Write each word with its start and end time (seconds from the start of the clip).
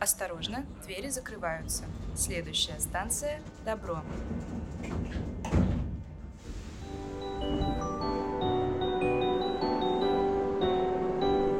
Осторожно, 0.00 0.64
двери 0.84 1.08
закрываются. 1.08 1.84
Следующая 2.14 2.78
станция– 2.78 3.40
Добро. 3.64 4.02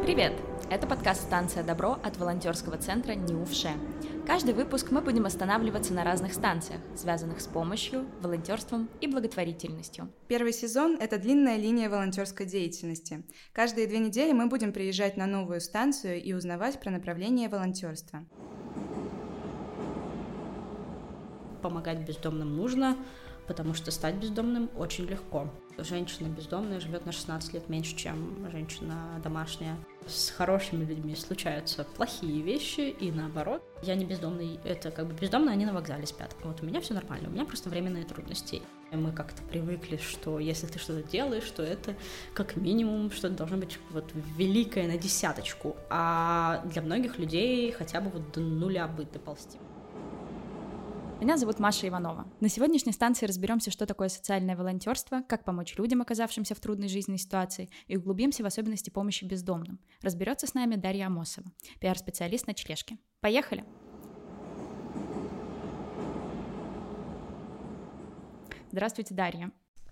Привет! 0.05 0.33
Это 0.71 0.87
подкаст 0.87 1.23
«Станция 1.23 1.65
Добро» 1.65 1.99
от 2.05 2.19
волонтерского 2.19 2.77
центра 2.77 3.13
НИУФШЕ. 3.15 3.71
Каждый 4.27 4.53
выпуск 4.53 4.91
мы 4.91 5.01
будем 5.01 5.25
останавливаться 5.25 5.95
на 5.95 6.05
разных 6.05 6.35
станциях, 6.35 6.83
связанных 6.95 7.41
с 7.41 7.47
помощью, 7.47 8.05
волонтерством 8.21 8.91
и 9.01 9.07
благотворительностью. 9.07 10.13
Первый 10.27 10.53
сезон– 10.53 10.99
это 11.01 11.19
длинная 11.19 11.57
линия 11.57 11.89
волонтерской 11.89 12.45
деятельности. 12.45 13.25
Каждые 13.55 13.87
две 13.87 13.99
недели 13.99 14.33
мы 14.33 14.47
будем 14.47 14.75
приезжать 14.75 15.17
на 15.17 15.25
новую 15.25 15.63
станцию 15.63 16.23
и 16.23 16.35
узнавать 16.35 16.79
про 16.79 16.91
направление 16.91 17.49
волонтерства. 17.49 18.27
Помогать 21.63 22.07
бездомным 22.07 22.55
нужно, 22.55 22.99
потому 23.47 23.73
что 23.73 23.91
стать 23.91 24.17
бездомным 24.17 24.69
очень 24.77 25.07
легко. 25.07 25.49
Женщина 25.79 26.29
бездомная 26.29 26.79
живет 26.79 27.07
на 27.07 27.13
16 27.13 27.55
лет 27.55 27.71
меньше, 27.71 27.97
чем 27.97 28.47
женщина 28.51 29.19
домашняя. 29.25 29.79
С 30.09 30.31
хорошими 30.31 30.87
людьми 30.87 31.15
случаются 31.15 31.85
плохие 31.85 32.41
вещи 32.41 32.81
и 32.81 33.13
наоборот. 33.13 33.63
Я 33.83 33.95
не 33.95 34.07
бездомный, 34.07 34.59
это 34.65 34.91
как 34.91 35.07
бы 35.07 35.13
бездомные, 35.13 35.53
они 35.53 35.67
на 35.67 35.75
вокзале 35.75 36.07
спят. 36.07 36.35
Вот 36.43 36.63
у 36.63 36.67
меня 36.67 36.81
все 36.81 36.95
нормально, 36.95 37.29
у 37.29 37.33
меня 37.33 37.45
просто 37.45 37.69
временные 37.69 38.05
трудности. 38.05 38.63
Мы 38.91 39.13
как-то 39.13 39.43
привыкли, 39.43 39.99
что 39.99 40.39
если 40.39 40.67
ты 40.67 40.79
что-то 40.79 41.07
делаешь, 41.07 41.51
то 41.51 41.63
это 41.63 41.95
как 42.33 42.57
минимум 42.57 43.11
что-то 43.11 43.35
должно 43.35 43.59
быть 43.59 43.79
вот 43.91 44.11
великое 44.39 44.89
на 44.89 44.97
десяточку. 44.97 45.77
А 45.91 46.63
для 46.65 46.81
многих 46.81 47.19
людей 47.19 47.71
хотя 47.73 48.01
бы 48.01 48.09
вот 48.09 48.33
до 48.33 48.41
нуля 48.41 48.89
бы 48.89 49.05
доползти. 49.05 49.59
Меня 51.21 51.37
зовут 51.37 51.59
Маша 51.59 51.89
Иванова. 51.89 52.33
На 52.39 52.49
сегодняшней 52.49 52.93
станции 52.93 53.27
разберемся, 53.27 53.73
что 53.73 53.87
такое 53.87 54.09
социальное 54.09 54.57
волонтерство, 54.57 55.23
как 55.29 55.45
помочь 55.45 55.77
людям, 55.77 56.01
оказавшимся 56.01 56.55
в 56.55 56.61
трудной 56.61 56.87
жизненной 56.87 57.19
ситуации, 57.19 57.71
и 57.89 57.97
углубимся 57.97 58.45
в 58.45 58.47
особенности 58.47 58.91
помощи 58.91 59.25
бездомным. 59.25 59.81
Разберется 60.01 60.47
с 60.47 60.55
нами 60.55 60.77
Дарья 60.77 61.07
Амосова, 61.07 61.51
пиар-специалист 61.81 62.47
на 62.47 62.55
Члешке. 62.55 62.99
Поехали! 63.21 63.65
Здравствуйте, 68.71 69.13
Дарья. 69.13 69.51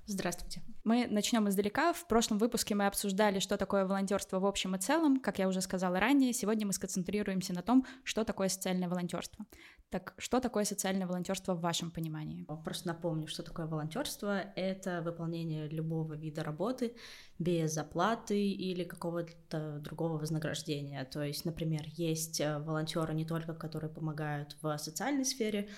Здравствуйте. 0.08 0.62
Мы 0.84 1.08
начнем 1.10 1.48
издалека. 1.48 1.92
В 1.92 2.06
прошлом 2.06 2.38
выпуске 2.38 2.76
мы 2.76 2.86
обсуждали, 2.86 3.40
что 3.40 3.56
такое 3.56 3.84
волонтерство 3.86 4.38
в 4.38 4.46
общем 4.46 4.76
и 4.76 4.78
целом. 4.78 5.18
Как 5.18 5.40
я 5.40 5.48
уже 5.48 5.60
сказала 5.60 5.98
ранее, 5.98 6.32
сегодня 6.32 6.64
мы 6.64 6.72
сконцентрируемся 6.72 7.52
на 7.52 7.62
том, 7.62 7.84
что 8.04 8.22
такое 8.22 8.48
социальное 8.48 8.88
волонтерство. 8.88 9.44
Так 9.90 10.14
что 10.18 10.38
такое 10.38 10.62
социальное 10.62 11.08
волонтерство 11.08 11.54
в 11.54 11.60
вашем 11.60 11.90
понимании? 11.90 12.46
Просто 12.64 12.86
напомню, 12.86 13.26
что 13.26 13.42
такое 13.42 13.66
волонтерство. 13.66 14.42
Это 14.54 15.02
выполнение 15.02 15.68
любого 15.68 16.14
вида 16.14 16.44
работы 16.44 16.94
без 17.40 17.76
оплаты 17.76 18.48
или 18.48 18.84
какого-то 18.84 19.80
другого 19.80 20.18
вознаграждения. 20.18 21.04
То 21.04 21.24
есть, 21.24 21.44
например, 21.44 21.82
есть 21.96 22.40
э, 22.40 22.60
волонтеры 22.60 23.12
не 23.12 23.24
только, 23.24 23.54
которые 23.54 23.90
помогают 23.90 24.56
в 24.62 24.78
социальной 24.78 25.24
сфере, 25.24 25.68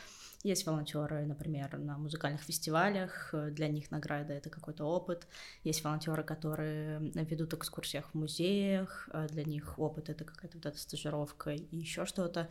есть 0.45 0.67
волонтеры, 0.67 1.27
например, 1.27 1.79
на 1.79 1.99
музыкальных 1.99 2.43
фестивалях, 2.43 3.31
э, 3.33 3.51
для 3.51 3.67
них 3.67 3.91
награда 3.91 4.35
это 4.35 4.51
какой-то 4.51 4.85
опыт. 4.85 5.27
Есть 5.65 5.83
волонтеры, 5.83 6.23
которые 6.23 7.01
ведут 7.01 7.55
экскурсиях 7.55 8.11
в 8.11 8.15
музеях, 8.15 9.09
э, 9.13 9.27
для 9.29 9.43
них 9.43 9.79
опыт 9.81 10.09
это 10.09 10.25
какая-то 10.25 10.59
вот 10.59 10.67
эта 10.67 10.79
стажировка 10.79 11.51
и 11.51 11.77
еще 11.77 12.07
что-то. 12.07 12.49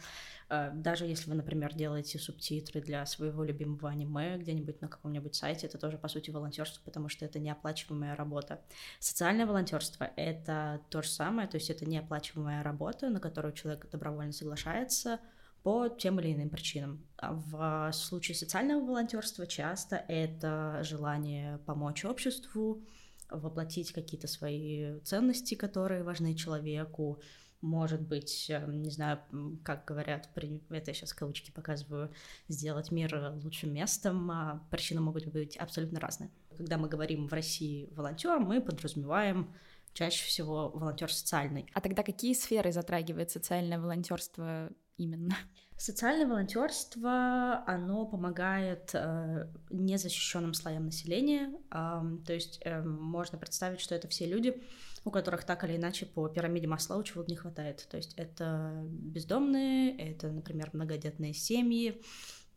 Э, 0.49 0.71
даже 0.73 1.05
если 1.05 1.29
вы, 1.29 1.37
например, 1.37 1.73
делаете 1.73 2.19
субтитры 2.19 2.81
для 2.81 3.05
своего 3.05 3.45
любимого 3.45 3.89
аниме 3.89 4.37
где-нибудь 4.37 4.81
на 4.81 4.89
каком-нибудь 4.89 5.35
сайте, 5.35 5.67
это 5.67 5.77
тоже, 5.77 5.97
по 5.97 6.09
сути, 6.09 6.29
волонтерство, 6.29 6.81
потому 6.83 7.07
что 7.07 7.23
это 7.23 7.39
неоплачиваемая 7.39 8.17
работа. 8.17 8.59
Социальное 8.99 9.45
волонтерство— 9.45 10.11
это 10.17 10.81
то 10.89 11.01
же 11.01 11.09
самое, 11.09 11.47
то 11.47 11.55
есть 11.55 11.69
это 11.69 11.85
неоплачиваемая 11.85 12.63
работа, 12.63 13.09
на 13.09 13.21
которую 13.21 13.53
человек 13.53 13.89
добровольно 13.89 14.33
соглашается— 14.33 15.19
по 15.67 15.89
тем 15.89 16.17
или 16.21 16.33
иным 16.33 16.49
причинам. 16.49 17.05
А 17.17 17.33
в 17.33 17.91
случае 17.91 18.35
социального 18.35 18.79
волонтерства 18.85 19.45
часто 19.45 19.97
это 19.97 20.79
желание 20.81 21.57
помочь 21.65 22.05
обществу, 22.05 22.85
воплотить 23.29 23.91
какие-то 23.91 24.27
свои 24.27 25.01
ценности, 25.01 25.55
которые 25.55 26.03
важны 26.03 26.35
человеку, 26.35 27.21
может 27.59 27.99
быть, 27.99 28.49
э, 28.49 28.65
не 28.65 28.89
знаю, 28.91 29.19
как 29.65 29.83
говорят, 29.83 30.29
это 30.33 30.61
я 30.69 30.93
сейчас 30.93 31.13
кавычки 31.13 31.51
показываю, 31.51 32.13
сделать 32.47 32.89
мир 32.89 33.33
лучшим 33.43 33.73
местом, 33.73 34.31
а 34.31 34.65
причины 34.71 35.01
могут 35.01 35.25
быть 35.25 35.57
абсолютно 35.57 35.99
разные. 35.99 36.31
Когда 36.55 36.77
мы 36.77 36.87
говорим 36.87 37.27
в 37.27 37.33
России 37.33 37.89
волонтер, 37.91 38.39
мы 38.39 38.61
подразумеваем 38.61 39.53
чаще 39.91 40.25
всего 40.27 40.69
волонтер 40.69 41.11
социальный. 41.11 41.69
А 41.73 41.81
тогда 41.81 42.03
какие 42.03 42.33
сферы 42.35 42.71
затрагивает 42.71 43.31
социальное 43.31 43.81
волонтерство 43.81 44.69
именно? 44.97 45.35
Социальное 45.77 46.25
волонтерство, 46.25 47.63
оно 47.67 48.05
помогает 48.07 48.89
э, 48.93 49.47
незащищенным 49.69 50.55
слоям 50.55 50.85
населения. 50.85 51.53
Э, 51.71 52.01
то 52.25 52.33
есть 52.33 52.59
э, 52.65 52.81
можно 52.81 53.37
представить, 53.37 53.79
что 53.79 53.93
это 53.93 54.07
все 54.07 54.25
люди, 54.25 54.61
у 55.05 55.11
которых 55.11 55.43
так 55.43 55.63
или 55.63 55.75
иначе 55.75 56.07
по 56.07 56.27
пирамиде 56.27 56.65
масла 56.67 57.03
чего-то 57.03 57.29
не 57.29 57.37
хватает. 57.37 57.87
То 57.91 57.97
есть 57.97 58.15
это 58.15 58.83
бездомные, 58.89 59.95
это, 59.97 60.29
например, 60.29 60.71
многодетные 60.73 61.33
семьи, 61.35 62.01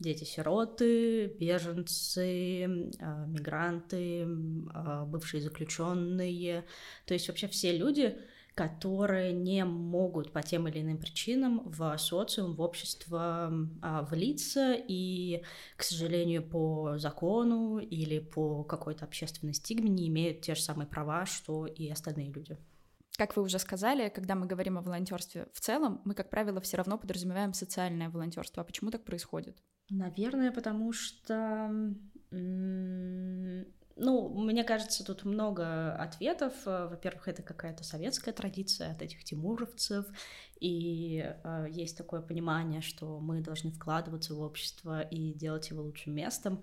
дети-сироты, 0.01 1.27
беженцы, 1.27 2.65
э, 2.65 2.67
мигранты, 3.27 4.23
э, 4.23 5.05
бывшие 5.05 5.43
заключенные. 5.43 6.65
То 7.05 7.15
есть 7.15 7.29
вообще 7.29 7.49
все 7.49 7.77
люди, 7.77 8.19
которые 8.55 9.33
не 9.33 9.65
могут 9.65 10.33
по 10.33 10.43
тем 10.43 10.69
или 10.69 10.81
иным 10.81 10.99
причинам 10.99 11.63
в 11.65 11.97
социум, 11.99 12.55
в 12.55 12.61
общество 12.61 13.53
а, 13.83 14.03
влиться 14.03 14.75
и, 14.77 15.43
к 15.77 15.83
сожалению, 15.83 16.43
по 16.43 16.99
закону 16.99 17.79
или 17.79 18.19
по 18.19 18.65
какой-то 18.65 19.05
общественной 19.05 19.55
стигме 19.55 19.89
не 19.89 20.09
имеют 20.09 20.43
те 20.43 20.55
же 20.55 20.63
самые 20.63 20.87
права, 20.87 21.27
что 21.27 21.67
и 21.67 21.89
остальные 21.89 22.33
люди. 22.33 22.57
Как 23.17 23.37
вы 23.37 23.43
уже 23.43 23.59
сказали, 23.59 24.09
когда 24.09 24.35
мы 24.35 24.47
говорим 24.47 24.79
о 24.79 24.83
волонтерстве 24.83 25.49
в 25.53 25.61
целом, 25.61 26.01
мы, 26.05 26.15
как 26.15 26.31
правило, 26.31 26.61
все 26.61 26.79
равно 26.79 26.97
подразумеваем 26.97 27.53
социальное 27.53 28.09
волонтерство. 28.09 28.63
А 28.63 28.65
почему 28.65 28.91
так 28.91 29.05
происходит? 29.05 29.59
Наверное, 29.91 30.53
потому 30.53 30.93
что 30.93 31.71
ну, 33.97 34.29
мне 34.29 34.65
кажется, 34.65 35.05
тут 35.05 35.25
много 35.25 35.95
ответов. 35.95 36.55
Во-первых, 36.65 37.29
это 37.29 37.43
какая-то 37.43 37.85
советская 37.85 38.33
традиция 38.33 38.93
от 38.93 39.03
этих 39.03 39.25
тимуровцев, 39.25 40.07
и 40.61 41.25
э, 41.43 41.67
есть 41.71 41.97
такое 41.97 42.21
понимание, 42.21 42.81
что 42.81 43.19
мы 43.21 43.41
должны 43.41 43.71
вкладываться 43.71 44.35
в 44.35 44.41
общество 44.41 45.01
и 45.01 45.33
делать 45.33 45.71
его 45.71 45.83
лучшим 45.83 46.15
местом. 46.15 46.63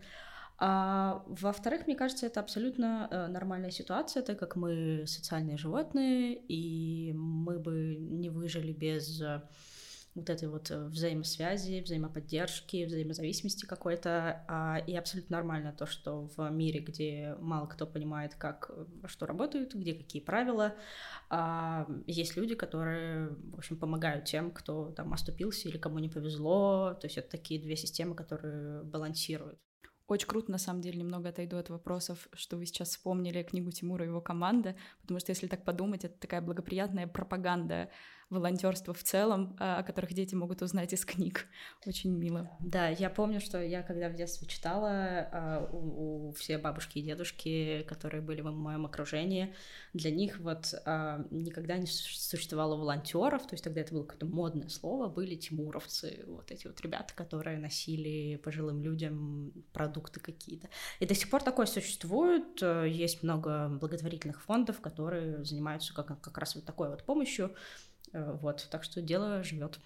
А 0.59 1.23
во-вторых, 1.27 1.85
мне 1.85 1.95
кажется, 1.95 2.25
это 2.25 2.39
абсолютно 2.39 3.07
э, 3.11 3.27
нормальная 3.27 3.71
ситуация, 3.71 4.23
так 4.23 4.39
как 4.39 4.55
мы 4.55 5.03
социальные 5.05 5.57
животные, 5.57 6.35
и 6.35 7.13
мы 7.13 7.59
бы 7.59 7.95
не 7.95 8.29
выжили 8.29 8.71
без 8.71 9.21
вот 10.17 10.29
этой 10.29 10.49
вот 10.49 10.71
э, 10.71 10.85
взаимосвязи, 10.87 11.81
взаимоподдержки, 11.81 12.85
взаимозависимости 12.85 13.65
какой-то. 13.65 14.43
А, 14.47 14.77
и 14.85 14.95
абсолютно 14.95 15.37
нормально 15.37 15.73
то, 15.77 15.85
что 15.85 16.29
в 16.35 16.49
мире, 16.49 16.79
где 16.79 17.35
мало 17.39 17.67
кто 17.67 17.85
понимает, 17.85 18.35
как, 18.35 18.71
что 19.05 19.25
работают, 19.25 19.75
где 19.75 19.93
какие 19.93 20.21
правила, 20.21 20.75
а, 21.29 21.87
есть 22.07 22.35
люди, 22.35 22.55
которые, 22.55 23.29
в 23.51 23.57
общем, 23.59 23.77
помогают 23.77 24.25
тем, 24.25 24.51
кто 24.51 24.91
там 24.91 25.13
оступился 25.13 25.69
или 25.69 25.77
кому 25.77 25.99
не 25.99 26.09
повезло. 26.09 26.95
То 26.99 27.05
есть 27.05 27.17
это 27.17 27.29
такие 27.29 27.61
две 27.61 27.75
системы, 27.75 28.15
которые 28.15 28.83
балансируют. 28.83 29.59
Очень 30.07 30.27
круто, 30.27 30.51
на 30.51 30.57
самом 30.57 30.81
деле, 30.81 30.99
немного 30.99 31.29
отойду 31.29 31.57
от 31.57 31.69
вопросов, 31.69 32.29
что 32.33 32.55
вы 32.55 32.65
сейчас 32.65 32.89
вспомнили 32.89 33.43
книгу 33.43 33.71
Тимура 33.71 34.05
и 34.05 34.07
его 34.07 34.21
команда, 34.21 34.77
потому 35.01 35.19
что, 35.19 35.31
если 35.31 35.47
так 35.47 35.65
подумать, 35.65 36.05
это 36.05 36.17
такая 36.17 36.41
благоприятная 36.41 37.07
пропаганда 37.07 37.89
волонтерства 38.29 38.93
в 38.93 39.03
целом, 39.03 39.55
а, 39.59 39.79
о 39.79 39.83
которых 39.83 40.13
дети 40.13 40.35
могут 40.35 40.61
узнать 40.61 40.91
из 40.93 41.05
книг. 41.05 41.47
Очень 41.85 42.11
мило. 42.11 42.49
Да, 42.59 42.89
я 42.89 43.09
помню, 43.09 43.39
что 43.39 43.61
я 43.61 43.83
когда 43.83 44.09
в 44.09 44.15
детстве 44.15 44.47
читала, 44.47 45.29
а, 45.31 45.69
у, 45.71 46.29
у 46.29 46.31
все 46.33 46.57
бабушки 46.57 46.99
и 46.99 47.03
дедушки, 47.03 47.85
которые 47.87 48.21
были 48.21 48.41
в 48.41 48.51
моем 48.51 48.85
окружении, 48.85 49.55
для 49.93 50.11
них 50.11 50.39
вот 50.39 50.73
а, 50.85 51.25
никогда 51.31 51.77
не 51.77 51.87
существовало 51.87 52.75
волонтеров, 52.75 53.43
то 53.43 53.53
есть 53.53 53.63
тогда 53.63 53.81
это 53.81 53.93
было 53.93 54.03
какое-то 54.03 54.25
модное 54.25 54.69
слово, 54.69 55.07
были 55.07 55.35
тимуровцы, 55.35 56.25
вот 56.27 56.51
эти 56.51 56.67
вот 56.67 56.81
ребята, 56.81 57.13
которые 57.15 57.57
носили 57.57 58.35
пожилым 58.37 58.81
людям 58.81 59.53
продукты 59.71 60.19
какие-то. 60.19 60.69
И 60.99 61.05
до 61.05 61.15
сих 61.15 61.29
пор 61.29 61.43
такое 61.43 61.65
существует, 61.65 62.61
есть 62.61 63.23
много 63.23 63.69
благотворительных 63.69 64.41
фондов, 64.41 64.81
которые 64.81 65.45
занимаются 65.45 65.93
как, 65.93 66.19
как 66.19 66.37
раз 66.37 66.55
вот 66.55 66.65
такой 66.65 66.89
вот 66.89 67.03
помощью, 67.03 67.47
Э, 67.47 67.86
Э, 68.13 68.37
вот, 68.41 68.67
так 68.69 68.83
что 68.83 69.01
дело 69.01 69.43
живет. 69.43 69.79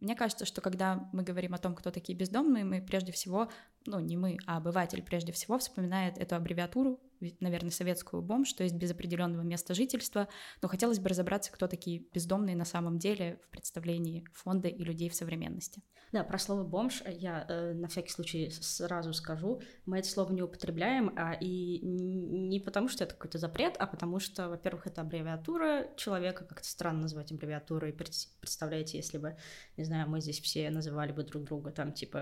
Мне 0.00 0.14
кажется, 0.14 0.46
что 0.46 0.60
когда 0.60 1.08
мы 1.12 1.22
говорим 1.22 1.54
о 1.54 1.58
том, 1.58 1.74
кто 1.74 1.90
такие 1.90 2.16
бездомные, 2.16 2.64
мы 2.64 2.80
прежде 2.80 3.10
всего, 3.12 3.50
ну 3.84 3.98
не 3.98 4.16
мы, 4.16 4.38
а 4.46 4.56
обыватель 4.58 5.02
прежде 5.02 5.32
всего 5.32 5.58
вспоминает 5.58 6.18
эту 6.18 6.36
аббревиатуру 6.36 7.00
наверное, 7.40 7.70
советскую 7.70 8.22
бомж, 8.22 8.48
что 8.48 8.62
есть 8.62 8.74
без 8.74 8.90
определенного 8.90 9.42
места 9.42 9.74
жительства, 9.74 10.28
но 10.62 10.68
хотелось 10.68 10.98
бы 10.98 11.08
разобраться, 11.08 11.52
кто 11.52 11.66
такие 11.66 12.04
бездомные 12.12 12.56
на 12.56 12.64
самом 12.64 12.98
деле 12.98 13.40
в 13.44 13.50
представлении 13.50 14.24
фонда 14.32 14.68
и 14.68 14.82
людей 14.82 15.08
в 15.08 15.14
современности. 15.14 15.82
Да, 16.12 16.24
про 16.24 16.38
слово 16.38 16.64
бомж 16.64 17.02
я 17.06 17.44
э, 17.48 17.74
на 17.74 17.88
всякий 17.88 18.10
случай 18.10 18.50
сразу 18.50 19.12
скажу. 19.12 19.60
Мы 19.84 19.98
это 19.98 20.08
слово 20.08 20.32
не 20.32 20.42
употребляем, 20.42 21.12
а, 21.16 21.34
и 21.34 21.80
не 21.82 22.60
потому, 22.60 22.88
что 22.88 23.04
это 23.04 23.14
какой-то 23.14 23.38
запрет, 23.38 23.76
а 23.78 23.86
потому 23.86 24.18
что, 24.18 24.48
во-первых, 24.48 24.86
это 24.86 25.02
аббревиатура 25.02 25.88
человека, 25.96 26.44
как-то 26.44 26.66
странно 26.66 27.02
называть 27.02 27.30
аббревиатурой. 27.30 27.92
Представляете, 27.92 28.96
если 28.96 29.18
бы, 29.18 29.36
не 29.76 29.84
знаю, 29.84 30.08
мы 30.08 30.20
здесь 30.20 30.40
все 30.40 30.70
называли 30.70 31.12
бы 31.12 31.24
друг 31.24 31.44
друга 31.44 31.72
там 31.72 31.92
типа 31.92 32.18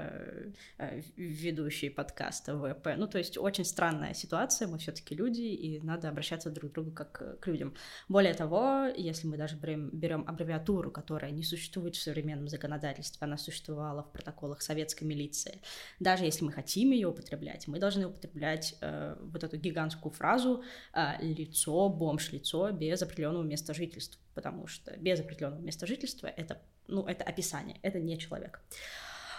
э, 0.79 1.03
ведущие 1.17 1.91
подкаста 1.91 2.59
ВП. 2.59 2.89
Ну, 2.97 3.07
то 3.07 3.19
есть 3.19 3.39
очень 3.39 3.65
странная 3.65 4.15
ситуация, 4.15 4.67
мы 4.67 4.79
все-таки 4.87 5.17
люди, 5.17 5.43
и 5.43 5.81
надо 5.81 6.09
обращаться 6.09 6.49
друг 6.51 6.71
к 6.71 6.75
другу 6.75 6.93
как 6.93 7.41
к 7.41 7.47
людям. 7.49 7.75
Более 8.09 8.35
того, 8.35 8.87
если 8.97 9.27
мы 9.27 9.37
даже 9.37 9.57
берем, 9.57 9.91
берем 9.93 10.25
аббревиатуру, 10.29 10.93
которая 10.93 11.33
не 11.33 11.43
существует 11.43 11.97
в 11.97 12.03
современном 12.03 12.49
законодательстве, 12.49 13.25
она 13.25 13.37
существовала 13.37 14.05
в 14.05 14.13
протоколах 14.13 14.63
советской 14.63 15.05
милиции. 15.05 15.61
Даже 15.99 16.25
если 16.25 16.45
мы 16.45 16.53
хотим 16.53 16.93
ее 16.93 17.09
употреблять, 17.09 17.67
мы 17.67 17.81
должны 17.81 18.07
употреблять 18.07 18.77
э, 18.81 19.17
вот 19.21 19.43
эту 19.43 19.57
гигантскую 19.57 20.13
фразу 20.13 20.63
э, 20.95 21.21
«лицо, 21.21 21.89
бомж, 21.89 22.31
лицо 22.31 22.71
без 22.71 23.03
определенного 23.03 23.43
места 23.43 23.75
жительства», 23.75 24.21
потому 24.35 24.69
что 24.69 24.97
без 24.99 25.19
определенного 25.19 25.63
места 25.63 25.87
жительства 25.87 26.29
это, 26.29 26.63
ну, 26.87 27.05
это 27.07 27.25
описание, 27.25 27.81
это 27.83 27.99
не 27.99 28.19
человек. 28.19 28.61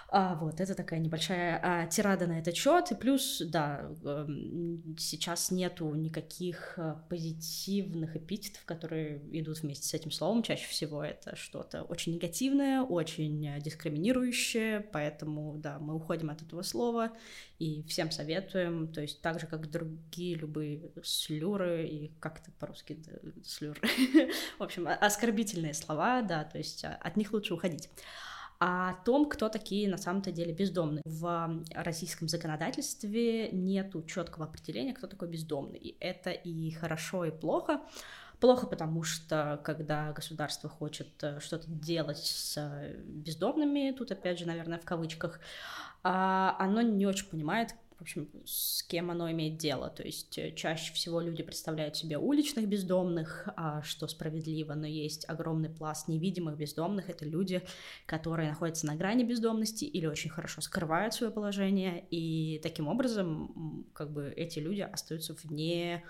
А, 0.09 0.35
вот, 0.35 0.61
это 0.61 0.73
такая 0.73 1.01
небольшая 1.01 1.59
а, 1.61 1.85
тирада 1.87 2.27
на 2.27 2.39
этот 2.39 2.55
счет. 2.55 2.91
И 2.91 2.95
плюс, 2.95 3.41
да, 3.45 3.91
э, 4.05 4.27
сейчас 4.97 5.51
нету 5.51 5.93
никаких 5.95 6.75
а, 6.77 7.03
позитивных 7.09 8.15
эпитетов, 8.15 8.63
которые 8.63 9.21
идут 9.37 9.59
вместе 9.59 9.85
с 9.85 9.93
этим 9.93 10.11
словом. 10.11 10.43
Чаще 10.43 10.65
всего 10.69 11.03
это 11.03 11.35
что-то 11.35 11.83
очень 11.83 12.13
негативное, 12.13 12.83
очень 12.83 13.59
дискриминирующее, 13.61 14.79
поэтому, 14.79 15.57
да, 15.57 15.77
мы 15.79 15.95
уходим 15.95 16.29
от 16.29 16.41
этого 16.41 16.61
слова 16.61 17.11
и 17.59 17.83
всем 17.83 18.09
советуем, 18.09 18.87
то 18.93 19.01
есть 19.01 19.21
так 19.21 19.41
же, 19.41 19.47
как 19.47 19.69
другие 19.69 20.35
любые 20.35 20.89
слюры 21.03 21.85
и 21.85 22.13
как 22.19 22.39
это 22.39 22.51
по-русски 22.51 22.97
слюры, 23.43 23.81
в 24.59 24.63
общем, 24.63 24.87
оскорбительные 24.87 25.73
слова, 25.73 26.21
да, 26.21 26.45
то 26.45 26.57
есть 26.57 26.85
от 26.85 27.17
них 27.17 27.33
лучше 27.33 27.53
уходить 27.55 27.89
о 28.59 28.93
том, 29.05 29.29
кто 29.29 29.49
такие 29.49 29.89
на 29.89 29.97
самом-то 29.97 30.31
деле 30.31 30.53
бездомные. 30.53 31.03
В 31.05 31.63
российском 31.73 32.27
законодательстве 32.27 33.49
нету 33.51 34.03
четкого 34.03 34.45
определения, 34.45 34.93
кто 34.93 35.07
такой 35.07 35.27
бездомный. 35.27 35.77
И 35.77 35.97
это 35.99 36.31
и 36.31 36.71
хорошо, 36.71 37.25
и 37.25 37.31
плохо. 37.31 37.81
Плохо, 38.39 38.67
потому 38.67 39.03
что 39.03 39.59
когда 39.63 40.11
государство 40.11 40.69
хочет 40.69 41.07
э, 41.23 41.39
что-то 41.39 41.65
делать 41.67 42.19
с 42.19 42.93
бездомными, 43.03 43.95
тут 43.97 44.11
опять 44.11 44.37
же, 44.37 44.45
наверное, 44.45 44.77
в 44.77 44.85
кавычках, 44.85 45.39
а, 46.03 46.55
оно 46.59 46.83
не 46.83 47.07
очень 47.07 47.27
понимает, 47.27 47.73
в 47.97 48.01
общем, 48.01 48.29
с 48.45 48.83
кем 48.83 49.09
оно 49.09 49.31
имеет 49.31 49.57
дело. 49.57 49.89
То 49.89 50.03
есть 50.03 50.37
э, 50.37 50.53
чаще 50.53 50.93
всего 50.93 51.19
люди 51.19 51.41
представляют 51.41 51.95
себе 51.95 52.19
уличных 52.19 52.67
бездомных, 52.67 53.49
а, 53.55 53.81
что 53.81 54.07
справедливо, 54.07 54.75
но 54.75 54.85
есть 54.85 55.27
огромный 55.27 55.69
пласт 55.69 56.07
невидимых 56.07 56.57
бездомных. 56.57 57.09
Это 57.09 57.25
люди, 57.25 57.63
которые 58.05 58.49
находятся 58.49 58.85
на 58.85 58.95
грани 58.95 59.23
бездомности 59.23 59.85
или 59.85 60.05
очень 60.05 60.29
хорошо 60.29 60.61
скрывают 60.61 61.15
свое 61.15 61.31
положение, 61.31 62.05
и 62.11 62.59
таким 62.61 62.87
образом 62.87 63.87
как 63.93 64.11
бы 64.11 64.31
эти 64.35 64.59
люди 64.59 64.81
остаются 64.81 65.33
вне 65.33 66.03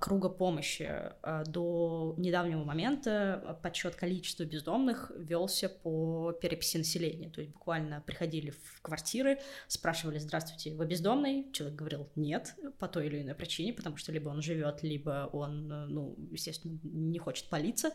круга 0.00 0.28
помощи. 0.28 0.88
А, 1.22 1.44
до 1.44 2.14
недавнего 2.18 2.64
момента 2.64 3.58
подсчет 3.62 3.94
количества 3.94 4.44
бездомных 4.44 5.10
велся 5.16 5.68
по 5.68 6.32
переписи 6.32 6.76
населения. 6.78 7.30
То 7.30 7.40
есть 7.40 7.52
буквально 7.52 8.00
приходили 8.00 8.50
в 8.50 8.82
квартиры, 8.82 9.38
спрашивали, 9.68 10.18
здравствуйте, 10.18 10.74
вы 10.74 10.86
бездомный? 10.86 11.50
Человек 11.52 11.76
говорил, 11.76 12.08
нет, 12.16 12.54
по 12.78 12.88
той 12.88 13.06
или 13.06 13.22
иной 13.22 13.34
причине, 13.34 13.72
потому 13.72 13.96
что 13.96 14.12
либо 14.12 14.28
он 14.28 14.42
живет, 14.42 14.82
либо 14.82 15.28
он, 15.32 15.68
ну, 15.68 16.16
естественно, 16.30 16.78
не 16.82 17.18
хочет 17.18 17.48
палиться. 17.48 17.92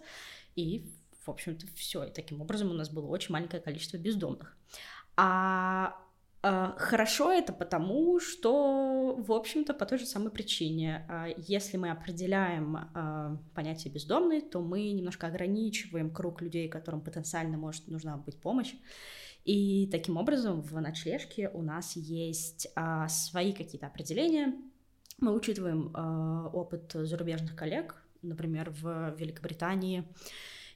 И, 0.55 0.91
в 1.25 1.29
общем-то, 1.29 1.67
все. 1.75 2.05
И 2.05 2.11
таким 2.11 2.41
образом 2.41 2.71
у 2.71 2.73
нас 2.73 2.89
было 2.89 3.07
очень 3.07 3.31
маленькое 3.31 3.61
количество 3.61 3.97
бездомных. 3.97 4.57
А, 5.15 5.95
хорошо 6.41 7.31
это 7.31 7.51
потому, 7.51 8.19
что, 8.19 9.15
в 9.17 9.31
общем-то, 9.31 9.73
по 9.73 9.85
той 9.85 9.97
же 9.97 10.05
самой 10.05 10.31
причине. 10.31 11.05
А, 11.09 11.27
если 11.37 11.77
мы 11.77 11.89
определяем 11.89 12.77
а, 12.77 13.37
понятие 13.55 13.93
бездомный, 13.93 14.41
то 14.41 14.61
мы 14.61 14.91
немножко 14.91 15.27
ограничиваем 15.27 16.11
круг 16.11 16.41
людей, 16.41 16.69
которым 16.69 17.01
потенциально 17.01 17.57
может 17.57 17.87
нужна 17.87 18.17
быть 18.17 18.39
помощь. 18.39 18.73
И 19.45 19.87
таким 19.91 20.17
образом 20.17 20.61
в 20.61 20.79
ночлежке 20.79 21.49
у 21.49 21.61
нас 21.61 21.95
есть 21.95 22.67
свои 23.07 23.53
какие-то 23.53 23.87
определения. 23.87 24.53
Мы 25.19 25.33
учитываем 25.33 25.95
опыт 26.53 26.91
зарубежных 26.93 27.55
коллег, 27.55 27.95
например, 28.21 28.71
в 28.71 29.15
Великобритании 29.17 30.03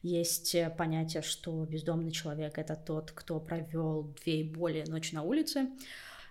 есть 0.02 0.56
э, 0.56 0.70
понятие, 0.70 1.22
что 1.22 1.66
бездомный 1.66 2.12
человек— 2.12 2.58
это 2.58 2.76
тот, 2.76 3.12
кто 3.12 3.40
провел 3.40 4.14
две 4.24 4.42
и 4.42 4.44
более 4.44 4.86
ночи 4.86 5.14
на 5.14 5.24
улице. 5.24 5.70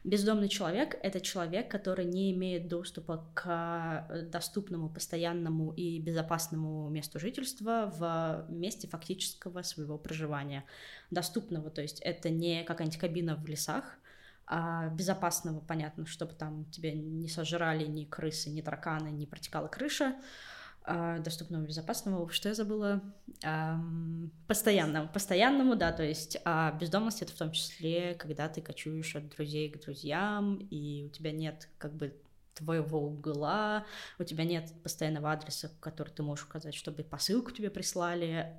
Бездомный 0.02 0.48
человек— 0.48 0.96
это 1.02 1.20
человек, 1.20 1.70
который 1.70 2.06
не 2.06 2.32
имеет 2.32 2.68
доступа 2.68 3.28
к 3.34 4.06
э, 4.08 4.22
доступному, 4.22 4.88
постоянному 4.88 5.72
и 5.72 6.00
безопасному 6.00 6.88
месту 6.88 7.20
жительства 7.20 7.92
в 7.94 8.46
месте 8.50 8.88
фактического 8.88 9.62
своего 9.62 9.98
проживания. 9.98 10.64
Доступного, 11.10 11.70
то 11.70 11.82
есть 11.82 12.00
это 12.00 12.30
не 12.30 12.64
какая-нибудь 12.64 12.98
кабина 12.98 13.36
в 13.36 13.46
лесах, 13.46 13.98
а 14.46 14.88
безопасного, 14.88 15.60
понятно, 15.60 16.06
чтобы 16.06 16.32
там 16.32 16.64
тебя 16.70 16.92
не 16.92 17.28
сожрали 17.28 17.84
ни 17.86 18.04
крысы, 18.04 18.50
ни 18.50 18.62
тараканы, 18.62 19.10
не 19.10 19.26
протекала 19.26 19.68
крыша, 19.68 20.16
а, 20.82 21.18
доступного, 21.18 21.62
безопасного, 21.62 22.30
что 22.30 22.48
я 22.48 22.54
забыла, 22.54 23.02
постоянному, 24.46 25.08
постоянному, 25.08 25.76
да, 25.76 25.92
то 25.92 26.02
есть 26.02 26.38
а 26.44 26.72
бездомность 26.72 27.22
это 27.22 27.32
в 27.32 27.36
том 27.36 27.52
числе, 27.52 28.14
когда 28.14 28.48
ты 28.48 28.60
кочуешь 28.60 29.14
от 29.16 29.28
друзей 29.28 29.70
к 29.70 29.80
друзьям, 29.80 30.56
и 30.70 31.04
у 31.04 31.08
тебя 31.08 31.32
нет 31.32 31.68
как 31.78 31.94
бы 31.94 32.14
твоего 32.60 33.00
угла, 33.00 33.84
у 34.18 34.24
тебя 34.24 34.44
нет 34.44 34.72
постоянного 34.82 35.32
адреса, 35.32 35.70
который 35.80 36.10
ты 36.10 36.22
можешь 36.22 36.44
указать, 36.44 36.74
чтобы 36.74 37.02
посылку 37.02 37.50
тебе 37.50 37.70
прислали. 37.70 38.56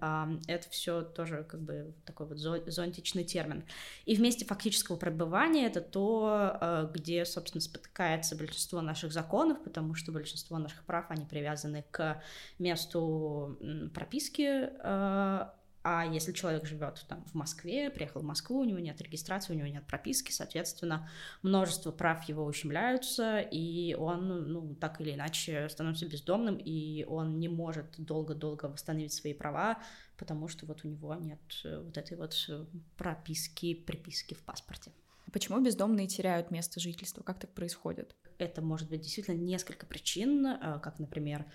Это 0.47 0.69
все 0.69 1.01
тоже 1.01 1.43
как 1.43 1.61
бы 1.61 1.93
такой 2.05 2.27
вот 2.27 2.37
зонтичный 2.37 3.23
термин. 3.23 3.63
И 4.05 4.15
вместе 4.15 4.45
фактического 4.45 4.95
пребывания 4.97 5.67
это 5.67 5.81
то, 5.81 6.57
э, 6.59 6.89
где, 6.93 7.25
собственно, 7.25 7.61
спотыкается 7.61 8.35
большинство 8.35 8.81
наших 8.81 9.11
законов, 9.11 9.63
потому 9.63 9.95
что 9.95 10.11
большинство 10.11 10.57
наших 10.57 10.83
прав, 10.83 11.05
они 11.09 11.25
привязаны 11.25 11.85
к 11.91 12.21
месту 12.59 13.57
прописки 13.93 14.69
э, 14.83 15.47
а 15.83 16.05
если 16.05 16.31
человек 16.31 16.65
живет 16.65 17.03
там 17.07 17.25
в 17.25 17.33
Москве, 17.33 17.89
приехал 17.89 18.21
в 18.21 18.23
Москву, 18.23 18.59
у 18.59 18.63
него 18.63 18.79
нет 18.79 19.01
регистрации, 19.01 19.53
у 19.53 19.55
него 19.55 19.67
нет 19.67 19.85
прописки, 19.87 20.31
соответственно, 20.31 21.09
множество 21.41 21.91
прав 21.91 22.23
его 22.29 22.45
ущемляются, 22.45 23.39
и 23.39 23.95
он, 23.95 24.51
ну, 24.51 24.75
так 24.75 25.01
или 25.01 25.13
иначе 25.13 25.67
становится 25.69 26.07
бездомным, 26.07 26.57
и 26.57 27.03
он 27.05 27.39
не 27.39 27.49
может 27.49 27.95
долго-долго 27.97 28.65
восстановить 28.65 29.13
свои 29.13 29.33
права, 29.33 29.79
потому 30.17 30.47
что 30.47 30.67
вот 30.67 30.85
у 30.85 30.87
него 30.87 31.15
нет 31.15 31.41
э, 31.63 31.81
вот 31.83 31.97
этой 31.97 32.15
вот 32.15 32.35
э, 32.47 32.65
прописки, 32.95 33.73
приписки 33.73 34.35
в 34.35 34.43
паспорте. 34.43 34.91
Почему 35.31 35.61
бездомные 35.61 36.07
теряют 36.07 36.51
место 36.51 36.79
жительства? 36.79 37.23
Как 37.23 37.39
так 37.39 37.51
происходит? 37.53 38.15
Это 38.37 38.61
может 38.61 38.89
быть 38.89 39.01
действительно 39.01 39.35
несколько 39.35 39.85
причин, 39.85 40.45
э, 40.45 40.79
как, 40.79 40.99
например, 40.99 41.45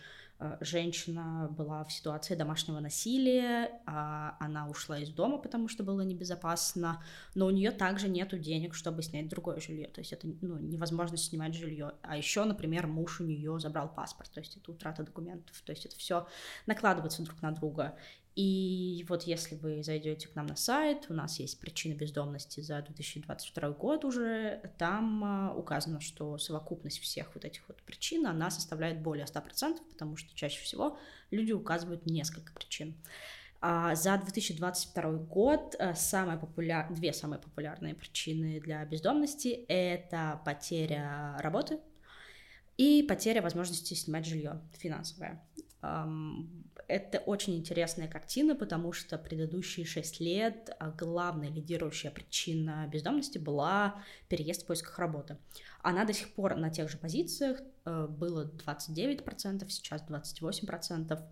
женщина 0.61 1.49
была 1.51 1.85
в 1.85 1.93
ситуации 1.93 2.35
домашнего 2.35 2.81
насилия, 2.81 3.81
а 3.87 4.37
она 4.39 4.69
ушла 4.69 4.99
из 4.99 5.11
дома, 5.11 5.39
потому 5.39 5.69
что 5.69 5.83
было 5.83 6.03
небезопасно, 6.03 7.03
но 7.35 7.47
у 7.47 7.51
нее 7.51 7.71
также 7.71 8.09
нет 8.09 8.39
денег, 8.41 8.75
чтобы 8.75 9.03
снять 9.03 9.29
другое 9.29 9.61
жилье, 9.61 9.89
то 9.89 10.01
есть 10.01 10.13
это 10.13 10.29
ну, 10.43 10.59
невозможно 10.59 11.17
снимать 11.17 11.55
жилье. 11.55 11.93
А 12.03 12.17
еще, 12.17 12.45
например, 12.45 12.87
муж 12.87 13.21
у 13.21 13.25
нее 13.25 13.59
забрал 13.59 13.89
паспорт, 13.93 14.31
то 14.31 14.41
есть 14.41 14.57
это 14.57 14.73
утрата 14.73 15.05
документов, 15.05 15.61
то 15.65 15.73
есть 15.73 15.87
это 15.87 15.97
все 15.97 16.27
накладывается 16.67 17.23
друг 17.23 17.41
на 17.41 17.53
друга. 17.53 17.97
И 18.37 19.07
вот 19.09 19.23
если 19.23 19.55
вы 19.55 19.83
зайдете 19.83 20.29
к 20.29 20.35
нам 20.35 20.45
на 20.45 20.57
сайт, 20.57 21.07
у 21.09 21.15
нас 21.15 21.41
есть 21.41 21.59
причины 21.59 21.95
бездомности 21.95 22.61
за 22.61 22.83
2022 22.83 23.71
год 23.71 24.05
уже, 24.05 24.61
там 24.77 25.25
а, 25.25 25.55
указано, 25.55 26.01
что 26.03 26.37
совокупность 26.37 26.99
всех 27.01 27.35
вот 27.35 27.47
этих 27.47 27.67
вот 27.67 27.83
причин, 27.83 28.27
она 28.27 28.51
составляет 28.51 29.01
более 29.01 29.25
100%, 29.25 29.79
потому 29.91 30.17
что 30.17 30.37
чаще 30.37 30.61
всего 30.61 30.99
люди 31.31 31.53
указывают 31.53 32.05
несколько 32.05 32.53
причин. 32.53 32.95
А 33.63 33.95
за 33.95 34.19
2022 34.19 35.13
год 35.13 35.75
э, 35.79 35.95
самые 35.95 36.39
популяр... 36.39 36.93
две 36.93 37.15
самые 37.15 37.41
популярные 37.41 37.95
причины 37.95 38.61
для 38.61 38.85
бездомности— 38.85 39.49
это 39.69 40.43
потеря 40.45 41.39
работы 41.39 41.81
и 42.77 43.03
потеря 43.03 43.41
возможности 43.41 43.95
снимать 43.95 44.27
жилье 44.27 44.61
финансовое. 44.75 45.43
Это 46.89 47.19
очень 47.19 47.57
интересная 47.57 48.07
картина, 48.07 48.55
потому 48.55 48.93
что 48.93 49.19
предыдущие 49.19 49.85
шесть 49.85 50.21
лет 50.21 50.71
а, 50.79 50.91
главная 50.91 51.49
лидирующая 51.49 52.13
причина 52.13 52.89
бездомности 52.93 53.39
была 53.39 54.05
переезд 54.29 54.63
в 54.63 54.67
поисках 54.67 54.99
работы. 54.99 55.37
Она 55.83 56.05
до 56.05 56.13
сих 56.13 56.33
пор 56.35 56.55
на 56.57 56.71
тех 56.71 56.89
же 56.89 56.97
позициях, 56.97 57.61
было 57.87 58.51
29%, 58.67 59.69
сейчас 59.69 60.03
28%. 60.09 61.23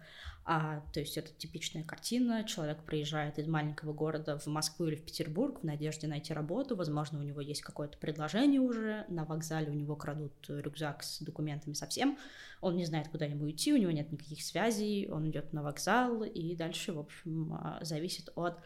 А, 0.46 0.80
то 0.92 1.00
есть 1.00 1.16
это 1.16 1.32
типичная 1.32 1.84
картина. 1.84 2.44
Человек 2.44 2.84
приезжает 2.84 3.38
из 3.38 3.46
маленького 3.46 3.94
города 3.94 4.38
в 4.38 4.46
Москву 4.46 4.86
или 4.86 4.96
в 4.96 5.02
Петербург 5.02 5.60
в 5.60 5.64
надежде 5.64 6.06
найти 6.06 6.34
работу. 6.34 6.76
Возможно, 6.76 7.18
у 7.18 7.22
него 7.22 7.40
есть 7.40 7.62
какое-то 7.62 7.96
предложение 7.96 8.60
уже. 8.60 9.06
На 9.08 9.24
вокзале 9.24 9.70
у 9.70 9.74
него 9.74 9.96
крадут 9.96 10.32
рюкзак 10.48 11.02
с 11.02 11.20
документами 11.20 11.72
совсем. 11.72 12.18
Он 12.60 12.76
не 12.76 12.84
знает, 12.84 13.08
куда 13.08 13.24
ему 13.24 13.50
идти, 13.50 13.72
у 13.72 13.78
него 13.78 13.90
нет 13.90 14.12
никаких 14.12 14.42
связей. 14.42 15.08
Он 15.10 15.28
идет 15.30 15.54
на 15.54 15.62
вокзал 15.62 16.24
и 16.24 16.54
дальше, 16.54 16.92
в 16.92 16.98
общем, 16.98 17.54
а, 17.54 17.78
зависит 17.82 18.28
от 18.34 18.58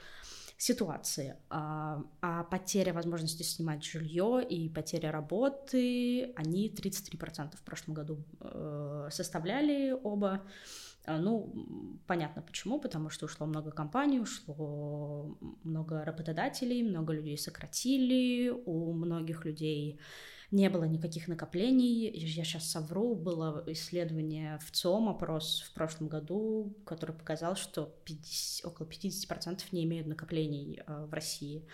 ситуации. 0.58 1.36
А, 1.50 2.02
а 2.20 2.42
потеря 2.42 2.92
возможности 2.92 3.44
снимать 3.44 3.84
жилье 3.84 4.44
и 4.46 4.68
потеря 4.68 5.12
работы, 5.12 6.32
они 6.34 6.68
33% 6.68 7.56
в 7.56 7.62
прошлом 7.62 7.94
году 7.94 8.24
э, 8.40 9.08
составляли 9.10 9.92
оба. 9.92 10.42
А, 11.06 11.16
ну, 11.16 12.00
понятно 12.08 12.42
почему, 12.42 12.80
потому 12.80 13.08
что 13.08 13.26
ушло 13.26 13.46
много 13.46 13.70
компаний, 13.70 14.18
ушло 14.18 15.38
много 15.62 16.04
работодателей, 16.04 16.82
много 16.82 17.12
людей 17.12 17.38
сократили, 17.38 18.50
у 18.50 18.92
многих 18.92 19.44
людей 19.44 20.00
не 20.50 20.70
было 20.70 20.84
никаких 20.84 21.28
накоплений. 21.28 22.10
Я 22.10 22.44
сейчас 22.44 22.70
совру, 22.70 23.14
было 23.14 23.62
исследование 23.66 24.58
в 24.58 24.70
ЦОМ, 24.70 25.10
опрос 25.10 25.62
в 25.66 25.74
прошлом 25.74 26.08
году, 26.08 26.74
который 26.86 27.14
показал, 27.14 27.56
что 27.56 27.94
50, 28.04 28.64
около 28.64 28.86
50% 28.86 29.62
не 29.72 29.84
имеют 29.84 30.06
накоплений 30.06 30.80
э, 30.86 31.04
в 31.04 31.12
России. 31.12 31.66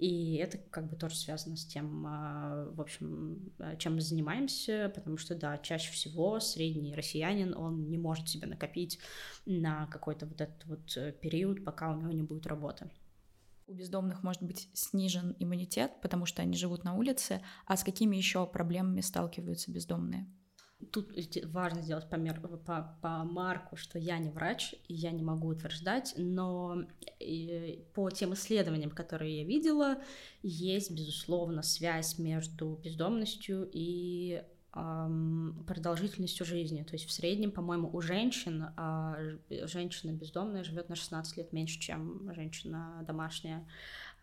И 0.00 0.36
это 0.36 0.56
как 0.56 0.88
бы 0.88 0.96
тоже 0.96 1.14
связано 1.14 1.56
с 1.58 1.66
тем, 1.66 2.06
а, 2.06 2.70
в 2.72 2.80
общем, 2.80 3.52
а, 3.58 3.76
чем 3.76 3.96
мы 3.96 4.00
занимаемся, 4.00 4.90
потому 4.94 5.18
что, 5.18 5.34
да, 5.34 5.58
чаще 5.58 5.92
всего 5.92 6.40
средний 6.40 6.94
россиянин, 6.94 7.54
он 7.54 7.90
не 7.90 7.98
может 7.98 8.26
себе 8.26 8.46
накопить 8.46 8.98
на 9.44 9.86
какой-то 9.88 10.24
вот 10.24 10.40
этот 10.40 10.64
вот 10.64 10.96
э, 10.96 11.12
период, 11.12 11.66
пока 11.66 11.92
у 11.92 12.00
него 12.00 12.12
не 12.12 12.22
будет 12.22 12.46
работы. 12.46 12.90
У 13.70 13.72
бездомных 13.72 14.24
может 14.24 14.42
быть 14.42 14.68
снижен 14.74 15.36
иммунитет, 15.38 15.92
потому 16.02 16.26
что 16.26 16.42
они 16.42 16.56
живут 16.56 16.82
на 16.82 16.94
улице, 16.94 17.40
а 17.66 17.76
с 17.76 17.84
какими 17.84 18.16
еще 18.16 18.44
проблемами 18.44 19.00
сталкиваются 19.00 19.70
бездомные? 19.70 20.26
Тут 20.90 21.12
важно 21.44 21.80
сделать 21.80 22.10
помер, 22.10 22.40
по, 22.40 22.98
по 23.00 23.22
марку, 23.22 23.76
что 23.76 23.96
я 24.00 24.18
не 24.18 24.28
врач, 24.28 24.74
и 24.88 24.94
я 24.94 25.12
не 25.12 25.22
могу 25.22 25.46
утверждать, 25.46 26.14
но 26.16 26.78
по 27.94 28.10
тем 28.10 28.34
исследованиям, 28.34 28.90
которые 28.90 29.42
я 29.42 29.44
видела, 29.44 30.02
есть, 30.42 30.90
безусловно, 30.90 31.62
связь 31.62 32.18
между 32.18 32.74
бездомностью 32.82 33.70
и 33.72 34.42
продолжительностью 34.72 36.46
жизни. 36.46 36.82
То 36.84 36.92
есть 36.92 37.06
в 37.06 37.12
среднем, 37.12 37.50
по-моему, 37.50 37.90
у 37.92 38.00
женщин 38.00 38.66
э, 38.76 39.38
женщина 39.66 40.12
бездомная 40.12 40.62
живет 40.62 40.88
на 40.88 40.94
16 40.94 41.36
лет 41.38 41.52
меньше, 41.52 41.80
чем 41.80 42.32
женщина 42.34 43.02
домашняя. 43.06 43.66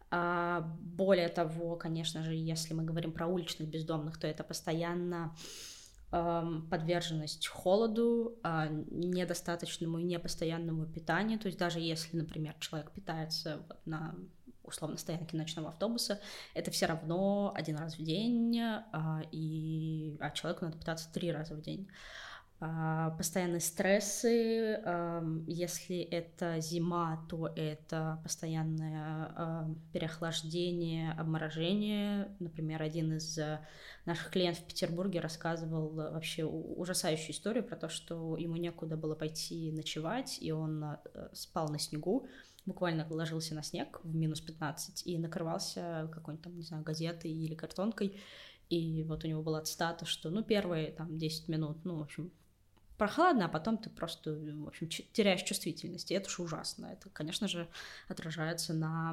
А 0.09 0.61
более 0.79 1.27
того, 1.27 1.75
конечно 1.75 2.23
же, 2.23 2.33
если 2.33 2.73
мы 2.73 2.83
говорим 2.83 3.11
про 3.11 3.27
уличных 3.27 3.67
бездомных, 3.67 4.17
то 4.17 4.25
это 4.25 4.43
постоянно 4.43 5.35
подверженность 6.09 7.47
холоду, 7.47 8.39
а, 8.41 8.67
недостаточному 8.67 9.99
и 9.99 10.03
непостоянному 10.03 10.85
питанию. 10.85 11.37
То 11.37 11.47
есть 11.47 11.59
даже 11.59 11.81
если, 11.81 12.15
например, 12.15 12.55
человек 12.59 12.91
питается 12.91 13.61
на 13.83 14.15
условно 14.67 14.97
стоянке 14.97 15.37
ночного 15.37 15.69
автобуса, 15.69 16.19
это 16.53 16.71
все 16.71 16.85
равно 16.85 17.53
один 17.55 17.77
раз 17.77 17.97
в 17.97 18.03
день, 18.03 18.59
а, 18.59 19.21
и, 19.31 20.17
а 20.19 20.31
человеку 20.31 20.65
надо 20.65 20.77
питаться 20.77 21.11
три 21.11 21.31
раза 21.31 21.55
в 21.55 21.61
день. 21.61 21.87
А, 22.59 23.11
постоянные 23.11 23.59
стрессы, 23.59 24.81
если 25.45 25.99
это 25.99 26.59
зима, 26.59 27.23
то 27.29 27.53
это 27.55 28.19
постоянное 28.23 29.75
переохлаждение, 29.93 31.11
обморожение. 31.11 32.35
Например, 32.39 32.81
один 32.81 33.13
из 33.13 33.39
наших 34.07 34.31
клиентов 34.31 34.63
в 34.63 34.67
Петербурге 34.67 35.19
рассказывал 35.19 35.89
вообще 35.89 36.45
ужасающую 36.45 37.31
историю 37.31 37.63
про 37.63 37.75
то, 37.75 37.89
что 37.89 38.37
ему 38.37 38.55
некуда 38.55 38.95
было 38.95 39.15
пойти 39.15 39.71
ночевать, 39.71 40.37
и 40.39 40.51
он 40.51 40.83
э, 40.83 40.97
спал 41.33 41.67
на 41.67 41.77
снегу, 41.77 42.25
буквально 42.67 43.07
ложился 43.09 43.55
на 43.55 43.63
снег 43.63 43.99
в 44.03 44.13
минус 44.13 44.41
15 44.41 45.07
и 45.07 45.17
накрывался 45.17 46.09
какой-нибудь 46.13 46.43
там, 46.43 46.55
не 46.55 46.63
знаю, 46.63 46.83
газетой 46.83 47.31
или 47.31 47.55
картонкой, 47.55 48.19
и 48.69 49.03
вот 49.03 49.23
у 49.23 49.27
него 49.27 49.41
была 49.41 49.61
цитата, 49.61 50.05
что, 50.05 50.29
ну, 50.29 50.43
первые 50.43 50.91
там 50.91 51.17
10 51.17 51.47
минут, 51.47 51.77
ну, 51.85 51.97
в 51.97 52.01
общем, 52.01 52.31
прохладно, 52.97 53.45
а 53.45 53.49
потом 53.49 53.77
ты 53.77 53.89
просто, 53.89 54.33
в 54.33 54.67
общем, 54.67 54.89
теряешь 54.89 55.43
чувствительность, 55.43 56.11
и 56.11 56.15
это 56.15 56.29
же 56.29 56.41
ужасно. 56.41 56.87
Это, 56.87 57.09
конечно 57.09 57.47
же, 57.47 57.67
отражается 58.09 58.73
на 58.73 59.11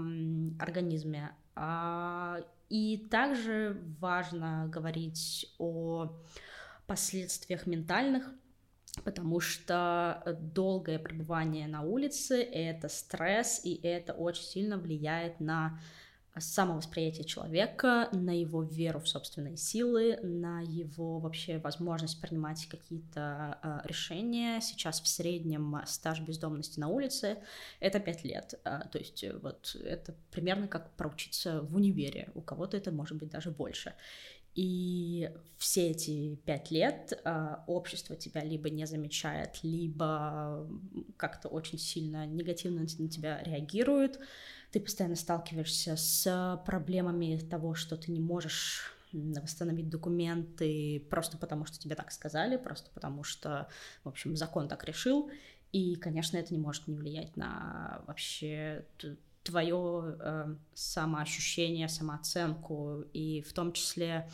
организме. 0.59 1.35
А, 1.55 2.41
и 2.69 3.07
также 3.11 3.81
важно 4.01 4.67
говорить 4.69 5.55
о 5.59 6.13
последствиях 6.87 7.67
ментальных, 7.67 8.29
потому 9.03 9.41
что 9.41 10.23
долгое 10.55 10.99
пребывание 10.99 11.67
на 11.67 11.83
улице— 11.83 12.43
это 12.43 12.89
стресс, 12.89 13.61
и 13.65 13.75
это 13.83 14.13
очень 14.13 14.45
сильно 14.45 14.79
влияет 14.79 15.41
на 15.41 15.81
самовосприятие 16.37 17.25
человека, 17.25 18.09
на 18.13 18.37
его 18.37 18.63
веру 18.63 19.01
в 19.01 19.09
собственные 19.09 19.57
силы, 19.57 20.19
на 20.23 20.61
его 20.63 21.21
вообще 21.21 21.59
возможность 21.59 22.21
принимать 22.21 22.67
какие-то 22.67 23.59
э, 23.63 23.81
решения. 23.85 24.61
Сейчас 24.61 25.01
в 25.01 25.07
среднем 25.07 25.81
стаж 25.87 26.21
бездомности 26.21 26.81
на 26.81 26.89
улице— 26.89 27.39
это 27.81 28.01
5 28.01 28.25
лет. 28.25 28.55
Э, 28.65 28.81
то 28.91 28.99
есть 28.99 29.23
э, 29.23 29.37
вот 29.37 29.77
это 29.85 30.15
примерно 30.33 30.67
как 30.67 30.91
проучиться 30.97 31.63
в 31.63 31.77
универе. 31.77 32.31
У 32.35 32.41
кого-то 32.41 32.77
это 32.77 32.91
может 32.91 33.17
быть 33.17 33.31
даже 33.31 33.53
больше. 33.53 33.95
И 34.55 35.31
все 35.59 35.91
эти 35.91 36.37
пять 36.37 36.71
лет 36.71 37.13
э, 37.25 37.57
общество 37.67 38.15
тебя 38.15 38.45
либо 38.45 38.71
не 38.71 38.87
замечает, 38.87 39.65
либо 39.65 40.69
как-то 41.17 41.49
очень 41.49 41.79
сильно 41.79 42.27
негативно 42.27 42.83
на 42.83 43.09
тебя 43.09 43.43
реагирует 43.43 44.21
ты 44.75 44.81
постоянно 44.81 45.15
сталкиваешься 45.15 45.95
с 45.95 46.61
проблемами 46.67 47.39
того, 47.49 47.77
что 47.77 47.97
ты 47.97 48.11
не 48.11 48.19
можешь 48.19 48.93
восстановить 49.13 49.89
документы 49.89 51.07
просто 51.09 51.39
потому, 51.39 51.65
что 51.65 51.79
тебе 51.79 51.95
так 51.95 52.11
сказали, 52.11 52.57
просто 52.57 52.91
потому 52.93 53.23
что, 53.23 53.69
в 54.03 54.09
общем, 54.09 54.37
закон 54.37 54.67
так 54.67 54.83
решил. 54.83 55.31
И, 55.71 55.95
конечно, 55.95 56.39
это 56.39 56.53
не 56.53 56.59
может 56.59 56.89
не 56.89 56.97
влиять 56.97 57.37
на 57.37 58.03
вообще 58.09 58.85
твое 59.45 60.17
э, 60.19 60.55
самоощущение, 60.75 61.89
самооценку, 61.89 63.05
и 63.13 63.43
в 63.43 63.53
том 63.53 63.73
числе 63.73 64.29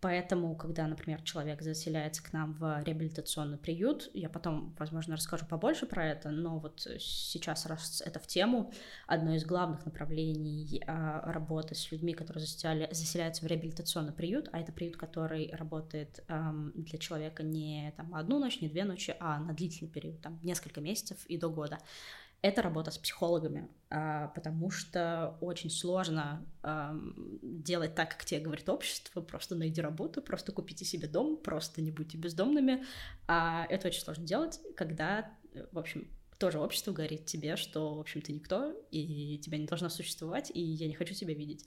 Поэтому, 0.00 0.54
когда, 0.56 0.86
например, 0.86 1.20
человек 1.22 1.60
заселяется 1.60 2.22
к 2.22 2.32
нам 2.32 2.54
в 2.54 2.82
реабилитационный 2.84 3.58
приют, 3.58 4.10
я 4.14 4.30
потом, 4.30 4.74
возможно, 4.78 5.16
расскажу 5.16 5.44
побольше 5.44 5.84
про 5.84 6.06
это, 6.06 6.30
но 6.30 6.58
вот 6.58 6.86
сейчас, 6.98 7.66
раз 7.66 8.02
это 8.04 8.18
в 8.18 8.26
тему, 8.26 8.72
одно 9.06 9.34
из 9.34 9.44
главных 9.44 9.84
направлений 9.84 10.82
а, 10.86 11.30
работы 11.30 11.74
с 11.74 11.92
людьми, 11.92 12.14
которые 12.14 12.46
заселяли, 12.46 12.88
заселяются 12.90 13.44
в 13.44 13.48
реабилитационный 13.48 14.14
приют, 14.14 14.48
а 14.52 14.60
это 14.60 14.72
приют, 14.72 14.96
который 14.96 15.50
работает 15.52 16.24
для 16.74 16.98
человека 16.98 17.42
не 17.42 17.92
там 17.96 18.14
одну 18.14 18.38
ночь, 18.38 18.60
не 18.62 18.68
две 18.68 18.84
ночи, 18.84 19.14
а 19.20 19.38
на 19.38 19.52
длительный 19.52 19.90
период, 19.90 20.20
там 20.22 20.38
несколько 20.42 20.80
месяцев 20.80 21.18
и 21.26 21.36
до 21.36 21.50
года 21.50 21.78
это 22.42 22.62
работа 22.62 22.90
с 22.90 22.98
психологами, 22.98 23.68
а, 23.90 24.28
потому 24.28 24.70
что 24.70 25.36
очень 25.40 25.70
сложно 25.70 26.46
делать 27.42 27.94
так, 27.94 28.10
как 28.10 28.24
тебе 28.24 28.40
говорит 28.40 28.68
общество, 28.68 29.20
просто 29.20 29.54
найди 29.54 29.80
работу, 29.80 30.22
просто 30.22 30.52
купите 30.52 30.84
себе 30.84 31.08
дом, 31.08 31.36
просто 31.36 31.82
не 31.82 31.90
будьте 31.90 32.18
бездомными. 32.18 32.84
А 33.26 33.66
это 33.68 33.88
очень 33.88 34.02
сложно 34.02 34.26
делать, 34.26 34.60
когда, 34.76 35.32
в 35.72 35.78
общем, 35.78 36.08
тоже 36.38 36.58
общество 36.58 36.92
говорит 36.92 37.26
тебе, 37.26 37.56
что, 37.56 37.94
в 37.94 38.00
общем, 38.00 38.22
ты 38.22 38.32
никто, 38.32 38.72
и 38.90 39.38
тебя 39.38 39.58
не 39.58 39.66
должно 39.66 39.90
существовать, 39.90 40.50
и 40.54 40.60
я 40.60 40.88
не 40.88 40.94
хочу 40.94 41.14
тебя 41.14 41.34
видеть. 41.34 41.66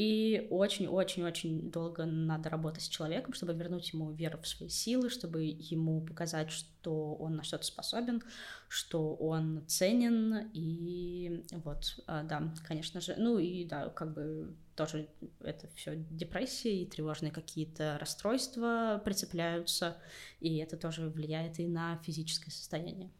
И 0.00 0.46
очень-очень-очень 0.48 1.70
долго 1.70 2.06
надо 2.06 2.48
работать 2.48 2.84
с 2.84 2.88
человеком, 2.88 3.34
чтобы 3.34 3.52
вернуть 3.52 3.92
ему 3.92 4.10
веру 4.12 4.38
в 4.40 4.48
свои 4.48 4.70
силы, 4.70 5.10
чтобы 5.10 5.42
ему 5.44 6.00
показать, 6.00 6.50
что 6.50 7.14
он 7.16 7.36
на 7.36 7.42
что-то 7.42 7.64
способен, 7.64 8.22
что 8.66 9.14
он 9.14 9.62
ценен. 9.66 10.50
И 10.54 11.44
вот, 11.50 12.02
а, 12.06 12.22
да, 12.22 12.50
конечно 12.66 13.02
же, 13.02 13.14
ну 13.18 13.38
и 13.38 13.66
да, 13.66 13.90
как 13.90 14.14
бы 14.14 14.56
тоже 14.74 15.06
это 15.40 15.68
все 15.74 15.96
депрессия 15.96 16.80
и 16.80 16.86
тревожные 16.86 17.30
какие-то 17.30 17.98
расстройства 18.00 19.02
прицепляются, 19.04 19.98
и 20.40 20.56
это 20.56 20.78
тоже 20.78 21.10
влияет 21.10 21.60
и 21.60 21.66
на 21.66 21.98
физическое 21.98 22.50
состояние. 22.50 23.10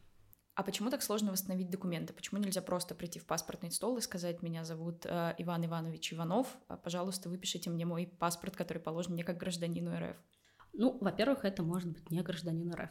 А 0.61 0.63
почему 0.63 0.91
так 0.91 1.03
сложно 1.03 1.33
восстановить 1.33 1.71
документы? 1.71 2.13
Почему 2.13 2.39
нельзя 2.39 2.61
просто 2.61 2.95
прийти 2.95 3.19
в 3.19 3.25
паспортный 3.25 3.71
стол 3.71 3.97
и 3.97 4.03
сказать, 4.03 4.43
меня 4.43 4.63
зовут 4.63 5.07
э, 5.07 5.35
Иван 5.39 5.65
Иванович 5.65 6.13
Иванов, 6.13 6.55
а, 6.69 6.77
пожалуйста, 6.77 7.31
выпишите 7.31 7.71
мне 7.71 7.87
мой 7.87 8.07
паспорт, 8.07 8.57
который 8.57 8.77
положен 8.77 9.15
мне 9.15 9.25
как 9.25 9.39
гражданину 9.39 9.99
РФ? 9.99 10.19
Ну, 10.75 10.99
во-первых, 11.01 11.47
это 11.47 11.63
может 11.63 11.91
быть 11.91 12.11
не 12.11 12.21
гражданин 12.21 12.75
РФ. 12.75 12.91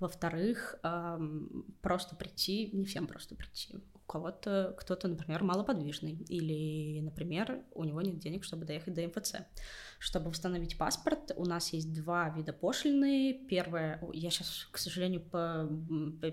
Во-вторых, 0.00 0.74
эм, 0.82 1.76
просто 1.82 2.16
прийти, 2.16 2.70
не 2.72 2.84
всем 2.84 3.06
просто 3.06 3.36
прийти. 3.36 3.78
Кого-то, 4.06 4.74
кто-то, 4.78 5.08
например, 5.08 5.42
малоподвижный, 5.42 6.12
или, 6.28 7.00
например, 7.00 7.62
у 7.72 7.84
него 7.84 8.02
нет 8.02 8.18
денег, 8.18 8.44
чтобы 8.44 8.64
доехать 8.66 8.94
до 8.94 9.06
МФЦ. 9.06 9.36
Чтобы 9.98 10.28
восстановить 10.28 10.76
паспорт, 10.76 11.32
у 11.36 11.44
нас 11.44 11.72
есть 11.72 11.92
два 11.92 12.28
вида 12.28 12.52
пошлины. 12.52 13.46
Первое, 13.48 14.00
я 14.12 14.30
сейчас, 14.30 14.68
к 14.70 14.78
сожалению, 14.78 15.22
по, 15.22 15.68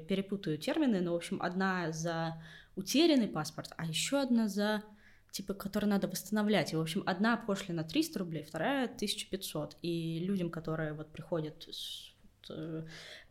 перепутаю 0.10 0.58
термины, 0.58 1.02
но, 1.02 1.14
в 1.14 1.16
общем, 1.16 1.42
одна 1.42 1.92
за 1.92 2.42
утерянный 2.76 3.28
паспорт, 3.28 3.72
а 3.78 3.86
еще 3.86 4.20
одна 4.22 4.48
за 4.48 4.84
типа, 5.32 5.54
которые 5.54 5.90
надо 5.90 6.08
восстановлять. 6.08 6.74
И, 6.74 6.76
в 6.76 6.82
общем, 6.82 7.04
одна 7.06 7.38
пошлина 7.38 7.84
300 7.86 8.20
рублей, 8.20 8.44
вторая 8.44 8.86
1500. 8.86 9.78
И 9.82 10.20
людям, 10.20 10.50
которые 10.50 10.94
вот 10.94 11.12
приходят 11.12 11.66
Э, 11.68 12.11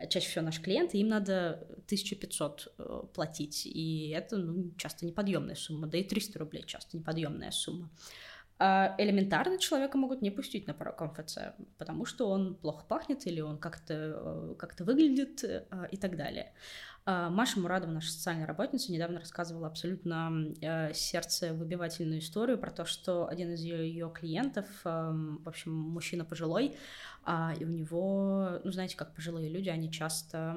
чаще 0.08 0.28
всего 0.28 0.44
наши 0.44 0.62
клиенты, 0.62 0.98
им 0.98 1.08
надо 1.08 1.66
1500 1.86 2.74
э, 2.78 3.02
платить, 3.14 3.66
и 3.66 4.10
это 4.10 4.36
ну, 4.36 4.72
часто 4.76 5.06
неподъемная 5.06 5.54
сумма, 5.54 5.86
да 5.86 5.98
и 5.98 6.04
300 6.04 6.38
рублей 6.38 6.64
часто 6.66 6.96
неподъемная 6.96 7.50
сумма. 7.50 7.90
А 8.58 8.94
элементарно 8.98 9.58
человека 9.58 9.96
могут 9.96 10.20
не 10.20 10.30
пустить 10.30 10.66
на 10.66 10.74
порог 10.74 11.00
МФЦ, 11.00 11.38
потому 11.78 12.04
что 12.04 12.28
он 12.28 12.54
плохо 12.56 12.84
пахнет 12.86 13.26
или 13.26 13.40
он 13.40 13.58
как-то 13.58 13.94
э, 13.94 14.54
как 14.58 14.78
выглядит 14.80 15.42
и 15.90 15.96
так 15.96 16.16
далее. 16.16 16.52
А, 17.06 17.30
Маша 17.30 17.58
Мурадова, 17.58 17.90
наша 17.90 18.10
социальная 18.10 18.46
работница, 18.46 18.92
недавно 18.92 19.20
рассказывала 19.20 19.66
абсолютно 19.68 20.52
э, 20.60 20.92
сердце 20.92 21.54
выбивательную 21.54 22.20
историю 22.20 22.58
про 22.58 22.70
то, 22.70 22.84
что 22.84 23.26
один 23.26 23.52
из 23.52 23.60
ее, 23.60 23.88
ее 23.88 24.12
клиентов, 24.14 24.66
э, 24.84 24.88
в 24.88 25.48
общем, 25.48 25.72
мужчина 25.72 26.24
пожилой, 26.24 26.76
э, 27.26 27.32
и 27.58 27.64
у 27.64 27.68
него, 27.68 28.60
ну, 28.64 28.70
знаете, 28.70 28.96
как 28.96 29.14
пожилые 29.14 29.48
люди, 29.48 29.70
они 29.70 29.90
часто, 29.90 30.54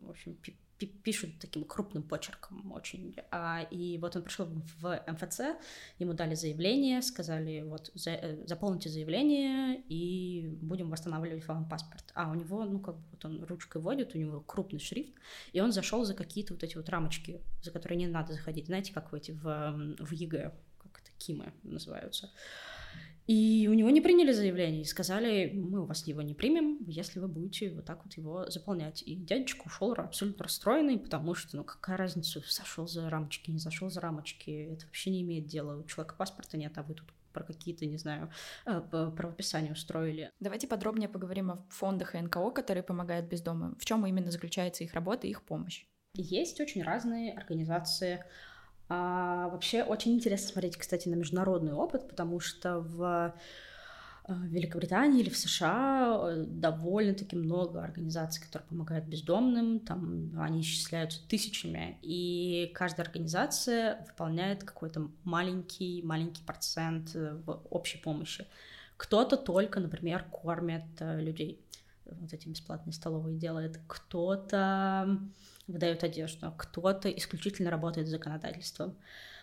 в 0.00 0.10
общем, 0.10 0.36
пишут 0.86 1.38
таким 1.40 1.64
крупным 1.64 2.02
почерком 2.02 2.72
очень. 2.72 3.16
А, 3.30 3.62
и 3.70 3.98
вот 3.98 4.16
он 4.16 4.22
пришел 4.22 4.46
в 4.46 5.02
МФЦ, 5.06 5.40
ему 5.98 6.12
дали 6.12 6.34
заявление, 6.34 7.02
сказали, 7.02 7.62
вот, 7.62 7.90
за, 7.94 8.10
э, 8.10 8.46
заполните 8.46 8.88
заявление, 8.88 9.82
и 9.88 10.48
будем 10.60 10.90
восстанавливать 10.90 11.46
вам 11.46 11.68
паспорт. 11.68 12.04
А 12.14 12.30
у 12.30 12.34
него, 12.34 12.64
ну, 12.64 12.80
как 12.80 12.96
бы, 12.96 13.02
вот 13.12 13.24
он 13.24 13.44
ручкой 13.44 13.80
вводит, 13.82 14.14
у 14.14 14.18
него 14.18 14.40
крупный 14.40 14.80
шрифт, 14.80 15.14
и 15.52 15.60
он 15.60 15.72
зашел 15.72 16.04
за 16.04 16.14
какие-то 16.14 16.54
вот 16.54 16.62
эти 16.62 16.76
вот 16.76 16.88
рамочки, 16.88 17.40
за 17.62 17.70
которые 17.70 17.98
не 17.98 18.06
надо 18.06 18.32
заходить. 18.32 18.66
Знаете, 18.66 18.92
как 18.92 19.12
в 19.12 19.14
эти, 19.14 19.32
в, 19.32 19.96
в 19.98 20.12
ЕГЭ, 20.12 20.52
как 20.78 21.00
это, 21.00 21.10
КИМы 21.18 21.52
называются. 21.62 22.30
И 23.26 23.68
у 23.70 23.74
него 23.74 23.90
не 23.90 24.00
приняли 24.00 24.32
заявление 24.32 24.82
и 24.82 24.86
сказали, 24.86 25.52
мы 25.54 25.82
у 25.82 25.86
вас 25.86 26.06
его 26.06 26.22
не 26.22 26.34
примем, 26.34 26.78
если 26.86 27.20
вы 27.20 27.28
будете 27.28 27.70
вот 27.70 27.84
так 27.84 28.04
вот 28.04 28.14
его 28.14 28.50
заполнять. 28.50 29.02
И 29.02 29.14
дядечка 29.14 29.66
ушел 29.66 29.92
абсолютно 29.92 30.44
расстроенный, 30.44 30.98
потому 30.98 31.34
что, 31.34 31.56
ну 31.56 31.64
какая 31.64 31.96
разница, 31.96 32.40
зашел 32.48 32.86
за 32.86 33.08
рамочки, 33.08 33.50
не 33.50 33.58
зашел 33.58 33.90
за 33.90 34.00
рамочки, 34.00 34.50
это 34.72 34.86
вообще 34.86 35.10
не 35.10 35.22
имеет 35.22 35.46
дела. 35.46 35.78
У 35.78 35.84
человека 35.84 36.16
паспорта 36.16 36.56
нет, 36.56 36.76
а 36.76 36.82
вы 36.82 36.94
тут 36.94 37.06
про 37.32 37.44
какие-то, 37.44 37.86
не 37.86 37.96
знаю, 37.96 38.30
э, 38.66 38.80
правописания 38.90 39.72
устроили. 39.72 40.30
Давайте 40.40 40.66
подробнее 40.66 41.08
поговорим 41.08 41.50
о 41.50 41.66
фондах 41.70 42.14
и 42.14 42.18
НКО, 42.18 42.50
которые 42.50 42.82
помогают 42.82 43.26
бездомным. 43.26 43.76
В 43.76 43.84
чем 43.84 44.06
именно 44.06 44.30
заключается 44.30 44.84
их 44.84 44.94
работа 44.94 45.26
и 45.26 45.30
их 45.30 45.42
помощь? 45.42 45.86
Есть 46.14 46.60
очень 46.60 46.82
разные 46.82 47.32
организации, 47.32 48.24
а, 48.88 49.48
вообще 49.48 49.82
очень 49.82 50.14
интересно 50.14 50.48
смотреть, 50.48 50.76
кстати, 50.76 51.08
на 51.08 51.14
международный 51.14 51.72
опыт, 51.72 52.08
потому 52.08 52.40
что 52.40 52.80
в 52.80 53.34
э, 54.28 54.34
Великобритании 54.44 55.20
или 55.20 55.30
в 55.30 55.36
США 55.36 56.20
э, 56.22 56.44
довольно-таки 56.46 57.36
много 57.36 57.82
организаций, 57.82 58.44
которые 58.44 58.68
помогают 58.68 59.06
бездомным, 59.06 59.80
там 59.80 60.32
они 60.38 60.60
исчисляются 60.60 61.26
тысячами, 61.26 61.98
и 62.02 62.70
каждая 62.74 63.06
организация 63.06 64.04
выполняет 64.08 64.64
какой-то 64.64 65.10
маленький-маленький 65.24 66.42
процент 66.44 67.14
э, 67.14 67.38
в 67.46 67.62
общей 67.70 67.98
помощи. 67.98 68.46
Кто-то 68.96 69.36
только, 69.36 69.80
например, 69.80 70.24
кормит 70.30 70.84
людей, 71.00 71.64
вот 72.04 72.32
эти 72.32 72.48
бесплатные 72.48 72.92
столовые 72.92 73.36
делает, 73.36 73.80
кто-то 73.88 75.18
выдают 75.72 76.04
одежду, 76.04 76.52
кто-то 76.56 77.10
исключительно 77.10 77.70
работает 77.70 78.06
с 78.06 78.10
законодательством. 78.10 78.96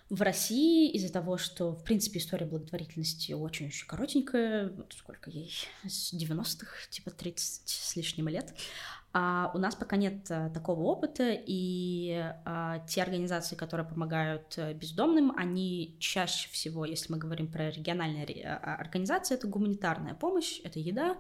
В 0.10 0.24
России 0.24 0.90
из-за 0.94 1.14
того, 1.14 1.38
что, 1.38 1.74
в 1.74 1.84
принципе, 1.84 2.18
история 2.18 2.48
благотворительности 2.48 3.34
очень-очень 3.34 3.86
коротенькая, 3.86 4.70
вот 4.70 4.96
сколько 4.98 5.30
ей, 5.30 5.54
с 5.88 6.14
90-х, 6.14 6.90
типа 6.90 7.12
30 7.12 7.70
с 7.70 7.96
лишним 7.96 8.28
лет, 8.28 8.56
а 9.12 9.52
у 9.54 9.58
нас 9.58 9.76
пока 9.76 9.98
нет 9.98 10.26
а, 10.30 10.50
такого 10.50 10.82
опыта, 10.82 11.32
и 11.32 12.24
а, 12.46 12.80
те 12.88 13.02
организации, 13.02 13.56
которые 13.56 13.88
помогают 13.88 14.54
э, 14.58 14.74
бездомным, 14.74 15.34
они 15.36 15.96
чаще 16.00 16.48
всего, 16.50 16.86
если 16.86 17.12
мы 17.12 17.18
говорим 17.18 17.52
про 17.52 17.72
региональные 17.72 18.46
а, 18.46 18.76
организации, 18.76 19.34
это 19.34 19.48
гуманитарная 19.48 20.14
помощь, 20.14 20.60
это 20.64 20.80
еда, 20.80 21.18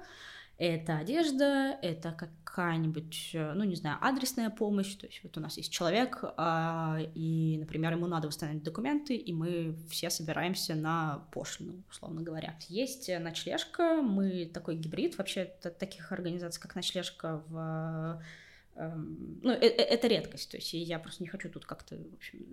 это 0.59 0.97
одежда, 0.97 1.79
это 1.81 2.11
какая-нибудь, 2.11 3.31
э, 3.33 3.53
ну, 3.53 3.63
не 3.63 3.75
знаю, 3.75 3.97
адресная 4.01 4.49
помощь. 4.49 4.93
То 4.95 5.07
есть 5.07 5.21
вот 5.23 5.37
у 5.37 5.39
нас 5.39 5.55
есть 5.55 5.71
человек, 5.71 6.21
а, 6.35 6.99
и, 7.15 7.55
например, 7.57 7.93
ему 7.93 8.07
надо 8.07 8.27
восстановить 8.27 8.63
документы, 8.63 9.15
и 9.15 9.31
мы 9.31 9.77
все 9.89 10.09
собираемся 10.09 10.75
на 10.75 11.23
пошлину, 11.31 11.81
условно 11.89 12.21
говоря. 12.21 12.55
Есть 12.67 13.09
ночлежка, 13.19 14.01
мы 14.01 14.45
такой 14.53 14.75
гибрид, 14.75 15.17
вообще 15.17 15.45
таких 15.45 16.11
организаций, 16.11 16.61
как 16.61 16.75
ночлежка 16.75 17.41
в 17.47 18.21
ну, 18.79 19.51
э, 19.51 19.57
э, 19.57 19.67
это 19.67 20.07
редкость, 20.07 20.51
то 20.51 20.57
есть 20.57 20.73
я 20.73 20.99
просто 20.99 21.21
не 21.21 21.27
хочу 21.27 21.49
тут 21.49 21.65
как-то 21.65 21.97
в 21.97 22.13
общем, 22.13 22.45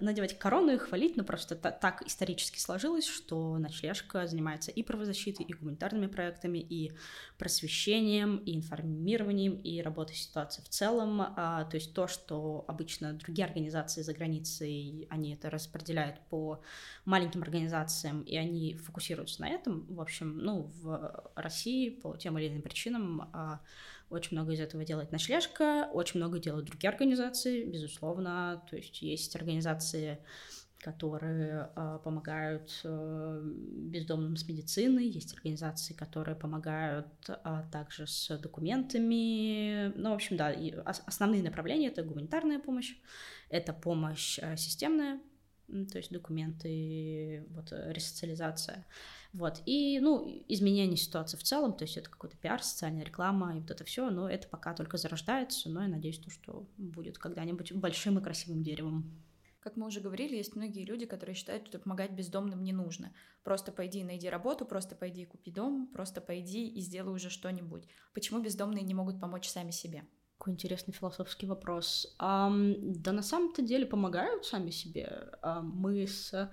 надевать 0.00 0.38
корону 0.38 0.72
и 0.72 0.78
хвалить, 0.78 1.16
но 1.16 1.24
просто 1.24 1.54
так 1.54 2.02
исторически 2.06 2.58
сложилось, 2.58 3.06
что 3.06 3.58
ночлежка 3.58 4.26
занимается 4.26 4.70
и 4.70 4.82
правозащитой, 4.82 5.44
и 5.44 5.52
гуманитарными 5.52 6.06
проектами, 6.06 6.58
и 6.58 6.92
просвещением, 7.36 8.38
и 8.38 8.56
информированием, 8.56 9.56
и 9.56 9.82
работой 9.82 10.16
ситуации 10.16 10.62
в 10.62 10.68
целом, 10.70 11.20
а, 11.20 11.64
то 11.64 11.76
есть 11.76 11.92
то, 11.92 12.06
что 12.06 12.64
обычно 12.68 13.12
другие 13.12 13.44
организации 13.44 14.00
за 14.00 14.14
границей, 14.14 15.06
они 15.10 15.34
это 15.34 15.50
распределяют 15.50 16.20
по 16.30 16.62
маленьким 17.04 17.42
организациям, 17.42 18.22
и 18.22 18.36
они 18.36 18.74
фокусируются 18.76 19.42
на 19.42 19.50
этом, 19.50 19.84
в 19.94 20.00
общем, 20.00 20.38
ну, 20.38 20.72
в 20.80 21.30
России 21.34 21.90
по 21.90 22.16
тем 22.16 22.38
или 22.38 22.48
иным 22.48 22.62
причинам 22.62 23.28
а, 23.34 23.60
очень 24.10 24.36
много 24.36 24.52
из 24.52 24.60
этого 24.60 24.84
делает 24.84 25.12
ночлежка, 25.12 25.88
очень 25.92 26.20
много 26.20 26.38
делают 26.38 26.66
другие 26.66 26.90
организации, 26.90 27.64
безусловно. 27.64 28.62
То 28.70 28.76
есть 28.76 29.02
есть 29.02 29.34
организации, 29.34 30.18
которые 30.78 31.70
э, 31.74 31.98
помогают 32.04 32.80
э, 32.84 33.40
бездомным 33.42 34.36
с 34.36 34.46
медициной, 34.46 35.08
есть 35.08 35.34
организации, 35.34 35.94
которые 35.94 36.36
помогают 36.36 37.08
э, 37.28 37.34
также 37.72 38.06
с 38.06 38.38
документами. 38.38 39.92
Ну, 39.96 40.10
в 40.10 40.14
общем, 40.14 40.36
да, 40.36 40.54
основные 40.84 41.42
направления 41.42 41.88
это 41.88 42.04
гуманитарная 42.04 42.60
помощь, 42.60 42.94
это 43.48 43.72
помощь 43.72 44.38
э, 44.40 44.56
системная, 44.56 45.20
то 45.66 45.98
есть 45.98 46.10
документы, 46.10 47.46
вот 47.50 47.72
ресоциализация. 47.72 48.86
Вот. 49.32 49.62
И, 49.66 50.00
ну, 50.00 50.26
изменение 50.48 50.96
ситуации 50.96 51.36
в 51.36 51.42
целом, 51.42 51.76
то 51.76 51.84
есть 51.84 51.96
это 51.96 52.08
какой-то 52.08 52.36
пиар, 52.36 52.62
социальная 52.62 53.04
реклама 53.04 53.56
и 53.56 53.60
вот 53.60 53.70
это 53.70 53.84
все, 53.84 54.08
но 54.10 54.30
это 54.30 54.48
пока 54.48 54.74
только 54.74 54.96
зарождается, 54.96 55.68
но 55.68 55.82
я 55.82 55.88
надеюсь, 55.88 56.18
то, 56.18 56.30
что 56.30 56.66
будет 56.78 57.18
когда-нибудь 57.18 57.72
большим 57.72 58.18
и 58.18 58.22
красивым 58.22 58.62
деревом. 58.62 59.22
Как 59.60 59.76
мы 59.76 59.88
уже 59.88 60.00
говорили, 60.00 60.36
есть 60.36 60.54
многие 60.54 60.84
люди, 60.84 61.06
которые 61.06 61.34
считают, 61.34 61.66
что 61.66 61.80
помогать 61.80 62.12
бездомным 62.12 62.62
не 62.62 62.72
нужно. 62.72 63.12
Просто 63.42 63.72
пойди 63.72 63.98
и 63.98 64.04
найди 64.04 64.28
работу, 64.28 64.64
просто 64.64 64.94
пойди 64.94 65.22
и 65.22 65.26
купи 65.26 65.50
дом, 65.50 65.88
просто 65.92 66.20
пойди 66.20 66.68
и 66.68 66.80
сделай 66.80 67.12
уже 67.12 67.30
что-нибудь. 67.30 67.88
Почему 68.14 68.40
бездомные 68.40 68.84
не 68.84 68.94
могут 68.94 69.20
помочь 69.20 69.48
сами 69.48 69.72
себе? 69.72 70.04
Какой 70.38 70.52
интересный 70.52 70.92
философский 70.92 71.46
вопрос. 71.46 72.14
Um, 72.20 72.74
да 72.78 73.12
на 73.12 73.22
самом-то 73.22 73.62
деле 73.62 73.86
помогают 73.86 74.44
сами 74.44 74.70
себе. 74.70 75.30
Uh, 75.42 75.62
мы 75.62 76.06
с 76.06 76.50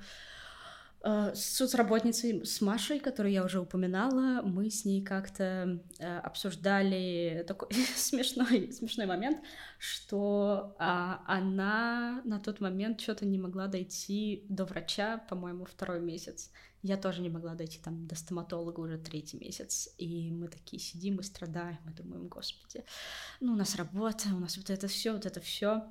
с 1.04 1.58
соцработницей, 1.58 2.46
с 2.46 2.62
Машей, 2.62 3.00
которую 3.00 3.34
я 3.34 3.44
уже 3.44 3.60
упоминала, 3.60 4.42
мы 4.42 4.70
с 4.70 4.86
ней 4.86 5.04
как-то 5.04 5.82
э, 6.00 6.18
обсуждали 6.20 7.44
такой 7.46 7.68
смешной, 7.96 8.72
смешной 8.72 9.06
момент, 9.06 9.40
что 9.80 10.76
а, 10.80 11.22
она 11.28 12.22
на 12.24 12.40
тот 12.40 12.62
момент 12.62 13.02
что-то 13.02 13.26
не 13.26 13.38
могла 13.38 13.68
дойти 13.68 14.46
до 14.48 14.64
врача, 14.64 15.18
по-моему, 15.30 15.66
второй 15.66 16.00
месяц. 16.00 16.52
Я 16.82 16.96
тоже 16.96 17.22
не 17.22 17.30
могла 17.30 17.54
дойти 17.56 17.80
там 17.80 18.08
до 18.08 18.16
стоматолога 18.16 18.80
уже 18.80 18.98
третий 18.98 19.38
месяц. 19.38 19.90
И 19.98 20.32
мы 20.32 20.48
такие 20.48 20.82
сидим 20.82 21.18
и 21.20 21.24
страдаем, 21.24 21.80
мы 21.84 21.92
думаем, 21.92 22.30
господи, 22.30 22.86
ну 23.42 23.54
у 23.54 23.56
нас 23.58 23.76
работа, 23.76 24.30
у 24.34 24.40
нас 24.40 24.56
вот 24.56 24.70
это 24.70 24.88
все, 24.88 25.12
вот 25.12 25.26
это 25.26 25.42
все. 25.42 25.84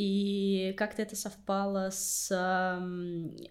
И 0.00 0.74
как-то 0.76 1.02
это 1.02 1.16
совпало 1.16 1.90
с 1.90 2.30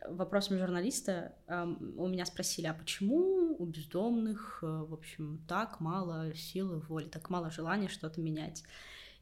вопросом 0.07 0.57
журналиста. 0.57 1.35
У 1.45 2.07
меня 2.07 2.25
спросили, 2.25 2.67
а 2.67 2.73
почему 2.73 3.57
у 3.59 3.65
бездомных, 3.65 4.59
э, 4.61 4.65
в 4.65 4.93
общем, 4.93 5.43
так 5.45 5.81
мало 5.81 6.33
силы 6.35 6.79
воли, 6.79 7.09
так 7.09 7.29
мало 7.29 7.51
желания 7.51 7.89
что-то 7.89 8.21
менять? 8.21 8.63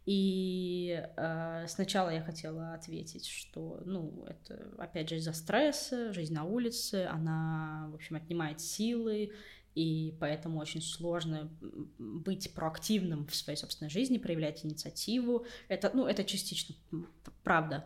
И 0.06 1.04
э, 1.18 1.66
сначала 1.68 2.12
я 2.12 2.22
хотела 2.22 2.76
ответить, 2.76 3.26
что, 3.26 3.82
ну, 3.86 4.24
это, 4.28 4.70
опять 4.78 5.10
же, 5.10 5.16
из-за 5.16 5.34
стресса, 5.34 6.14
жизнь 6.14 6.36
на 6.36 6.44
улице, 6.44 7.10
она, 7.12 7.88
в 7.90 7.96
общем, 7.96 8.18
отнимает 8.18 8.62
силы, 8.62 9.32
и 9.76 10.16
поэтому 10.20 10.60
очень 10.60 10.82
сложно 10.82 11.50
быть 12.00 12.54
проактивным 12.54 13.28
в 13.28 13.36
своей 13.36 13.58
собственной 13.58 13.90
жизни, 13.90 14.18
проявлять 14.18 14.66
инициативу. 14.66 15.46
Это, 15.68 15.92
ну, 15.94 16.08
это 16.08 16.24
частично 16.24 16.76
правда. 17.44 17.86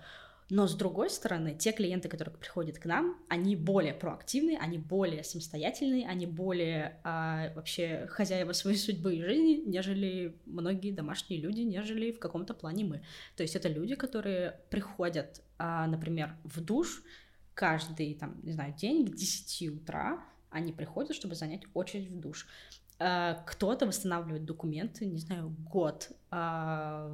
Но 0.51 0.65
с 0.67 0.73
другой 0.73 1.11
стороны, 1.11 1.53
те 1.53 1.71
клиенты, 1.71 2.09
которые 2.09 2.35
приходят 2.35 2.79
к 2.79 2.85
нам, 2.85 3.17
они 3.27 3.55
более 3.55 3.93
проактивные, 3.93 4.57
они 4.57 4.79
более 4.79 5.23
самостоятельные, 5.23 6.07
они 6.07 6.25
более 6.25 6.99
а, 7.03 7.53
вообще 7.53 8.07
хозяева 8.09 8.53
своей 8.53 8.77
судьбы 8.77 9.15
и 9.15 9.21
жизни, 9.21 9.63
нежели 9.67 10.35
многие 10.45 10.91
домашние 10.91 11.39
люди, 11.39 11.61
нежели 11.61 12.11
в 12.11 12.19
каком-то 12.19 12.55
плане 12.55 12.83
мы. 12.83 13.01
То 13.35 13.43
есть 13.43 13.55
это 13.55 13.69
люди, 13.69 13.93
которые 13.93 14.59
приходят, 14.71 15.43
а, 15.59 15.85
например, 15.85 16.35
в 16.43 16.61
душ 16.61 17.03
каждый, 17.53 18.15
там, 18.15 18.39
не 18.41 18.53
знаю, 18.53 18.73
день 18.73 19.05
к 19.05 19.15
10 19.15 19.69
утра, 19.69 20.23
они 20.49 20.71
приходят, 20.73 21.15
чтобы 21.15 21.35
занять 21.35 21.63
очередь 21.73 22.09
в 22.09 22.19
душ. 22.19 22.47
Э, 22.99 23.35
кто-то 23.45 23.85
восстанавливает 23.85 24.45
документы, 24.45 25.05
не 25.05 25.19
знаю, 25.19 25.55
год, 25.71 26.11
а, 26.31 27.09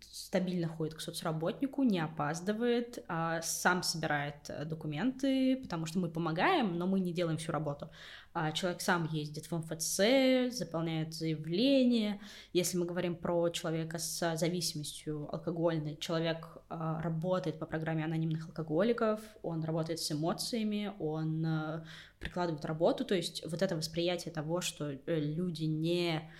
стабильно 0.00 0.68
ходит 0.68 0.94
к 0.94 1.00
соцработнику, 1.00 1.82
не 1.82 1.98
опаздывает, 1.98 3.02
а, 3.08 3.40
сам 3.42 3.82
собирает 3.82 4.48
э, 4.48 4.64
документы, 4.64 5.56
потому 5.56 5.86
что 5.86 5.98
мы 5.98 6.10
помогаем, 6.10 6.76
но 6.76 6.86
мы 6.86 7.00
не 7.00 7.12
делаем 7.12 7.38
всю 7.38 7.50
работу. 7.50 7.90
А, 8.32 8.52
человек 8.52 8.80
сам 8.80 9.08
ездит 9.10 9.46
в 9.46 9.56
МФЦ, 9.56 10.56
заполняет 10.56 11.14
заявление. 11.14 12.20
Если 12.52 12.78
мы 12.78 12.86
говорим 12.86 13.16
про 13.16 13.48
человека 13.50 13.98
с 13.98 14.36
зависимостью 14.36 15.28
алкогольной, 15.32 15.96
человек 15.96 16.58
работает 16.68 17.58
по 17.58 17.66
программе 17.66 18.04
анонимных 18.04 18.46
алкоголиков, 18.46 19.20
он 19.42 19.64
работает 19.64 19.98
с 19.98 20.12
эмоциями, 20.12 20.92
он 21.00 21.44
э, 21.44 21.84
прикладывают 22.20 22.64
работу, 22.64 23.04
то 23.04 23.16
есть 23.16 23.42
вот 23.44 23.62
это 23.62 23.74
восприятие 23.74 24.32
того, 24.32 24.60
что 24.60 24.92
э, 24.92 24.98
люди 25.06 25.64
не 25.64 26.30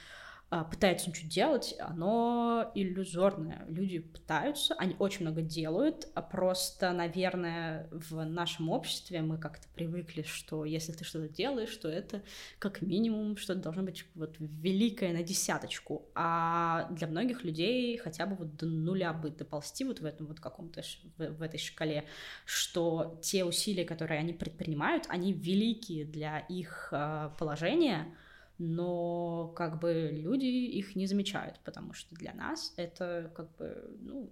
а, 0.53 0.65
пытаются 0.65 1.09
ничего 1.09 1.29
делать, 1.29 1.77
оно 1.79 2.73
иллюзорное. 2.75 3.65
Люди 3.69 4.01
пытаются, 4.01 4.75
они 4.75 4.97
очень 4.99 5.21
много 5.23 5.43
делают, 5.43 6.09
а 6.17 6.23
просто, 6.23 6.91
наверное, 6.93 7.89
в 7.93 8.25
нашем 8.25 8.69
обществе 8.69 9.23
мы 9.23 9.39
как-то 9.39 9.69
привыкли, 9.77 10.23
что 10.23 10.65
если 10.65 10.91
ты 10.91 11.05
что-то 11.05 11.29
делаешь, 11.29 11.77
то 11.77 11.89
это 11.89 12.23
как 12.59 12.83
минимум 12.83 13.37
что-то 13.37 13.61
должно 13.61 13.85
быть 13.85 14.05
вот 14.17 14.35
великое 14.41 15.13
на 15.13 15.23
десяточку, 15.23 16.11
а 16.17 16.89
для 16.91 17.07
многих 17.07 17.45
людей 17.45 17.97
хотя 17.99 18.27
бы 18.27 18.35
вот 18.35 18.57
до 18.57 18.67
нуля 18.67 19.13
бы 19.13 19.31
доползти 19.31 19.85
вот 19.85 20.01
в 20.01 20.05
этом 20.05 20.27
вот 20.27 20.41
каком-то, 20.41 20.83
в, 21.17 21.43
этой 21.43 21.61
шкале, 21.61 22.07
что 22.45 23.21
те 23.23 23.45
усилия, 23.45 23.85
которые 23.85 24.19
они 24.19 24.33
предпринимают, 24.33 25.05
они 25.11 25.33
великие 25.33 26.05
для 26.05 26.41
их 26.41 26.89
э, 26.91 27.31
положения, 27.39 28.13
но 28.63 29.49
как 29.57 29.81
бы 29.81 30.11
люди 30.13 30.45
их 30.45 30.95
не 30.95 31.07
замечают, 31.07 31.59
потому 31.65 31.95
что 31.95 32.15
для 32.15 32.35
нас 32.35 32.75
это 32.77 33.33
как 33.35 33.57
бы, 33.57 33.91
ну, 34.01 34.31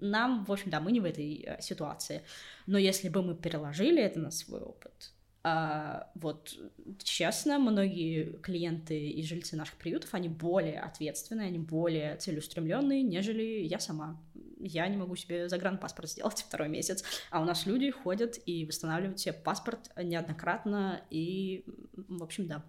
нам, 0.00 0.46
в 0.46 0.52
общем, 0.52 0.70
да, 0.70 0.80
мы 0.80 0.90
не 0.90 1.00
в 1.00 1.04
этой 1.04 1.44
э, 1.46 1.60
ситуации, 1.60 2.22
но 2.66 2.78
если 2.78 3.10
бы 3.10 3.22
мы 3.22 3.34
переложили 3.34 4.02
это 4.02 4.20
на 4.20 4.30
свой 4.30 4.62
опыт, 4.62 5.12
а, 5.44 6.10
вот 6.14 6.56
честно, 7.02 7.58
многие 7.58 8.38
клиенты 8.40 8.98
и 9.10 9.22
жильцы 9.22 9.54
наших 9.54 9.76
приютов, 9.76 10.14
они 10.14 10.30
более 10.30 10.80
ответственные, 10.80 11.48
они 11.48 11.58
более 11.58 12.16
целеустремленные, 12.16 13.02
нежели 13.02 13.66
я 13.66 13.80
сама. 13.80 14.18
Я 14.58 14.88
не 14.88 14.96
могу 14.96 15.14
себе 15.14 15.46
загранпаспорт 15.46 16.08
сделать 16.08 16.42
второй 16.48 16.70
месяц, 16.70 17.04
а 17.30 17.42
у 17.42 17.44
нас 17.44 17.66
люди 17.66 17.90
ходят 17.90 18.38
и 18.46 18.64
восстанавливают 18.64 19.20
себе 19.20 19.34
паспорт 19.34 19.90
неоднократно, 20.02 21.02
и, 21.10 21.66
в 21.94 22.22
общем, 22.22 22.46
да, 22.46 22.64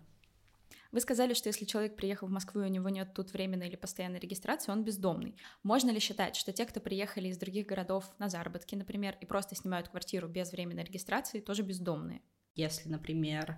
вы 0.92 1.00
сказали, 1.02 1.34
что 1.34 1.50
если 1.50 1.66
человек 1.66 1.96
приехал 1.96 2.28
в 2.28 2.32
Москву, 2.32 2.62
и 2.62 2.66
у 2.66 2.70
него 2.70 2.90
нет 2.90 3.14
тут 3.14 3.32
временной 3.34 3.68
или 3.68 3.76
постоянной 3.76 4.20
регистрации, 4.20 4.72
он 4.72 4.84
бездомный. 4.84 5.36
Можно 5.64 5.92
ли 5.92 6.00
считать, 6.00 6.36
что 6.36 6.52
те, 6.52 6.66
кто 6.66 6.80
приехали 6.80 7.28
из 7.28 7.38
других 7.38 7.68
городов 7.68 8.06
на 8.18 8.30
заработки, 8.30 8.76
например, 8.76 9.16
и 9.22 9.26
просто 9.26 9.56
снимают 9.56 9.90
квартиру 9.90 10.28
без 10.28 10.52
временной 10.52 10.84
регистрации, 10.84 11.40
тоже 11.40 11.62
бездомные? 11.62 12.22
Если, 12.56 12.90
например, 12.90 13.58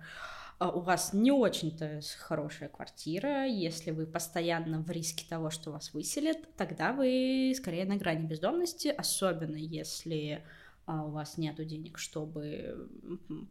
а, 0.58 0.70
у 0.70 0.80
вас 0.80 1.12
не 1.12 1.32
очень-то 1.32 2.00
хорошая 2.18 2.68
квартира, 2.68 3.46
если 3.46 3.90
вы 3.90 4.06
постоянно 4.06 4.80
в 4.80 4.90
риске 4.90 5.24
того, 5.28 5.50
что 5.50 5.72
вас 5.72 5.92
выселят, 5.92 6.54
тогда 6.56 6.92
вы 6.92 7.52
скорее 7.56 7.84
на 7.84 7.96
грани 7.96 8.26
бездомности, 8.26 8.88
особенно 8.88 9.56
если 9.56 10.44
а 10.86 11.04
у 11.04 11.10
вас 11.10 11.38
нет 11.38 11.56
денег, 11.66 11.98
чтобы 11.98 12.88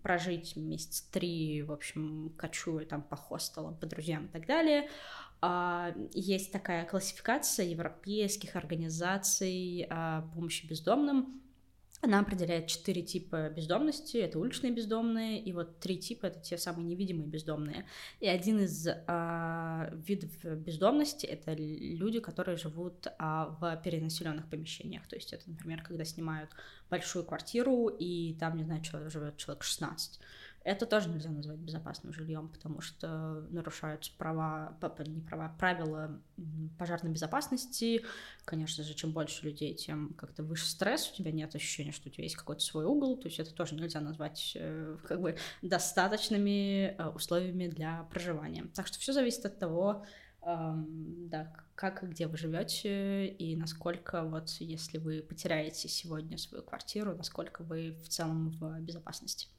прожить 0.01 0.55
месяц 0.55 1.01
три, 1.11 1.63
в 1.63 1.71
общем, 1.71 2.33
кочуя 2.37 2.85
там 2.85 3.01
по 3.01 3.15
хостелам, 3.15 3.75
по 3.77 3.85
друзьям 3.85 4.25
и 4.25 4.29
так 4.29 4.45
далее, 4.45 4.89
а, 5.41 5.93
есть 6.13 6.51
такая 6.51 6.85
классификация 6.85 7.65
европейских 7.65 8.55
организаций 8.55 9.87
а, 9.89 10.29
помощи 10.35 10.67
бездомным, 10.67 11.40
она 12.01 12.19
определяет 12.19 12.67
четыре 12.67 13.03
типа 13.03 13.49
бездомности. 13.49 14.17
Это 14.17 14.39
уличные 14.39 14.73
бездомные, 14.73 15.39
и 15.39 15.53
вот 15.53 15.79
три 15.79 15.97
типа— 15.97 16.25
это 16.27 16.39
те 16.39 16.57
самые 16.57 16.85
невидимые 16.85 17.27
бездомные. 17.27 17.85
И 18.19 18.27
один 18.27 18.59
из 18.59 18.87
а, 19.07 19.91
видов 19.93 20.31
бездомности— 20.43 21.25
это 21.27 21.53
люди, 21.53 22.19
которые 22.19 22.57
живут 22.57 23.07
а, 23.19 23.55
в 23.59 23.81
перенаселенных 23.83 24.49
помещениях. 24.49 25.07
То 25.07 25.15
есть 25.15 25.31
это, 25.31 25.47
например, 25.47 25.83
когда 25.83 26.03
снимают 26.03 26.49
большую 26.89 27.23
квартиру, 27.23 27.87
и 27.87 28.35
там, 28.39 28.57
не 28.57 28.63
знаю, 28.63 28.81
человек, 28.81 29.11
живет 29.11 29.37
человек 29.37 29.63
16. 29.63 30.19
Это 30.63 30.85
тоже 30.85 31.09
нельзя 31.09 31.31
назвать 31.31 31.57
безопасным 31.57 32.13
жильем, 32.13 32.49
потому 32.49 32.81
что 32.81 33.47
нарушаются 33.49 34.11
права, 34.15 34.77
не 35.07 35.21
права, 35.21 35.55
правила 35.57 36.21
пожарной 36.77 37.11
безопасности. 37.11 38.05
Конечно 38.45 38.83
же, 38.83 38.93
чем 38.93 39.11
больше 39.11 39.45
людей, 39.45 39.73
тем 39.73 40.13
как-то 40.13 40.43
выше 40.43 40.67
стресс, 40.67 41.09
у 41.11 41.15
тебя 41.15 41.31
нет 41.31 41.55
ощущения, 41.55 41.91
что 41.91 42.09
у 42.09 42.11
тебя 42.11 42.25
есть 42.25 42.35
какой-то 42.35 42.61
свой 42.61 42.85
угол, 42.85 43.17
то 43.17 43.27
есть 43.27 43.39
это 43.39 43.53
тоже 43.53 43.75
нельзя 43.75 44.01
назвать 44.01 44.53
э, 44.55 44.97
как 45.07 45.19
бы 45.19 45.35
достаточными 45.63 46.95
э, 46.95 47.07
условиями 47.09 47.67
для 47.67 48.03
проживания. 48.11 48.65
Так 48.75 48.85
что 48.85 48.99
все 48.99 49.13
зависит 49.13 49.45
от 49.45 49.57
того, 49.57 50.05
да, 50.43 51.53
как 51.75 52.03
и 52.03 52.07
где 52.07 52.25
вы 52.25 52.35
живете, 52.35 53.27
и 53.27 53.55
насколько 53.55 54.23
вот, 54.23 54.49
если 54.59 54.97
вы 54.97 55.21
потеряете 55.21 55.87
сегодня 55.87 56.37
свою 56.37 56.63
квартиру, 56.63 57.15
насколько 57.15 57.63
вы 57.63 57.91
в 58.03 58.07
целом 58.07 58.49
в 58.49 58.79
безопасности. 58.79 59.49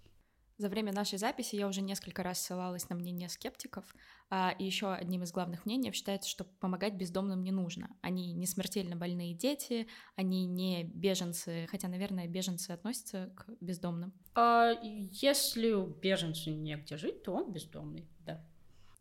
За 0.62 0.68
время 0.68 0.92
нашей 0.92 1.18
записи 1.18 1.56
я 1.56 1.66
уже 1.66 1.82
несколько 1.82 2.22
раз 2.22 2.38
ссылалась 2.38 2.88
на 2.88 2.94
мнение 2.94 3.28
скептиков, 3.28 3.84
а, 4.30 4.54
и 4.56 4.64
еще 4.64 4.92
одним 4.92 5.24
из 5.24 5.32
главных 5.32 5.66
мнений 5.66 5.90
считается, 5.90 6.30
что 6.30 6.44
помогать 6.44 6.94
бездомным 6.94 7.42
не 7.42 7.50
нужно. 7.50 7.90
Они 8.00 8.32
не 8.32 8.46
смертельно 8.46 8.94
больные 8.94 9.34
дети, 9.34 9.88
они 10.14 10.46
не 10.46 10.84
беженцы, 10.84 11.66
хотя, 11.68 11.88
наверное, 11.88 12.28
беженцы 12.28 12.70
относятся 12.70 13.32
к 13.34 13.46
бездомным. 13.60 14.12
А 14.36 14.70
если 14.80 15.72
у 15.72 15.88
беженца 15.88 16.50
негде 16.50 16.96
жить, 16.96 17.24
то 17.24 17.32
он 17.32 17.52
бездомный, 17.52 18.08
да. 18.20 18.46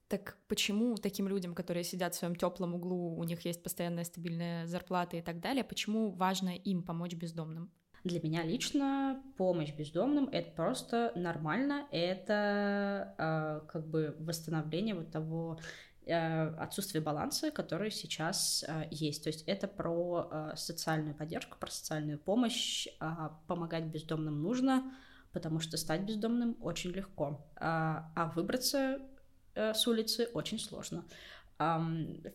Так 0.08 0.40
почему 0.48 0.96
таким 0.96 1.28
людям, 1.28 1.54
которые 1.54 1.84
сидят 1.84 2.16
в 2.16 2.18
своем 2.18 2.36
теплом 2.36 2.74
углу, 2.74 3.16
у 3.20 3.24
них 3.24 3.46
есть 3.46 3.62
постоянная 3.62 4.04
стабильная 4.04 4.66
зарплата 4.66 5.16
и 5.16 5.22
так 5.22 5.40
далее, 5.40 5.64
почему 5.64 6.10
важно 6.10 6.56
им 6.56 6.82
помочь 6.82 7.14
бездомным? 7.14 7.72
Для 8.04 8.20
меня 8.20 8.44
лично 8.44 9.22
помощь 9.38 9.72
бездомным— 9.74 10.28
это 10.32 10.52
просто 10.56 11.12
нормально, 11.16 11.86
это 11.92 13.14
э, 13.18 13.68
как 13.68 13.88
бы 13.88 14.16
восстановление 14.20 14.96
вот 14.96 15.12
того 15.12 15.60
э, 16.08 16.48
отсутствия 16.56 17.00
баланса, 17.00 17.52
который 17.52 17.92
сейчас 17.92 18.66
э, 18.68 18.88
есть. 18.90 19.24
То 19.24 19.30
есть 19.30 19.44
это 19.46 19.68
про 19.68 20.28
э, 20.32 20.52
социальную 20.56 21.14
поддержку, 21.14 21.58
про 21.60 21.70
социальную 21.70 22.18
помощь. 22.18 22.88
Помогать 23.46 23.86
бездомным 23.86 24.42
нужно, 24.42 24.92
потому 25.32 25.60
что 25.60 25.78
стать 25.78 26.02
бездомным 26.02 26.58
очень 26.62 26.92
легко, 26.92 27.46
а, 27.56 28.12
а 28.16 28.32
выбраться 28.36 29.00
э, 29.56 29.74
с 29.74 29.88
улицы 29.88 30.30
очень 30.34 30.60
сложно. 30.60 31.06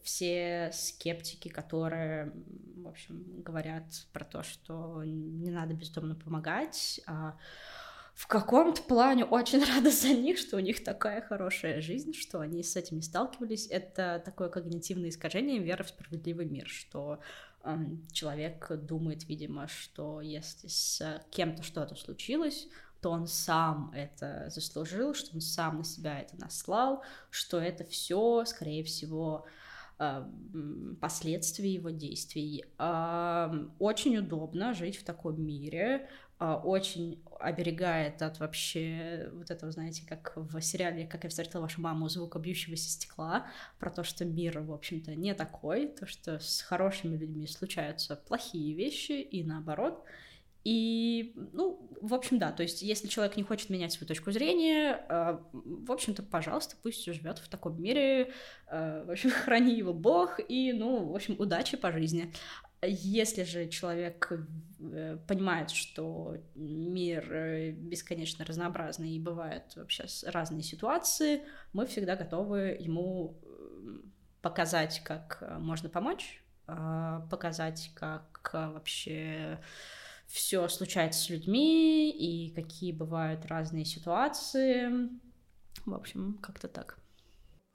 Все 0.03 0.71
скептики, 0.73 1.49
которые, 1.49 2.33
в 2.77 2.89
общем, 2.89 3.43
говорят 3.43 3.85
про 4.12 4.25
то, 4.25 4.43
что 4.43 5.03
не 5.05 5.51
надо 5.51 5.75
бездомно 5.75 6.15
помогать, 6.15 7.01
а 7.07 7.37
в 8.17 8.29
каком-то 8.29 8.83
плане 8.83 9.27
очень 9.27 9.62
рада 9.75 9.91
за 9.91 10.09
них, 10.09 10.39
что 10.39 10.57
у 10.57 10.61
них 10.61 10.83
такая 10.83 11.21
хорошая 11.21 11.81
жизнь, 11.83 12.15
что 12.15 12.41
они 12.41 12.62
с 12.62 12.75
этим 12.75 12.97
не 12.97 13.03
сталкивались. 13.03 13.67
Это 13.67 14.23
такое 14.25 14.49
когнитивное 14.49 15.11
искажение 15.11 15.59
веры 15.59 15.85
в 15.85 15.89
справедливый 15.89 16.47
мир, 16.47 16.67
что 16.67 17.21
э, 17.62 17.77
человек 18.12 18.71
думает, 18.71 19.29
видимо, 19.29 19.69
что 19.69 20.23
если 20.23 20.69
с 20.69 21.23
кем-то 21.31 21.62
что-то 21.62 21.95
случилось, 21.95 22.69
то 23.01 23.11
он 23.11 23.27
сам 23.27 23.93
это 23.95 24.49
заслужил, 24.51 25.15
что 25.15 25.35
он 25.35 25.41
сам 25.41 25.79
на 25.79 25.85
себя 25.85 26.21
это 26.21 26.37
наслал, 26.41 27.03
что 27.31 27.59
это 27.59 27.85
все, 27.85 28.45
скорее 28.45 28.85
всего, 28.85 29.47
а, 29.99 30.31
последствия 31.01 31.73
его 31.73 31.91
действий. 31.91 32.65
Очень 33.79 34.19
удобно 34.19 34.75
жить 34.75 34.97
в 34.99 35.05
таком 35.05 35.41
мире, 35.41 36.09
а, 36.39 36.59
очень 36.59 37.23
оберегает 37.41 38.21
от 38.21 38.41
вообще 38.41 39.31
вот 39.33 39.51
этого, 39.51 39.73
знаете, 39.73 40.03
как 40.07 40.35
в 40.37 40.61
сериале 40.61 41.07
«Как 41.07 41.25
я 41.25 41.31
встретила 41.31 41.63
вашу 41.63 41.81
маму», 41.81 42.09
звука 42.11 42.39
бьющегося 42.39 42.91
стекла, 42.91 43.47
про 43.79 43.91
то, 43.91 44.05
что 44.05 44.27
мир, 44.27 44.61
в 44.61 44.73
общем-то, 44.73 45.15
не 45.15 45.35
такой, 45.35 45.89
то, 45.89 46.07
что 46.07 46.39
с 46.39 46.61
хорошими 46.61 47.17
людьми 47.17 47.47
случаются 47.47 48.17
плохие 48.17 48.75
вещи 48.75 49.13
и 49.13 49.45
наоборот. 49.45 50.05
И, 50.66 51.33
ну, 51.52 51.88
в 52.00 52.12
общем, 52.12 52.40
да, 52.40 52.50
то 52.50 52.64
есть, 52.64 52.83
если 52.83 53.07
человек 53.07 53.37
не 53.37 53.44
хочет 53.44 53.70
менять 53.70 53.92
свою 53.92 54.09
точку 54.09 54.33
зрения, 54.33 55.07
э, 55.09 55.38
в 55.52 55.92
общем-то, 55.92 56.24
пожалуйста, 56.24 56.74
пусть 56.83 57.05
живет 57.05 57.38
в 57.38 57.48
таком 57.48 57.81
мире, 57.81 58.33
э, 58.66 59.05
в 59.07 59.11
общем, 59.12 59.31
храни 59.44 59.76
его 59.76 59.94
Бог, 59.94 60.40
и, 60.40 60.72
ну, 60.72 61.05
в 61.05 61.14
общем, 61.14 61.37
удачи 61.38 61.76
по 61.76 61.92
жизни. 61.92 62.33
Если 62.83 63.44
же 63.44 63.68
человек 63.68 64.33
э, 64.81 65.18
понимает, 65.29 65.70
что 65.70 66.37
мир 66.57 67.33
э, 67.33 67.70
бесконечно 67.70 68.44
разнообразный 68.44 69.11
и 69.11 69.20
бывают 69.20 69.76
вообще 69.76 70.07
разные 70.24 70.64
ситуации, 70.64 71.42
мы 71.72 71.87
всегда 71.87 72.16
готовы 72.16 72.76
ему 72.81 73.38
э, 73.40 73.98
показать, 74.42 75.00
как 75.05 75.44
можно 75.61 75.88
помочь, 75.88 76.42
показать, 76.66 77.92
как 77.94 78.50
вообще 78.52 79.61
все 80.27 80.69
случается 80.69 81.21
с 81.21 81.31
людьми 81.31 82.11
и 82.11 82.55
какие 82.55 82.93
бывают 82.93 83.47
разные 83.47 83.85
ситуации. 83.85 85.09
В 85.85 85.95
общем, 85.95 86.39
как-то 86.43 86.69
так 86.69 86.99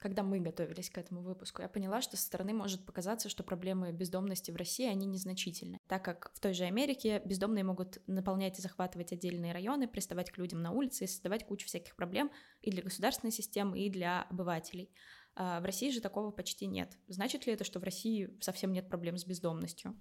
когда 0.02 0.24
мы 0.24 0.40
готовились 0.40 0.90
к 0.90 0.98
этому 0.98 1.22
выпуску, 1.22 1.62
я 1.62 1.70
поняла, 1.70 2.02
что 2.02 2.18
со 2.18 2.24
стороны 2.24 2.54
может 2.54 2.84
показаться, 2.86 3.30
что 3.30 3.44
проблемы 3.44 3.92
бездомности 3.92 4.50
в 4.50 4.56
России, 4.56 4.88
они 4.88 5.06
незначительны, 5.06 5.78
так 5.88 6.04
как 6.04 6.32
в 6.34 6.40
той 6.40 6.54
же 6.54 6.64
Америке 6.64 7.22
бездомные 7.24 7.64
могут 7.64 8.02
наполнять 8.08 8.58
и 8.58 8.64
захватывать 8.64 9.14
отдельные 9.14 9.54
районы, 9.54 9.88
приставать 9.88 10.32
к 10.32 10.40
людям 10.40 10.64
на 10.64 10.72
улице 10.72 11.04
и 11.04 11.08
создавать 11.08 11.46
кучу 11.46 11.68
всяких 11.68 11.96
проблем 11.96 12.32
и 12.62 12.72
для 12.72 12.82
государственной 12.82 13.32
системы, 13.32 13.80
и 13.80 13.92
для 13.92 14.24
обывателей. 14.24 14.92
А 15.36 15.62
в 15.62 15.66
России 15.66 15.92
же 15.92 16.02
такого 16.02 16.32
почти 16.32 16.66
нет. 16.66 16.98
Значит 17.08 17.46
ли 17.46 17.54
это, 17.54 17.64
что 17.64 17.80
в 17.80 17.84
России 17.84 18.36
совсем 18.42 18.74
нет 18.74 18.90
проблем 18.90 19.18
с 19.18 19.26
бездомностью? 19.26 19.96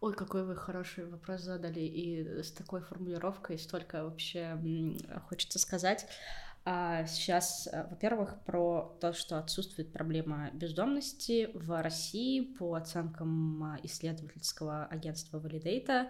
Ой, 0.00 0.14
какой 0.14 0.44
вы 0.44 0.56
хороший 0.56 1.06
вопрос 1.06 1.42
задали, 1.42 1.80
и 1.80 2.42
с 2.42 2.50
такой 2.50 2.80
формулировкой 2.80 3.58
столько 3.58 4.04
вообще 4.04 4.58
хочется 5.28 5.58
сказать. 5.58 6.06
А 6.64 7.06
сейчас, 7.06 7.68
э, 7.72 7.86
во-первых, 7.90 8.36
про 8.44 8.96
то, 9.00 9.12
что 9.12 9.38
отсутствует 9.38 9.92
проблема 9.92 10.50
бездомности 10.52 11.50
в 11.54 11.82
России 11.82 12.40
по 12.40 12.74
оценкам 12.74 13.64
а, 13.64 13.78
исследовательского 13.82 14.84
агентства 14.86 15.40
Validata 15.40 16.08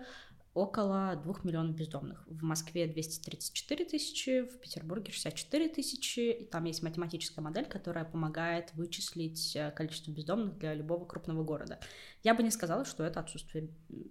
около 0.55 1.17
2 1.17 1.35
миллионов 1.45 1.75
бездомных. 1.75 2.25
В 2.27 2.43
Москве 2.43 2.87
234 2.87 3.85
тысячи, 3.87 4.43
в 4.43 4.59
Петербурге 4.61 5.11
64 5.11 5.69
тысячи. 5.69 6.21
И 6.21 6.45
там 6.45 6.65
есть 6.65 6.83
математическая 6.83 7.43
модель, 7.43 7.65
которая 7.65 8.05
помогает 8.05 8.75
вычислить 8.75 9.57
э, 9.57 9.71
количество 9.71 10.11
бездомных 10.11 10.59
для 10.59 10.75
любого 10.75 11.07
крупного 11.07 11.43
города. 11.43 11.79
Я 12.23 12.35
бы 12.35 12.43
не 12.43 12.51
сказала, 12.51 12.85
что 12.85 13.03
это 13.03 13.21
отсутствие 13.21 13.71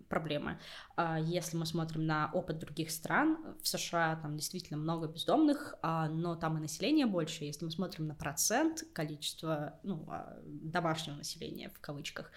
проблемы. 0.09 0.59
А 0.95 1.19
если 1.19 1.57
мы 1.57 1.65
смотрим 1.65 2.05
на 2.05 2.29
опыт 2.33 2.59
других 2.59 2.91
стран, 2.91 3.37
в 3.61 3.67
США 3.67 4.19
там 4.21 4.35
действительно 4.35 4.79
много 4.79 5.07
бездомных, 5.07 5.75
а, 5.81 6.09
но 6.09 6.35
там 6.35 6.57
и 6.57 6.61
население 6.61 7.05
больше. 7.05 7.45
Если 7.45 7.65
мы 7.65 7.71
смотрим 7.71 8.07
на 8.07 8.15
процент 8.15 8.83
количества 8.93 9.79
ну, 9.83 10.05
а, 10.09 10.39
домашнего 10.43 11.15
населения 11.15 11.69
в 11.69 11.79
кавычках 11.79 12.31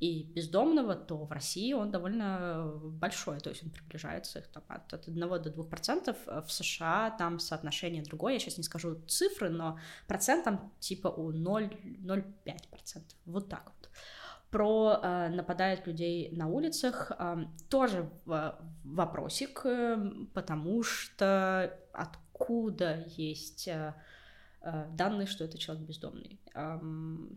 и 0.00 0.22
бездомного, 0.22 0.94
то 0.94 1.24
в 1.24 1.32
России 1.32 1.72
он 1.72 1.90
довольно 1.90 2.72
большой, 2.82 3.40
то 3.48 3.52
есть 3.52 3.64
он 3.64 3.70
приближается 3.70 4.40
их 4.40 4.48
там, 4.48 4.62
от, 4.68 4.92
от 4.92 5.08
1 5.08 5.20
до 5.20 5.50
2 5.50 5.64
процентов. 5.64 6.16
В 6.26 6.48
США 6.48 7.14
там 7.18 7.38
соотношение 7.38 8.02
другое, 8.02 8.34
я 8.34 8.38
сейчас 8.38 8.58
не 8.58 8.62
скажу 8.62 9.00
цифры, 9.06 9.48
но 9.48 9.78
процент 10.06 10.44
там 10.44 10.70
типа 10.80 11.08
у 11.08 11.32
0,05 11.32 12.68
процентов, 12.70 13.16
вот 13.24 13.48
так 13.48 13.64
вот 13.64 13.90
про 14.50 15.00
э, 15.02 15.28
нападают 15.30 15.86
людей 15.86 16.30
на 16.32 16.46
улицах, 16.48 17.10
э, 17.18 17.44
тоже 17.70 18.10
в, 18.26 18.58
вопросик, 18.84 19.62
э, 19.64 19.96
потому 20.34 20.82
что 20.82 21.74
откуда 21.92 23.06
есть 23.16 23.66
э, 23.68 23.72
э, 23.72 24.17
данные, 24.60 25.26
что 25.26 25.44
это 25.44 25.56
человек 25.58 25.86
бездомный. 25.86 26.40
Э, 26.54 26.78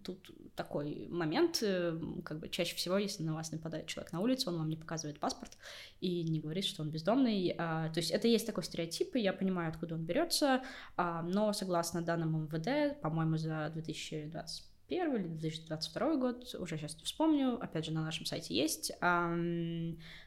тут 0.04 0.32
такой 0.56 1.08
момент, 1.10 1.60
э, 1.62 2.00
как 2.24 2.40
бы 2.40 2.50
чаще 2.50 2.76
всего, 2.76 2.98
если 2.98 3.24
на 3.24 3.34
вас 3.34 3.52
нападает 3.52 3.88
человек 3.88 4.12
на 4.12 4.20
улице, 4.20 4.50
он 4.50 4.58
вам 4.58 4.70
не 4.70 4.76
показывает 4.76 5.20
паспорт 5.20 5.58
и 6.00 6.24
не 6.24 6.40
говорит, 6.40 6.66
что 6.66 6.82
он 6.82 6.90
бездомный. 6.90 7.50
Э, 7.50 7.56
то 7.94 7.98
есть 7.98 8.12
это 8.12 8.28
есть 8.28 8.48
такой 8.48 8.64
стереотип, 8.64 9.16
и 9.16 9.20
я 9.22 9.34
понимаю, 9.34 9.70
откуда 9.70 9.96
он 9.96 10.06
берется, 10.06 10.64
э, 10.98 11.22
но 11.24 11.54
согласно 11.54 12.02
данным 12.02 12.44
МВД, 12.46 13.00
по-моему, 13.02 13.38
за 13.38 13.70
2020 13.74 14.72
2021 14.92 15.16
или 15.16 15.28
2022 15.28 16.16
год, 16.18 16.56
уже 16.60 16.78
сейчас 16.78 16.98
не 16.98 17.04
вспомню, 17.04 17.58
опять 17.62 17.86
же, 17.86 17.94
на 17.94 18.04
нашем 18.04 18.26
сайте 18.26 18.54
есть, 18.54 18.92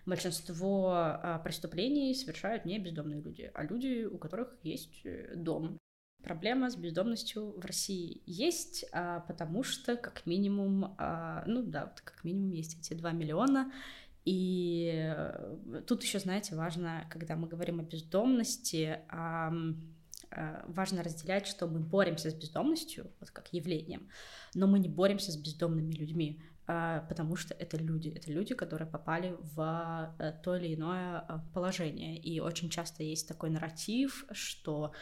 большинство 0.06 0.92
а, 0.94 1.38
преступлений 1.44 2.14
совершают 2.14 2.64
не 2.64 2.78
бездомные 2.78 3.20
люди, 3.20 3.50
а 3.54 3.64
люди, 3.64 4.04
у 4.04 4.16
которых 4.18 4.56
есть 4.62 5.00
э, 5.04 5.34
дом. 5.36 5.78
Проблема 6.24 6.70
с 6.70 6.76
бездомностью 6.76 7.52
в 7.58 7.64
России 7.64 8.22
есть, 8.26 8.84
а, 8.92 9.20
потому 9.20 9.62
что 9.62 9.96
как 9.96 10.26
минимум, 10.26 10.94
а, 10.98 11.44
ну 11.46 11.62
да, 11.62 11.86
вот 11.86 12.00
как 12.00 12.24
минимум 12.24 12.52
есть 12.52 12.78
эти 12.78 12.94
2 12.94 13.12
миллиона, 13.12 13.72
и 14.24 15.12
э, 15.14 15.82
тут 15.86 16.02
еще, 16.02 16.18
знаете, 16.18 16.54
важно, 16.56 17.04
когда 17.10 17.36
мы 17.36 17.46
говорим 17.46 17.80
о 17.80 17.82
бездомности, 17.82 19.00
Э, 20.36 20.62
важно 20.66 21.02
разделять, 21.02 21.46
что 21.46 21.66
мы 21.66 21.80
боремся 21.80 22.30
с 22.30 22.34
бездомностью, 22.34 23.10
вот 23.20 23.30
как 23.30 23.52
явлением, 23.52 24.08
но 24.54 24.66
мы 24.66 24.78
не 24.78 24.88
боремся 24.88 25.30
с 25.30 25.36
бездомными 25.36 25.92
людьми, 25.92 26.40
э, 26.66 27.02
потому 27.08 27.36
что 27.36 27.54
это 27.54 27.76
люди, 27.76 28.08
это 28.08 28.32
люди, 28.32 28.54
которые 28.54 28.88
попали 28.88 29.36
в 29.54 30.14
э, 30.18 30.32
то 30.42 30.56
или 30.56 30.74
иное 30.74 31.42
положение. 31.52 32.18
И 32.18 32.40
очень 32.40 32.68
часто 32.68 33.04
есть 33.04 33.28
такой 33.28 33.50
нарратив, 33.50 34.26
что 34.32 34.92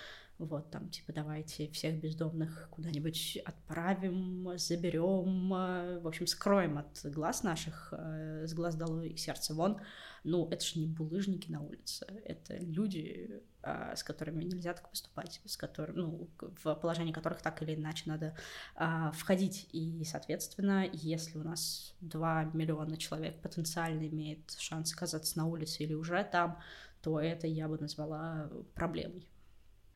вот 0.46 0.70
там, 0.70 0.88
типа, 0.88 1.12
давайте 1.12 1.68
всех 1.70 2.00
бездомных 2.00 2.68
куда-нибудь 2.70 3.38
отправим, 3.44 4.56
заберем, 4.56 5.50
в 5.50 6.06
общем, 6.06 6.26
скроем 6.26 6.78
от 6.78 7.00
глаз 7.04 7.42
наших, 7.42 7.92
с 7.92 8.52
глаз 8.54 8.76
долой 8.76 9.10
и 9.10 9.16
сердца 9.16 9.54
вон. 9.54 9.80
Ну, 10.24 10.48
это 10.50 10.64
же 10.64 10.78
не 10.78 10.86
булыжники 10.86 11.50
на 11.50 11.60
улице, 11.60 12.06
это 12.24 12.56
люди, 12.56 13.42
а, 13.64 13.94
с 13.94 14.02
которыми 14.02 14.44
нельзя 14.44 14.72
так 14.72 14.88
поступать, 14.88 15.40
с 15.44 15.56
которыми, 15.56 15.96
ну, 15.96 16.30
в 16.38 16.74
положение 16.74 17.14
которых 17.14 17.42
так 17.42 17.62
или 17.62 17.74
иначе 17.74 18.04
надо 18.06 18.36
а, 18.74 19.12
входить. 19.12 19.68
И, 19.72 20.04
соответственно, 20.04 20.88
если 20.92 21.38
у 21.38 21.42
нас 21.42 21.94
2 22.00 22.50
миллиона 22.54 22.96
человек 22.96 23.40
потенциально 23.40 24.06
имеет 24.08 24.52
шанс 24.58 24.92
оказаться 24.92 25.38
на 25.38 25.46
улице 25.46 25.82
или 25.84 25.94
уже 25.94 26.22
там, 26.24 26.60
то 27.02 27.20
это 27.20 27.46
я 27.46 27.68
бы 27.68 27.78
назвала 27.78 28.50
проблемой. 28.74 29.28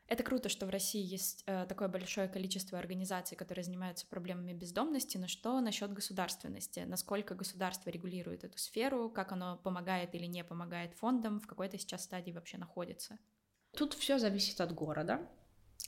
Это 0.08 0.22
круто, 0.22 0.48
что 0.48 0.66
в 0.66 0.70
России 0.70 1.02
есть 1.02 1.42
э, 1.46 1.66
такое 1.68 1.88
большое 1.88 2.28
количество 2.28 2.78
организаций, 2.78 3.36
которые 3.36 3.64
занимаются 3.64 4.06
проблемами 4.06 4.52
бездомности, 4.52 5.16
но 5.16 5.26
что 5.26 5.60
насчет 5.60 5.92
государственности? 5.92 6.84
Насколько 6.86 7.34
государство 7.34 7.90
регулирует 7.90 8.44
эту 8.44 8.56
сферу, 8.58 9.10
как 9.10 9.32
оно 9.32 9.56
помогает 9.56 10.14
или 10.14 10.26
не 10.26 10.44
помогает 10.44 10.94
фондам, 10.94 11.40
в 11.40 11.46
какой-то 11.48 11.76
сейчас 11.76 12.04
стадии 12.04 12.30
вообще 12.30 12.56
находится? 12.56 13.18
Тут 13.76 13.94
все 13.94 14.18
зависит 14.18 14.60
от 14.60 14.72
города. 14.72 15.28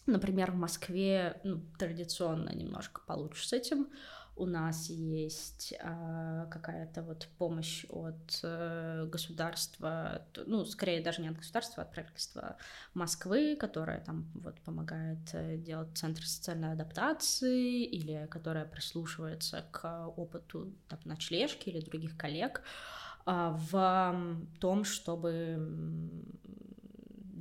Например, 0.06 0.50
в 0.50 0.56
Москве 0.56 1.40
ну, 1.44 1.62
традиционно 1.78 2.50
немножко 2.50 3.02
получше 3.06 3.46
с 3.46 3.52
этим. 3.52 3.88
У 4.38 4.46
нас 4.46 4.88
есть 4.88 5.74
э, 5.78 6.46
какая-то 6.50 7.02
вот 7.02 7.28
помощь 7.38 7.84
от 7.90 8.40
э, 8.42 9.06
государства, 9.10 10.22
ну, 10.46 10.64
скорее 10.64 11.02
даже 11.02 11.20
не 11.22 11.28
от 11.28 11.36
государства, 11.36 11.82
а 11.82 11.86
от 11.86 11.92
правительства 11.92 12.56
Москвы, 12.94 13.56
которая 13.56 14.00
там 14.00 14.30
вот 14.34 14.60
помогает 14.60 15.18
э, 15.32 15.56
делать 15.56 15.96
центр 15.98 16.24
социальной 16.24 16.72
адаптации 16.72 17.84
или 17.84 18.26
которая 18.30 18.64
прислушивается 18.64 19.64
к 19.72 20.06
опыту 20.16 20.72
там, 20.88 21.00
ночлежки 21.04 21.68
или 21.68 21.80
других 21.80 22.16
коллег 22.16 22.62
э, 23.26 23.56
в 23.70 24.16
том, 24.60 24.84
чтобы 24.84 25.58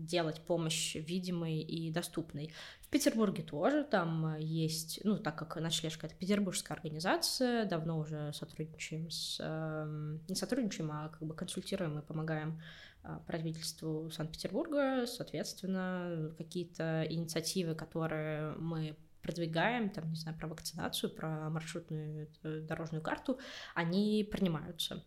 делать 0.08 0.42
помощь 0.42 0.96
видимой 0.96 1.60
и 1.60 1.92
доступной. 1.92 2.54
В 2.88 2.90
Петербурге 2.90 3.44
тоже 3.44 3.84
там 3.84 4.36
э, 4.36 4.42
есть, 4.42 5.02
ну, 5.04 5.18
так 5.20 5.38
как 5.38 5.58
ночлежка— 5.58 6.06
это 6.08 6.16
петербургская 6.16 6.78
организация, 6.78 7.66
давно 7.66 8.00
уже 8.00 8.32
сотрудничаем 8.32 9.10
с... 9.12 9.38
Э, 9.42 10.18
не 10.30 10.36
сотрудничаем, 10.36 10.90
а 10.94 11.10
как 11.10 11.22
бы 11.22 11.36
консультируем 11.36 12.00
и 12.00 12.02
помогаем 12.02 12.62
э, 13.04 13.20
правительству 13.28 14.10
Санкт-Петербурга, 14.10 15.06
соответственно, 15.06 16.34
какие-то 16.38 17.06
инициативы, 17.10 17.76
которые 17.76 18.54
мы 18.54 18.96
продвигаем, 19.22 19.90
там, 19.90 20.10
не 20.10 20.16
знаю, 20.16 20.38
про 20.38 20.48
вакцинацию, 20.48 21.14
про 21.14 21.50
маршрутную 21.50 22.30
э, 22.44 22.62
дорожную 22.62 23.02
карту, 23.04 23.38
они 23.76 24.26
принимаются. 24.32 25.04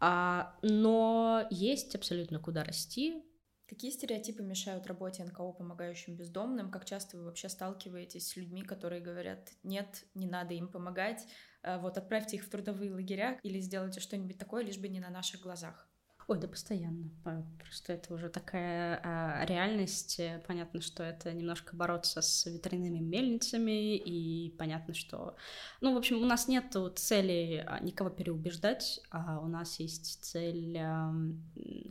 А, 0.00 0.56
но 0.62 1.46
есть 1.50 1.94
абсолютно 1.94 2.38
куда 2.38 2.64
расти, 2.64 3.22
Какие 3.68 3.90
стереотипы 3.90 4.42
мешают 4.42 4.86
работе 4.86 5.22
НКО, 5.22 5.52
помогающим 5.52 6.16
бездомным? 6.16 6.70
Как 6.70 6.86
часто 6.86 7.18
вы 7.18 7.24
вообще 7.24 7.50
сталкиваетесь 7.50 8.28
с 8.28 8.36
людьми, 8.36 8.62
которые 8.62 9.02
говорят, 9.02 9.50
нет, 9.62 10.04
не 10.14 10.26
надо 10.26 10.54
им 10.54 10.68
помогать, 10.68 11.26
э, 11.62 11.78
вот 11.78 11.98
отправьте 11.98 12.36
их 12.36 12.44
в 12.44 12.48
трудовые 12.50 12.90
лагеря 12.94 13.38
или 13.42 13.60
сделайте 13.60 14.00
что-нибудь 14.00 14.38
такое, 14.38 14.64
лишь 14.64 14.78
бы 14.78 14.88
не 14.88 15.00
на 15.00 15.10
наших 15.10 15.42
глазах? 15.42 15.86
Ой, 16.28 16.38
да 16.38 16.48
постоянно. 16.48 17.10
Просто 17.58 17.94
это 17.94 18.12
уже 18.12 18.28
такая 18.28 19.00
а, 19.02 19.46
реальность. 19.46 20.20
Понятно, 20.46 20.82
что 20.82 21.02
это 21.02 21.32
немножко 21.32 21.74
бороться 21.74 22.20
с 22.20 22.44
ветряными 22.44 22.98
мельницами, 22.98 23.96
и 23.96 24.50
понятно, 24.58 24.92
что... 24.92 25.36
Ну, 25.80 25.94
в 25.94 25.96
общем, 25.96 26.22
у 26.22 26.26
нас 26.26 26.46
нет 26.46 26.76
цели 26.96 27.64
а, 27.66 27.80
никого 27.80 28.10
переубеждать, 28.10 29.00
а 29.10 29.40
у 29.40 29.46
нас 29.46 29.80
есть 29.80 30.22
цель 30.22 30.76
а, 30.78 31.14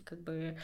как 0.06 0.22
бы 0.22 0.58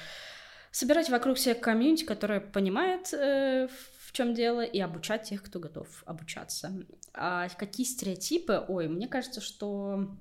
собирать 0.74 1.10
вокруг 1.10 1.38
себя 1.38 1.54
комьюнити, 1.54 2.04
которое 2.04 2.42
понимает, 2.42 3.14
э, 3.14 3.70
в 4.08 4.12
чем 4.12 4.34
дело, 4.34 4.62
и 4.62 4.80
обучать 4.80 5.24
тех, 5.30 5.44
кто 5.44 5.60
готов 5.60 5.88
обучаться. 6.06 6.74
А 7.14 7.48
какие 7.50 7.86
стереотипы? 7.86 8.66
Ой, 8.68 8.88
мне 8.88 9.08
кажется, 9.08 9.40
что 9.40 10.18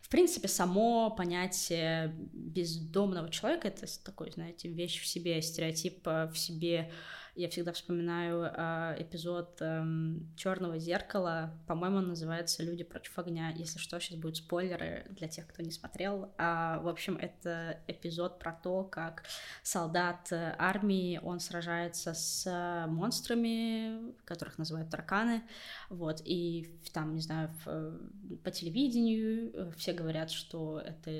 в 0.00 0.08
принципе, 0.08 0.48
само 0.48 1.10
понятие 1.10 2.14
бездомного 2.32 3.30
человека 3.30 3.68
это 3.68 3.86
такой, 4.02 4.30
знаете, 4.30 4.68
вещь 4.68 5.02
в 5.02 5.06
себе, 5.06 5.42
стереотип 5.42 6.06
в 6.06 6.34
себе 6.34 6.90
я 7.34 7.48
всегда 7.48 7.72
вспоминаю 7.72 8.44
э, 8.44 9.02
эпизод 9.02 9.60
э, 9.60 9.64
эм, 9.64 10.32
Черного 10.36 10.78
зеркала. 10.78 11.52
По-моему, 11.66 11.98
он 11.98 12.08
называется 12.08 12.62
Люди 12.62 12.84
против 12.84 13.18
огня. 13.18 13.50
Если 13.50 13.78
что, 13.78 13.98
сейчас 13.98 14.18
будут 14.18 14.36
спойлеры 14.36 15.06
для 15.10 15.26
тех, 15.26 15.46
кто 15.48 15.62
не 15.62 15.72
смотрел. 15.72 16.32
А, 16.38 16.78
в 16.80 16.88
общем, 16.88 17.16
это 17.16 17.80
эпизод 17.88 18.38
про 18.38 18.52
то, 18.52 18.84
как 18.84 19.24
солдат 19.62 20.30
э, 20.30 20.54
армии 20.58 21.18
он 21.22 21.40
сражается 21.40 22.14
с 22.14 22.86
монстрами, 22.88 24.14
которых 24.24 24.58
называют 24.58 24.90
тараканы. 24.90 25.42
Вот, 25.90 26.22
и 26.24 26.78
там, 26.92 27.14
не 27.14 27.20
знаю, 27.20 27.50
в, 27.64 27.66
э, 27.66 27.98
по 28.44 28.50
телевидению 28.52 29.50
э, 29.52 29.72
все 29.76 29.92
говорят, 29.92 30.30
что 30.30 30.78
это 30.78 31.10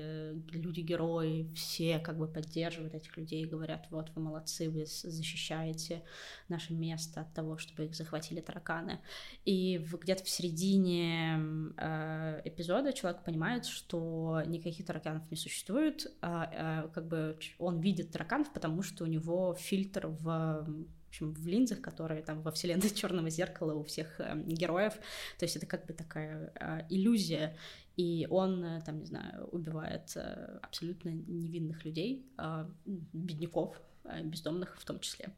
люди-герои, 0.53 1.53
все 1.55 1.99
как 1.99 2.17
бы 2.19 2.29
поддерживают 2.29 2.95
этих 2.95 3.17
людей, 3.17 3.45
говорят, 3.45 3.87
вот 3.91 4.11
вы 4.15 4.23
молодцы, 4.23 4.71
вы 4.71 4.87
защищаете 4.87 6.04
наше 6.49 6.73
место 6.73 7.23
от 7.23 7.33
того, 7.35 7.59
чтобы 7.59 7.87
их 7.87 7.95
захватили 7.95 8.41
тараканы. 8.41 9.01
И 9.45 9.79
где-то 9.79 10.25
в 10.25 10.29
середине 10.29 11.39
э, 11.77 12.41
эпизода 12.45 12.93
человек 12.93 13.23
понимает, 13.25 13.67
что 13.67 14.43
никаких 14.47 14.87
тараканов 14.87 15.31
не 15.31 15.37
существует, 15.37 16.07
а, 16.21 16.85
э, 16.85 16.89
как 16.93 17.07
бы 17.07 17.39
он 17.59 17.81
видит 17.81 18.11
тараканов, 18.11 18.53
потому 18.53 18.83
что 18.83 19.05
у 19.05 19.07
него 19.07 19.55
фильтр 19.55 20.09
в 20.09 20.67
в 21.05 21.09
общем, 21.09 21.33
в 21.33 21.47
линзах, 21.47 21.81
которые 21.81 22.23
там 22.23 22.43
во 22.43 22.51
вселенной 22.51 22.91
черного 22.95 23.31
зеркала 23.31 23.75
у 23.75 23.85
всех 23.85 24.19
э, 24.19 24.43
героев. 24.47 24.95
То 25.39 25.45
есть 25.45 25.57
это 25.57 25.67
как 25.67 25.87
бы 25.87 25.93
такая 25.93 26.53
э, 26.55 26.87
иллюзия. 26.91 27.57
И 27.97 28.27
он, 28.31 28.65
э, 28.65 28.83
там, 28.83 28.99
не 28.99 29.07
знаю, 29.07 29.47
убивает 29.53 30.11
э, 30.17 30.59
абсолютно 30.63 31.11
невинных 31.11 31.85
людей, 31.85 32.27
э, 32.37 32.67
бедняков, 32.85 33.81
э, 34.05 34.23
бездомных 34.23 34.77
в 34.79 34.85
том 34.85 34.99
числе. 34.99 35.33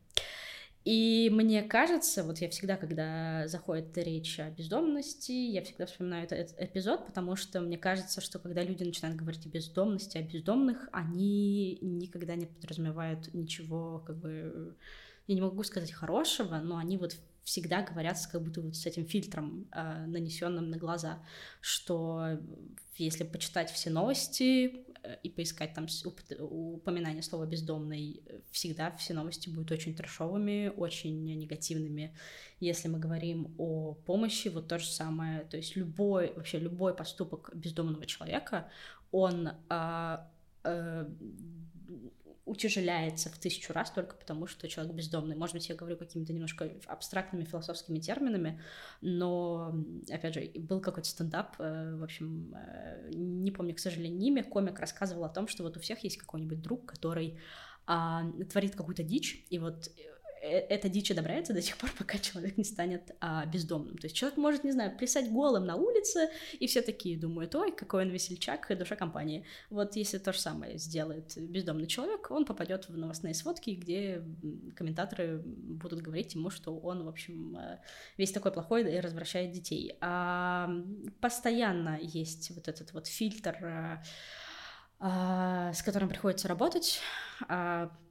И 0.87 1.31
мне 1.33 1.65
кажется, 1.65 2.23
вот 2.23 2.39
я 2.39 2.49
всегда, 2.49 2.77
когда 2.77 3.49
заходит 3.49 3.99
речь 3.99 4.39
о 4.39 4.51
бездомности, 4.51 5.33
я 5.33 5.65
всегда 5.65 5.85
вспоминаю 5.85 6.29
этот 6.31 6.55
эпизод, 6.61 7.07
потому 7.07 7.35
что 7.35 7.61
мне 7.61 7.77
кажется, 7.77 8.21
что 8.21 8.39
когда 8.39 8.63
люди 8.63 8.85
начинают 8.85 9.19
говорить 9.19 9.45
о 9.47 9.49
бездомности, 9.49 10.17
о 10.17 10.23
бездомных, 10.23 10.89
они 10.93 11.79
никогда 11.81 12.37
не 12.37 12.47
подразумевают 12.47 13.35
ничего, 13.35 13.99
как 14.07 14.17
бы, 14.17 14.77
я 15.27 15.35
не 15.35 15.41
могу 15.41 15.65
сказать 15.65 15.91
хорошего, 15.91 16.61
но 16.61 16.77
они 16.77 16.99
вот 16.99 17.17
всегда 17.43 17.83
говорят 17.83 18.17
как 18.31 18.43
будто 18.43 18.61
вот 18.61 18.77
с 18.77 18.87
этим 18.87 19.07
фильтром, 19.07 19.67
э, 19.73 20.07
нанесенным 20.07 20.71
на 20.71 20.77
глаза, 20.77 21.21
что 21.61 22.39
если 22.97 23.25
почитать 23.25 23.73
все 23.73 23.91
новости 23.91 24.86
и 25.23 25.31
поискать 25.31 25.75
там 25.75 25.87
упоминание 26.39 27.23
слова 27.23 27.47
«бездомный», 27.47 28.23
всегда 28.51 28.91
все 28.97 29.15
новости 29.15 29.49
будут 29.49 29.71
очень 29.73 29.95
трешовыми, 29.95 30.73
очень 30.77 31.25
негативными. 31.25 32.17
Если 32.61 32.89
мы 32.89 32.99
говорим 32.99 33.55
о 33.59 33.95
помощи, 34.07 34.49
вот 34.49 34.69
то 34.69 34.79
же 34.79 34.87
самое, 34.87 35.45
то 35.45 35.57
есть 35.57 35.77
любой, 35.77 36.33
вообще 36.35 36.59
любой 36.59 36.95
поступок 36.95 37.51
бездомного 37.55 38.07
человека, 38.07 38.71
он 39.13 39.49
э, 39.71 40.19
э, 40.65 41.09
утяжеляется 42.47 43.29
в 43.29 43.39
тысячу 43.39 43.73
раз 43.73 43.91
только 43.91 44.17
потому, 44.17 44.47
что 44.47 44.69
человек 44.69 44.95
бездомный. 44.95 45.37
Может 45.37 45.55
быть, 45.55 45.69
я 45.69 45.75
говорю 45.75 45.97
какими-то 45.97 46.33
немножко 46.33 46.71
абстрактными 46.87 47.45
философскими 47.45 47.99
терминами, 47.99 48.63
но, 49.01 49.75
опять 50.11 50.35
же, 50.35 50.51
был 50.61 50.81
какой-то 50.81 51.09
стендап, 51.09 51.57
э, 51.59 51.97
в 51.97 52.05
общем, 52.05 52.55
э, 52.55 53.11
не 53.13 53.51
помню, 53.51 53.75
к 53.75 53.81
сожалению, 53.81 54.21
имя, 54.21 54.45
комик 54.45 54.79
рассказывал 54.79 55.25
о 55.25 55.29
том, 55.29 55.49
что 55.49 55.65
вот 55.65 55.77
у 55.77 55.81
всех 55.81 55.99
есть 56.05 56.19
какой-нибудь 56.19 56.63
друг, 56.63 56.87
который 56.87 57.39
а, 57.89 58.25
творит 58.51 58.75
какую-то 58.75 59.05
дичь, 59.05 59.45
и 59.49 59.59
вот 59.59 59.91
Э, 59.97 60.16
эта 60.47 60.89
дичь 60.89 61.11
одобряется 61.11 61.53
до 61.53 61.63
тех 61.63 61.77
пор, 61.77 61.91
пока 61.99 62.19
человек 62.19 62.57
не 62.57 62.65
станет 62.65 63.15
а, 63.21 63.47
бездомным. 63.47 63.99
То 63.99 64.07
есть 64.07 64.17
человек 64.17 64.37
может, 64.39 64.65
не 64.65 64.73
знаю, 64.73 64.97
плясать 64.97 65.31
голым 65.31 65.67
на 65.67 65.77
улице, 65.77 66.31
и 66.59 66.67
все 66.67 66.83
такие 66.83 67.19
думают, 67.19 67.55
ой, 67.55 67.73
какой 67.73 68.05
он 68.05 68.11
весельчак, 68.11 68.67
душа 68.79 68.97
компании. 68.97 69.45
Вот 69.71 69.97
если 69.97 70.19
то 70.19 70.33
же 70.33 70.41
самое 70.41 70.79
сделает 70.79 71.37
бездомный 71.37 71.87
человек, 71.87 72.31
он 72.31 72.45
попадет 72.45 72.89
в 72.89 72.97
новостные 72.97 73.35
сводки, 73.35 73.71
где 73.71 74.23
комментаторы 74.75 75.39
будут 75.39 76.01
говорить 76.01 76.35
ему, 76.35 76.51
что 76.51 76.77
он, 76.77 77.05
в 77.05 77.09
общем, 77.09 77.57
э, 77.57 77.79
весь 78.17 78.33
такой 78.33 78.53
плохой 78.53 78.95
и 78.95 79.01
развращает 79.01 79.53
детей. 79.53 79.97
А 80.01 80.71
постоянно 81.21 81.99
есть 82.01 82.51
вот 82.51 82.69
этот 82.69 82.93
вот 82.93 83.07
фильтр 83.07 83.57
э, 83.63 84.03
а, 84.99 85.73
с 85.75 85.83
которым 85.83 86.09
приходится 86.09 86.49
работать. 86.49 87.01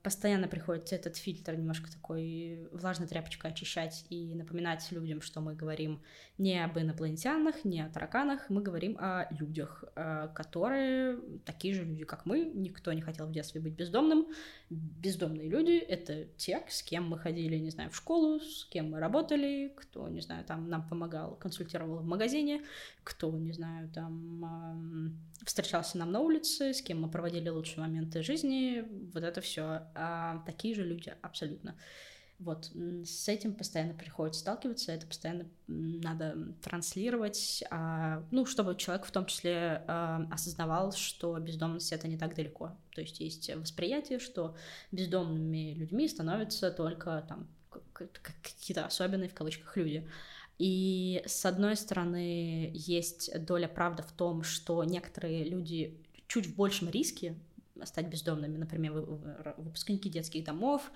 Постоянно 0.06 0.48
приходится 0.48 0.94
этот 0.94 1.18
фильтр 1.18 1.56
немножко 1.56 1.92
такой 1.92 2.70
влажной 2.72 3.08
тряпочкой 3.08 3.50
очищать 3.50 4.06
и 4.12 4.36
напоминать 4.36 4.92
людям, 4.92 5.20
что 5.20 5.42
мы 5.42 5.56
говорим 5.56 6.00
не 6.38 6.64
об 6.64 6.78
инопланетянах, 6.78 7.66
не 7.66 7.82
о 7.82 7.90
тараканах, 7.90 8.48
мы 8.52 8.62
говорим 8.62 8.98
о 9.00 9.26
людях, 9.32 9.84
а, 9.96 10.28
которые 10.28 11.18
такие 11.44 11.74
же 11.74 11.86
люди, 11.86 12.06
как 12.06 12.28
мы. 12.28 12.46
Никто 12.46 12.94
не 12.94 13.02
хотел 13.02 13.26
в 13.26 13.32
детстве 13.32 13.60
быть 13.60 13.74
бездомным. 13.74 14.28
Бездомные 14.70 15.50
люди— 15.50 15.72
это 15.90 16.26
те, 16.38 16.64
с 16.70 16.84
кем 16.84 17.10
мы 17.10 17.18
ходили, 17.18 17.58
не 17.58 17.72
знаю, 17.72 17.90
в 17.90 17.96
школу, 17.96 18.40
с 18.40 18.66
кем 18.66 18.92
мы 18.92 19.00
работали, 19.00 19.74
кто, 19.76 20.08
не 20.08 20.22
знаю, 20.22 20.46
там 20.46 20.70
нам 20.70 20.88
помогал, 20.88 21.36
консультировал 21.36 21.98
в 21.98 22.06
магазине, 22.06 22.62
кто, 23.04 23.32
не 23.32 23.54
знаю, 23.54 23.90
там 23.90 25.18
встречался 25.44 25.98
нам 25.98 26.12
на 26.12 26.20
улице, 26.20 26.74
с 26.76 26.82
кем 26.84 27.02
мы 27.02 27.10
проводили 27.10 27.50
лучшие 27.50 27.82
моменты 27.82 28.22
жизни, 28.22 28.84
вот 29.14 29.24
это 29.24 29.42
все. 29.42 29.88
А, 29.96 30.44
такие 30.46 30.76
же 30.76 30.84
люди 30.84 31.14
абсолютно. 31.22 31.76
Вот, 32.38 32.70
с 33.06 33.30
этим 33.30 33.54
постоянно 33.54 33.94
приходится 33.94 34.42
сталкиваться, 34.42 34.92
это 34.92 35.08
постоянно 35.08 35.46
надо 35.68 36.54
транслировать, 36.62 37.64
а, 37.72 38.26
ну, 38.30 38.46
чтобы 38.46 38.76
человек 38.76 39.06
в 39.06 39.12
том 39.12 39.26
числе 39.26 39.84
а, 39.88 40.28
осознавал, 40.30 40.92
что 40.92 41.40
бездомность 41.40 41.94
это 41.94 42.10
не 42.10 42.18
так 42.18 42.36
далеко. 42.36 42.78
То 42.94 43.00
есть 43.00 43.22
есть 43.22 43.50
восприятие, 43.56 44.20
что 44.20 44.58
бездомными 44.92 45.76
людьми 45.76 46.10
становятся 46.10 46.72
только 46.72 47.26
там 47.30 47.48
какие-то 47.94 48.86
особенные 48.86 49.30
в 49.30 49.34
кавычках 49.34 49.78
люди. 49.78 50.06
И 50.58 51.22
с 51.26 51.46
одной 51.46 51.78
стороны 51.78 52.70
есть 52.74 53.32
доля 53.46 53.68
правды 53.68 54.04
в 54.04 54.12
том, 54.12 54.44
что 54.44 54.84
некоторые 54.84 55.46
люди 55.46 55.98
чуть 56.28 56.48
в 56.48 56.56
большем 56.56 56.90
риске 56.90 57.36
стать 57.84 58.08
бездомными, 58.08 58.58
например, 58.58 58.94
выпускники 59.58 60.10
детских 60.10 60.46
домов, 60.46 60.92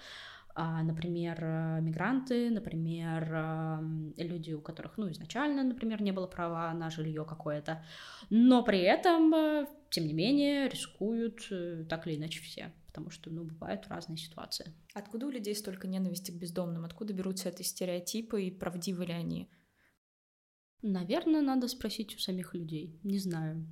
а, 0.56 0.84
например, 0.84 1.38
э, 1.42 1.80
мигранты, 1.82 2.50
например, 2.50 3.34
эм, 3.34 4.14
люди, 4.18 4.52
у 4.52 4.62
которых, 4.62 4.98
ну, 4.98 5.10
изначально, 5.12 5.64
например, 5.64 6.02
не 6.02 6.12
было 6.12 6.28
права 6.28 6.74
на 6.74 6.90
жилье 6.90 7.24
какое-то, 7.24 7.84
но 8.30 8.64
при 8.64 8.80
этом, 8.80 9.34
э, 9.34 9.68
тем 9.90 10.08
не 10.08 10.14
менее, 10.14 10.68
рискуют 10.68 11.48
э, 11.52 11.86
так 11.88 12.08
или 12.08 12.18
иначе 12.18 12.42
все, 12.42 12.74
потому 12.88 13.10
что, 13.10 13.30
ну, 13.30 13.44
бывают 13.44 13.88
разные 13.88 14.18
ситуации. 14.18 14.74
Откуда 14.94 15.28
у 15.28 15.30
людей 15.30 15.56
столько 15.56 15.88
ненависти 15.88 16.32
к 16.32 16.36
бездомным? 16.36 16.84
Откуда 16.84 17.14
берутся 17.14 17.50
эти 17.50 17.62
стереотипы 17.62 18.44
и 18.44 18.52
правдивы 18.52 19.06
ли 19.06 19.14
они? 19.14 19.50
Наверное, 20.82 21.42
надо 21.42 21.68
спросить 21.68 22.16
у 22.16 22.20
самих 22.20 22.54
людей. 22.54 22.98
Не 23.04 23.20
знаю. 23.20 23.66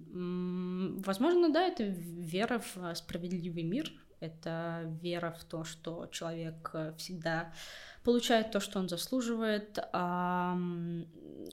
Возможно, 1.06 1.50
да, 1.50 1.66
это 1.66 1.84
вера 1.84 2.60
в 2.60 2.96
справедливый 2.96 3.64
мир, 3.64 3.92
это 4.20 4.98
вера 5.02 5.32
в 5.32 5.44
то, 5.46 5.64
что 5.64 6.08
человек 6.08 6.72
э, 6.74 6.94
всегда 6.98 7.54
получает 8.04 8.52
то, 8.52 8.60
что 8.60 8.80
он 8.80 8.90
заслуживает. 8.90 9.78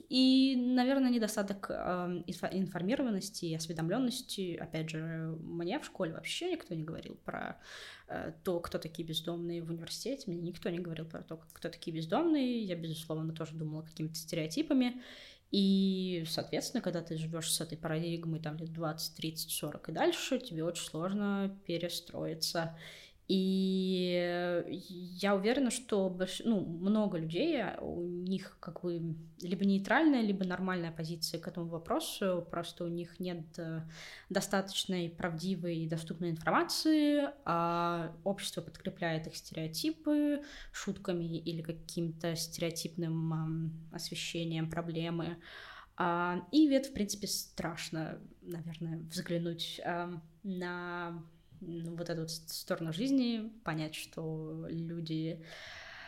И, 0.09 0.55
наверное, 0.55 1.11
недостаток 1.11 1.69
информированности 1.69 3.45
и 3.45 3.55
осведомленности. 3.55 4.55
Опять 4.55 4.89
же, 4.89 5.37
мне 5.41 5.79
в 5.79 5.85
школе 5.85 6.13
вообще 6.13 6.51
никто 6.51 6.73
не 6.73 6.83
говорил 6.83 7.15
про 7.23 7.61
э, 8.07 8.33
то, 8.43 8.59
кто 8.59 8.77
такие 8.77 9.07
бездомные 9.07 9.61
в 9.61 9.69
университете. 9.69 10.23
Мне 10.27 10.41
никто 10.41 10.69
не 10.69 10.79
говорил 10.79 11.05
про 11.05 11.21
то, 11.21 11.37
кто 11.53 11.69
такие 11.69 11.95
бездомные. 11.95 12.63
Я, 12.63 12.75
безусловно, 12.75 13.33
тоже 13.33 13.55
думала 13.55 13.83
какими-то 13.83 14.15
стереотипами. 14.15 15.01
И, 15.51 16.25
соответственно, 16.27 16.81
когда 16.81 17.01
ты 17.01 17.17
живешь 17.17 17.51
с 17.51 17.61
этой 17.61 17.77
парадигмой 17.77 18.39
там 18.39 18.57
лет 18.57 18.73
20, 18.73 19.15
30, 19.15 19.51
40 19.51 19.89
и 19.89 19.91
дальше, 19.91 20.39
тебе 20.39 20.63
очень 20.63 20.83
сложно 20.83 21.57
перестроиться. 21.65 22.77
И 23.27 24.63
я 25.19 25.33
уверена, 25.33 25.71
что 25.71 26.09
больш... 26.11 26.41
ну, 26.45 26.61
много 26.61 27.17
людей, 27.17 27.59
а 27.59 27.79
у 27.81 28.03
них 28.03 28.57
как 28.59 28.81
бы 28.81 29.15
либо 29.41 29.65
нейтральная, 29.65 30.21
либо 30.21 30.45
нормальная 30.45 30.91
позиция 30.91 31.39
к 31.39 31.47
этому 31.47 31.67
вопросу, 31.67 32.47
просто 32.51 32.83
у 32.83 32.87
них 32.87 33.19
нет 33.19 33.57
э, 33.57 33.81
достаточной 34.29 35.09
правдивой 35.09 35.77
и 35.77 35.87
доступной 35.87 36.29
информации, 36.29 37.29
а 37.45 38.15
общество 38.23 38.61
подкрепляет 38.61 39.25
их 39.25 39.35
стереотипы 39.35 40.43
шутками 40.71 41.37
или 41.39 41.63
каким-то 41.63 42.35
стереотипным 42.35 43.89
освещением 43.91 44.69
проблемы. 44.69 45.37
А, 45.97 46.45
и 46.51 46.67
это, 46.67 46.89
в 46.89 46.93
принципе, 46.93 47.25
страшно, 47.25 48.19
наверное, 48.43 48.99
взглянуть 49.09 49.81
на 50.43 51.23
вот 51.61 52.09
эту 52.09 52.27
сторону 52.27 52.93
жизни, 52.93 53.51
понять, 53.63 53.95
что 53.95 54.65
люди, 54.69 55.43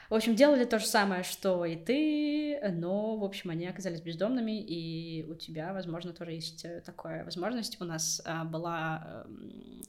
в 0.10 0.14
общем, 0.14 0.36
делали 0.36 0.66
то 0.66 0.80
же 0.80 0.86
самое, 0.86 1.24
что 1.24 1.66
и 1.66 1.76
ты, 1.76 2.60
но, 2.72 3.18
в 3.18 3.24
общем, 3.24 3.50
они 3.50 3.68
оказались 3.68 4.02
бездомными, 4.02 4.62
и 4.62 5.24
у 5.24 5.36
тебя, 5.36 5.74
возможно, 5.74 6.14
тоже 6.14 6.32
есть 6.32 6.66
э, 6.66 6.82
такая 6.86 7.26
возможность. 7.26 7.82
У 7.82 7.84
нас 7.84 8.22
а, 8.26 8.46
была 8.46 9.04
а, 9.04 9.28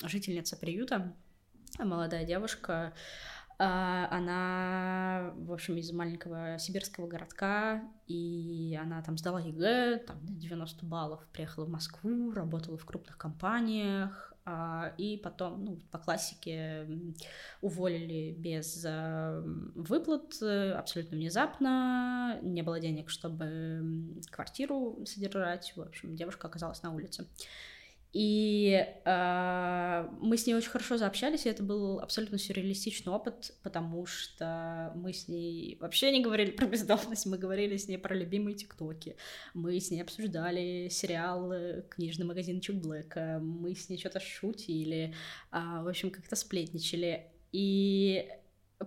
жительница 0.08 0.56
приюта, 0.56 1.14
молодая 1.78 2.24
девушка, 2.24 2.94
а, 3.60 4.06
она, 4.12 5.32
в 5.34 5.52
общем, 5.52 5.76
из 5.78 5.90
маленького 5.90 6.58
сибирского 6.60 7.08
городка, 7.08 7.82
и 8.06 8.78
она 8.80 9.02
там 9.02 9.18
сдала 9.18 9.40
ЕГЭ, 9.40 10.04
там 10.06 10.18
90 10.22 10.86
баллов, 10.86 11.26
приехала 11.32 11.64
в 11.64 11.68
Москву, 11.68 12.30
работала 12.30 12.78
в 12.78 12.84
крупных 12.84 13.18
компаниях, 13.18 14.32
и 14.98 15.16
потом, 15.16 15.64
ну, 15.64 15.78
по 15.90 15.98
классике 15.98 16.86
уволили 17.60 18.32
без 18.32 18.84
а, 18.86 19.42
выплат 19.74 20.40
э, 20.42 20.72
абсолютно 20.72 21.16
внезапно, 21.16 22.38
не 22.42 22.62
было 22.62 22.80
денег, 22.80 23.10
чтобы 23.10 24.14
квартиру 24.30 25.04
содержать, 25.06 25.72
в 25.76 25.80
общем, 25.80 26.16
девушка 26.16 26.48
оказалась 26.48 26.82
на 26.82 26.92
улице. 26.92 27.26
И 28.12 28.86
э, 29.04 30.08
мы 30.20 30.38
с 30.38 30.46
ней 30.46 30.54
очень 30.54 30.70
хорошо 30.70 30.96
заобщались, 30.96 31.44
и 31.44 31.50
это 31.50 31.62
был 31.62 32.00
абсолютно 32.00 32.38
сюрреалистичный 32.38 33.12
опыт, 33.12 33.54
потому 33.62 34.06
что 34.06 34.92
мы 34.96 35.12
с 35.12 35.28
ней 35.28 35.76
вообще 35.78 36.10
не 36.10 36.22
говорили 36.22 36.50
про 36.52 36.66
бездомность, 36.66 37.26
мы 37.26 37.36
говорили 37.36 37.76
с 37.76 37.86
ней 37.86 37.98
про 37.98 38.14
любимые 38.14 38.56
тиктоки, 38.56 39.16
мы 39.52 39.78
с 39.78 39.90
ней 39.90 40.00
обсуждали 40.00 40.88
сериал 40.90 41.52
«Книжный 41.90 42.24
магазин 42.24 42.60
Чук 42.60 42.76
Блэка», 42.76 43.40
мы 43.42 43.74
с 43.74 43.90
ней 43.90 43.98
что-то 43.98 44.20
шутили, 44.20 45.14
э, 45.52 45.58
в 45.82 45.88
общем, 45.88 46.10
как-то 46.10 46.34
сплетничали. 46.34 47.26
И, 47.52 48.26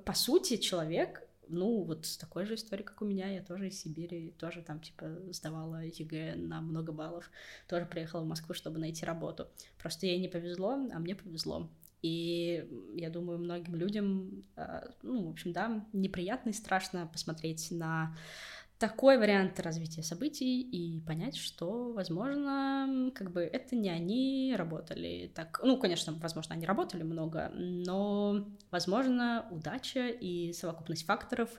по 0.04 0.14
сути, 0.14 0.58
человек 0.58 1.21
ну, 1.52 1.84
вот 1.84 2.06
с 2.06 2.18
такой 2.18 2.46
же 2.46 2.56
историей, 2.56 2.86
как 2.86 3.02
у 3.02 3.06
меня, 3.06 3.28
я 3.28 3.42
тоже 3.44 3.68
из 3.68 3.80
Сибири, 3.80 4.34
тоже 4.38 4.62
там, 4.62 4.80
типа, 4.80 5.06
сдавала 5.32 5.84
ЕГЭ 5.84 6.36
на 6.36 6.62
много 6.62 6.92
баллов, 6.92 7.30
тоже 7.68 7.86
приехала 7.86 8.22
в 8.22 8.28
Москву, 8.28 8.54
чтобы 8.54 8.80
найти 8.80 9.06
работу. 9.06 9.48
Просто 9.78 10.06
ей 10.08 10.20
не 10.20 10.28
повезло, 10.28 10.72
а 10.72 11.00
мне 11.00 11.16
повезло. 11.16 11.70
И 12.02 12.68
я 12.96 13.10
думаю, 13.10 13.38
многим 13.38 13.76
людям, 13.76 14.44
а, 14.56 14.90
ну, 15.04 15.28
в 15.28 15.30
общем, 15.30 15.54
да, 15.54 15.86
неприятно 15.94 16.50
и 16.50 16.54
страшно 16.54 17.08
посмотреть 17.08 17.70
на 17.70 18.16
такой 18.82 19.20
вариант 19.20 19.60
развития 19.60 20.02
событий 20.02 20.60
и 20.60 21.02
понять, 21.02 21.38
что, 21.38 21.94
возможно, 21.94 23.12
как 23.14 23.32
бы 23.32 23.42
это 23.42 23.76
не 23.76 23.90
они 23.90 24.56
работали 24.58 25.32
так. 25.36 25.62
Ну, 25.64 25.78
конечно, 25.78 26.14
возможно, 26.14 26.56
они 26.56 26.66
работали 26.66 27.04
много, 27.04 27.52
но, 27.54 28.48
возможно, 28.72 29.46
удача 29.52 30.08
и 30.08 30.52
совокупность 30.54 31.06
факторов 31.06 31.52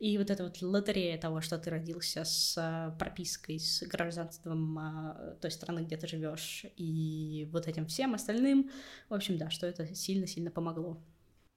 и 0.00 0.18
вот 0.18 0.30
эта 0.30 0.42
вот 0.42 0.60
лотерея 0.62 1.16
того, 1.16 1.40
что 1.40 1.58
ты 1.58 1.70
родился 1.70 2.24
с 2.24 2.56
а, 2.58 2.90
пропиской, 2.98 3.60
с 3.60 3.84
гражданством 3.84 4.76
а, 4.76 5.36
той 5.40 5.52
страны, 5.52 5.84
где 5.84 5.96
ты 5.96 6.08
живешь, 6.08 6.66
и 6.76 7.48
вот 7.52 7.68
этим 7.68 7.86
всем 7.86 8.14
остальным, 8.14 8.68
в 9.08 9.14
общем, 9.14 9.38
да, 9.38 9.48
что 9.48 9.68
это 9.68 9.94
сильно-сильно 9.94 10.50
помогло. 10.50 11.00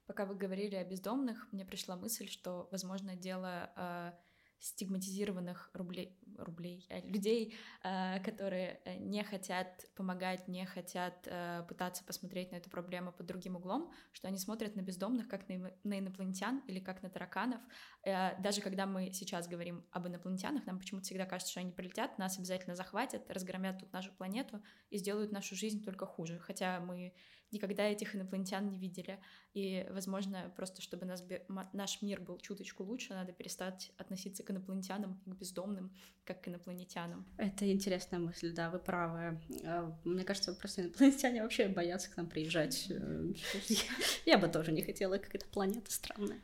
Пока 0.06 0.26
вы 0.26 0.36
говорили 0.36 0.76
о 0.76 0.84
бездомных, 0.84 1.48
мне 1.50 1.64
пришла 1.64 1.96
мысль, 1.96 2.28
что, 2.28 2.68
возможно, 2.70 3.16
дело 3.16 3.72
а, 3.74 4.14
стигматизированных 4.60 5.70
рублей, 5.72 6.18
рублей 6.36 6.86
э, 6.88 7.00
людей, 7.02 7.54
э, 7.84 8.20
которые 8.20 8.80
э, 8.84 8.96
не 8.96 9.22
хотят 9.22 9.86
помогать, 9.94 10.48
не 10.48 10.64
хотят 10.66 11.28
пытаться 11.68 12.04
посмотреть 12.04 12.52
на 12.52 12.56
эту 12.56 12.70
проблему 12.70 13.12
под 13.12 13.26
другим 13.26 13.56
углом, 13.56 13.92
что 14.12 14.28
они 14.28 14.38
смотрят 14.38 14.76
на 14.76 14.80
бездомных 14.80 15.28
как 15.28 15.48
на 15.48 15.98
инопланетян 15.98 16.62
или 16.66 16.80
как 16.80 17.02
на 17.02 17.10
тараканов. 17.10 17.60
Даже 18.04 18.60
когда 18.60 18.86
мы 18.86 19.12
сейчас 19.12 19.48
говорим 19.48 19.84
об 19.90 20.06
инопланетянах, 20.06 20.66
нам 20.66 20.78
почему-то 20.78 21.06
всегда 21.06 21.26
кажется, 21.26 21.50
что 21.50 21.60
они 21.60 21.72
прилетят, 21.72 22.18
нас 22.18 22.38
обязательно 22.38 22.74
захватят, 22.74 23.30
разгромят 23.30 23.78
тут 23.80 23.92
нашу 23.92 24.12
планету 24.12 24.62
и 24.90 24.98
сделают 24.98 25.32
нашу 25.32 25.54
жизнь 25.54 25.84
только 25.84 26.06
хуже. 26.06 26.38
Хотя 26.38 26.80
мы 26.80 27.14
никогда 27.50 27.84
этих 27.84 28.14
инопланетян 28.14 28.68
не 28.68 28.78
видели. 28.78 29.18
И, 29.54 29.86
возможно, 29.90 30.52
просто 30.56 30.82
чтобы 30.82 31.06
нас, 31.06 31.24
наш 31.72 32.02
мир 32.02 32.20
был 32.20 32.38
чуточку 32.38 32.84
лучше, 32.84 33.14
надо 33.14 33.32
перестать 33.32 33.92
относиться 33.96 34.42
к 34.42 34.50
инопланетянам 34.50 35.20
и 35.26 35.30
к 35.30 35.34
бездомным, 35.34 35.94
как 36.24 36.42
к 36.42 36.48
инопланетянам. 36.48 37.26
Это 37.36 37.70
интересная 37.70 38.20
мысль, 38.20 38.52
да, 38.52 38.70
вы 38.70 38.78
правы. 38.78 39.40
А, 39.64 39.98
мне 40.04 40.24
кажется, 40.24 40.54
просто 40.54 40.82
инопланетяне 40.82 41.42
вообще 41.42 41.68
боятся 41.68 42.10
к 42.10 42.16
нам 42.16 42.28
приезжать. 42.28 42.88
Я 44.26 44.38
бы 44.38 44.48
тоже 44.48 44.72
не 44.72 44.82
хотела, 44.82 45.18
как 45.18 45.34
эта 45.34 45.46
планета 45.46 45.92
странная. 45.92 46.40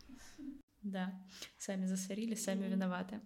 Да, 0.83 1.15
сами 1.57 1.87
засорили, 1.87 2.35
сами 2.35 2.67
виноваты. 2.67 3.21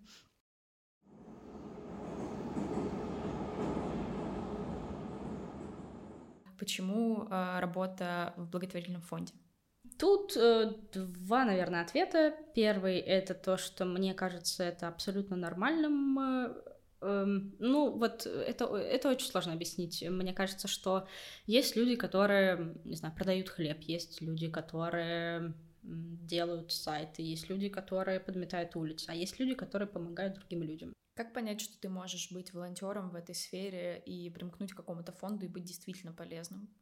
Почему 6.58 7.26
э, 7.30 7.60
работа 7.60 8.34
в 8.36 8.50
благотворительном 8.50 9.02
фонде? 9.02 9.32
Тут 9.98 10.36
э, 10.36 10.74
два, 10.92 11.44
наверное, 11.44 11.82
ответа. 11.82 12.34
Первый 12.54 12.98
это 12.98 13.34
то, 13.34 13.56
что 13.56 13.84
мне 13.84 14.14
кажется, 14.14 14.64
это 14.64 14.88
абсолютно 14.88 15.36
нормальным. 15.36 16.18
Э, 16.18 16.54
э, 17.00 17.24
ну, 17.58 17.90
вот 17.90 18.26
это, 18.26 18.76
это 18.76 19.10
очень 19.10 19.26
сложно 19.26 19.52
объяснить. 19.54 20.04
Мне 20.08 20.32
кажется, 20.32 20.68
что 20.68 21.08
есть 21.46 21.76
люди, 21.76 21.96
которые, 21.96 22.76
не 22.84 22.96
знаю, 22.96 23.14
продают 23.14 23.48
хлеб, 23.48 23.80
есть 23.82 24.20
люди, 24.20 24.48
которые 24.48 25.54
делают 25.82 26.72
сайты, 26.72 27.22
есть 27.22 27.48
люди, 27.48 27.68
которые 27.68 28.20
подметают 28.20 28.76
улицы, 28.76 29.10
а 29.10 29.14
есть 29.14 29.38
люди, 29.38 29.54
которые 29.54 29.88
помогают 29.88 30.34
другим 30.34 30.62
людям. 30.62 30.92
Как 31.18 31.32
понять, 31.32 31.60
что 31.60 31.76
ты 31.76 31.88
можешь 31.88 32.30
быть 32.30 32.52
волонтером 32.52 33.10
в 33.10 33.16
этой 33.16 33.34
сфере 33.34 34.00
и 34.06 34.30
примкнуть 34.30 34.72
к 34.72 34.76
какому-то 34.76 35.10
фонду 35.10 35.46
и 35.46 35.48
быть 35.48 35.64
действительно 35.64 36.12
полезным? 36.12 36.72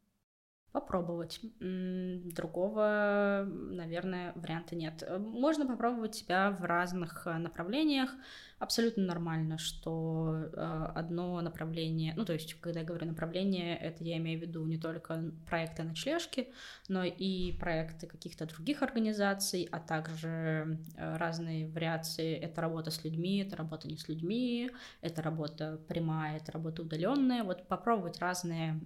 Попробовать. 0.73 1.39
Другого, 1.59 3.47
наверное, 3.47 4.33
варианта 4.35 4.75
нет. 4.75 5.03
Можно 5.17 5.65
попробовать 5.65 6.15
себя 6.15 6.51
в 6.51 6.63
разных 6.63 7.25
э, 7.25 7.37
направлениях. 7.37 8.13
Абсолютно 8.59 9.03
нормально, 9.03 9.57
что 9.57 10.35
э, 10.35 10.87
одно 10.93 11.41
направление, 11.41 12.13
ну 12.15 12.25
то 12.25 12.33
есть, 12.33 12.55
когда 12.59 12.81
я 12.81 12.85
говорю 12.85 13.07
направление, 13.07 13.77
это 13.77 14.03
я 14.03 14.17
имею 14.17 14.39
в 14.39 14.41
виду 14.41 14.65
не 14.65 14.77
только 14.77 15.31
проекты 15.47 15.83
ночлежки, 15.83 16.49
но 16.89 17.03
и 17.03 17.53
проекты 17.53 18.05
каких-то 18.05 18.45
других 18.45 18.83
организаций, 18.83 19.67
а 19.71 19.79
также 19.79 20.79
э, 20.95 21.17
разные 21.17 21.69
вариации. 21.69 22.35
Это 22.35 22.61
работа 22.61 22.91
с 22.91 23.03
людьми, 23.03 23.39
это 23.39 23.55
работа 23.55 23.87
не 23.87 23.97
с 23.97 24.07
людьми, 24.09 24.69
это 25.01 25.21
работа 25.21 25.79
прямая, 25.87 26.37
это 26.37 26.51
работа 26.51 26.81
удаленная. 26.81 27.43
Вот 27.43 27.67
попробовать 27.67 28.19
разные 28.19 28.79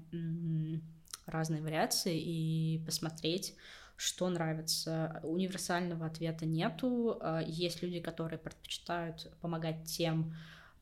разные 1.32 1.62
вариации 1.62 2.20
и 2.20 2.84
посмотреть, 2.86 3.56
что 3.96 4.30
нравится. 4.30 5.20
Универсального 5.24 6.08
ответа 6.08 6.46
нету. 6.46 7.18
А, 7.22 7.42
есть 7.42 7.84
люди, 7.84 8.00
которые 8.00 8.40
предпочитают 8.40 9.32
помогать 9.42 9.84
тем, 9.86 10.36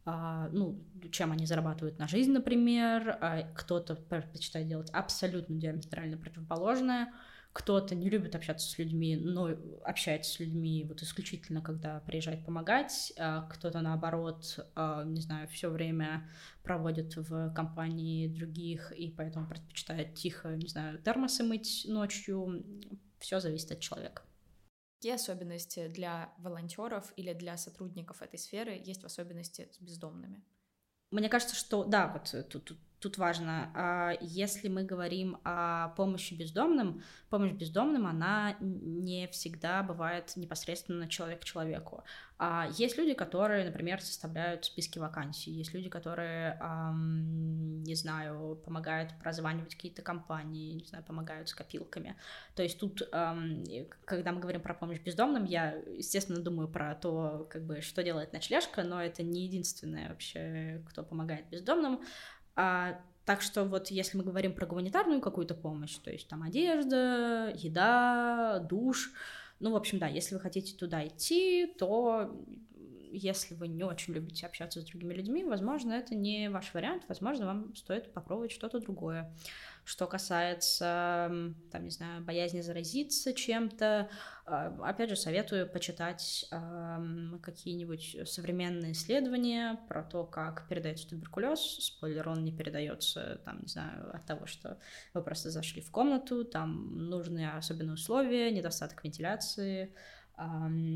а, 0.05 0.49
ну, 0.51 0.81
чем 1.11 1.31
они 1.31 1.45
зарабатывают 1.45 1.99
на 1.99 2.07
жизнь, 2.07 2.31
например. 2.31 3.17
А 3.21 3.43
кто-то 3.53 3.95
предпочитает 3.95 4.67
делать 4.67 4.89
абсолютно 4.91 5.55
диаметрально 5.55 6.17
противоположное 6.17 7.13
кто-то 7.51 7.95
не 7.95 8.09
любит 8.09 8.35
общаться 8.35 8.69
с 8.69 8.77
людьми, 8.77 9.15
но 9.15 9.49
общается 9.83 10.31
с 10.31 10.39
людьми 10.39 10.85
вот 10.87 11.01
исключительно, 11.01 11.61
когда 11.61 11.99
приезжает 12.01 12.45
помогать, 12.45 13.11
а 13.17 13.47
кто-то 13.49 13.81
наоборот, 13.81 14.59
а, 14.75 15.03
не 15.03 15.21
знаю, 15.21 15.47
все 15.47 15.69
время 15.69 16.29
проводит 16.63 17.15
в 17.15 17.53
компании 17.53 18.27
других 18.27 18.91
и 18.91 19.09
поэтому 19.09 19.47
предпочитает 19.47 20.13
тихо, 20.13 20.55
не 20.55 20.67
знаю, 20.67 20.99
термосы 21.01 21.43
мыть 21.43 21.85
ночью. 21.87 22.63
Все 23.19 23.39
зависит 23.39 23.71
от 23.71 23.79
человека. 23.79 24.23
Какие 24.99 25.15
особенности 25.15 25.87
для 25.87 26.33
волонтеров 26.37 27.11
или 27.15 27.33
для 27.33 27.57
сотрудников 27.57 28.21
этой 28.21 28.37
сферы 28.37 28.81
есть 28.85 29.01
в 29.01 29.05
особенности 29.05 29.69
с 29.71 29.81
бездомными? 29.81 30.43
Мне 31.11 31.29
кажется, 31.29 31.55
что 31.55 31.83
да, 31.83 32.07
вот 32.07 32.49
тут, 32.49 32.65
тут 32.65 32.77
тут 32.99 33.17
важно, 33.17 33.71
а, 33.73 34.13
если 34.21 34.67
мы 34.67 34.83
говорим 34.83 35.37
о 35.43 35.89
помощи 35.89 36.33
бездомным, 36.33 37.01
помощь 37.29 37.51
бездомным, 37.51 38.05
она 38.07 38.55
не 38.59 39.27
всегда 39.27 39.83
бывает 39.83 40.33
непосредственно 40.35 41.07
человек 41.07 41.41
к 41.41 41.43
человеку. 41.45 42.03
А 42.41 42.69
есть 42.77 42.97
люди, 42.97 43.13
которые, 43.13 43.65
например, 43.65 44.01
составляют 44.01 44.63
списки 44.63 44.97
вакансий, 44.97 45.51
есть 45.51 45.73
люди, 45.73 45.89
которые, 45.89 46.57
не 46.93 47.95
знаю, 47.95 48.55
помогают 48.63 49.11
прозванивать 49.21 49.75
какие-то 49.75 50.01
компании, 50.01 50.73
не 50.73 50.85
знаю, 50.85 51.03
помогают 51.03 51.49
с 51.49 51.53
копилками. 51.53 52.15
То 52.55 52.63
есть 52.63 52.79
тут, 52.79 53.01
когда 53.01 54.31
мы 54.31 54.39
говорим 54.39 54.61
про 54.61 54.73
помощь 54.73 55.01
бездомным, 55.01 55.43
я, 55.43 55.73
естественно, 55.97 56.39
думаю 56.39 56.69
про 56.69 56.95
то, 56.95 57.45
как 57.49 57.63
бы, 57.63 57.81
что 57.81 58.03
делает 58.03 58.31
ночлежка, 58.31 58.83
но 58.83 59.03
это 59.03 59.21
не 59.21 59.43
единственное 59.45 60.07
вообще, 60.07 60.81
кто 60.87 61.03
помогает 61.03 61.49
бездомным. 61.49 62.01
А, 62.61 62.99
так 63.23 63.41
что 63.41 63.63
вот 63.63 63.87
если 63.87 64.17
мы 64.17 64.25
говорим 64.25 64.53
про 64.53 64.65
гуманитарную 64.65 65.21
какую-то 65.21 65.55
помощь, 65.55 65.95
то 65.99 66.11
есть 66.11 66.27
там 66.27 66.43
одежда, 66.43 67.53
еда, 67.55 68.59
душ, 68.69 69.13
ну, 69.61 69.71
в 69.71 69.77
общем, 69.77 69.97
да, 69.97 70.07
если 70.07 70.35
вы 70.35 70.41
хотите 70.41 70.75
туда 70.75 71.07
идти, 71.07 71.73
то 71.77 72.37
если 73.11 73.55
вы 73.55 73.69
не 73.69 73.85
очень 73.85 74.13
любите 74.13 74.45
общаться 74.45 74.81
с 74.81 74.83
другими 74.83 75.13
людьми, 75.13 75.45
возможно, 75.45 75.93
это 75.93 76.15
не 76.15 76.49
ваш 76.49 76.73
вариант, 76.73 77.03
возможно, 77.07 77.45
вам 77.45 77.75
стоит 77.75 78.11
попробовать 78.11 78.51
что-то 78.51 78.79
другое. 78.79 79.33
Что 79.89 80.05
касается, 80.05 81.31
там, 81.71 81.83
не 81.83 81.89
знаю, 81.89 82.23
боязни 82.23 82.61
заразиться 82.61 83.33
чем-то, 83.33 84.07
а, 84.45 84.77
опять 84.83 85.09
же, 85.09 85.15
советую 85.15 85.67
почитать 85.67 86.45
какие-нибудь 87.41 88.17
современные 88.29 88.91
исследования 88.91 89.79
про 89.87 90.03
то, 90.03 90.25
как 90.25 90.67
передается 90.67 91.09
туберкулез. 91.09 91.59
Спойлер, 91.59 92.29
он 92.29 92.43
не 92.43 92.51
передается, 92.51 93.41
там, 93.45 93.61
не 93.63 93.67
знаю, 93.67 94.15
от 94.15 94.27
того, 94.27 94.45
что 94.45 94.77
вы 95.15 95.23
просто 95.23 95.49
зашли 95.49 95.81
в 95.81 95.89
комнату, 95.89 96.45
там 96.45 97.09
нужны 97.09 97.49
особенные 97.49 97.95
условия, 97.95 98.51
недостаток 98.51 99.03
вентиляции, 99.03 99.95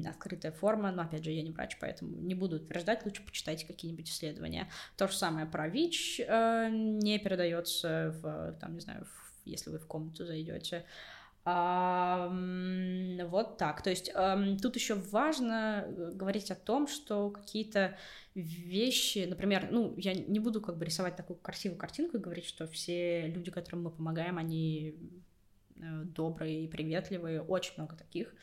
открытая 0.08 0.52
форма, 0.52 0.92
но 0.92 1.02
опять 1.02 1.24
же 1.24 1.32
я 1.32 1.44
не 1.44 1.52
врач, 1.52 1.78
поэтому 1.80 2.16
не 2.22 2.36
буду 2.36 2.58
утверждать, 2.58 3.06
лучше 3.06 3.26
почитайте 3.26 3.68
какие-нибудь 3.68 4.10
исследования. 4.10 4.70
То 4.98 5.08
же 5.08 5.16
самое 5.16 5.46
про 5.46 5.68
ВИЧ 5.68 6.22
э, 6.22 6.70
не 6.72 7.20
передается 7.20 8.16
в, 8.22 8.54
там, 8.60 8.76
не 8.76 8.80
знаю, 8.80 9.06
в, 9.06 9.46
если 9.46 9.70
вы 9.70 9.80
в 9.80 9.88
комнату 9.88 10.26
зайдете. 10.26 10.86
Вот 11.46 13.58
так. 13.58 13.84
То 13.84 13.90
есть 13.90 14.14
тут 14.62 14.76
еще 14.76 14.96
важно 14.96 15.84
э, 15.86 16.12
говорить 16.14 16.50
о 16.52 16.56
том, 16.56 16.88
что 16.88 17.32
какие-то 17.32 17.98
вещи, 18.34 19.26
например, 19.30 19.68
ну, 19.70 19.94
я 19.98 20.14
не 20.14 20.40
буду 20.40 20.62
как 20.62 20.78
бы 20.78 20.86
рисовать 20.86 21.18
такую 21.18 21.38
красивую 21.38 21.78
картинку 21.78 22.16
и 22.16 22.22
говорить, 22.22 22.46
что 22.46 22.66
все 22.68 23.28
люди, 23.28 23.52
которым 23.52 23.84
мы 23.84 23.92
помогаем, 23.92 24.38
они 24.38 24.96
э, 25.76 26.04
добрые 26.06 26.64
и 26.64 26.68
приветливые, 26.70 27.42
очень 27.42 27.74
много 27.76 27.98
таких. 27.98 28.34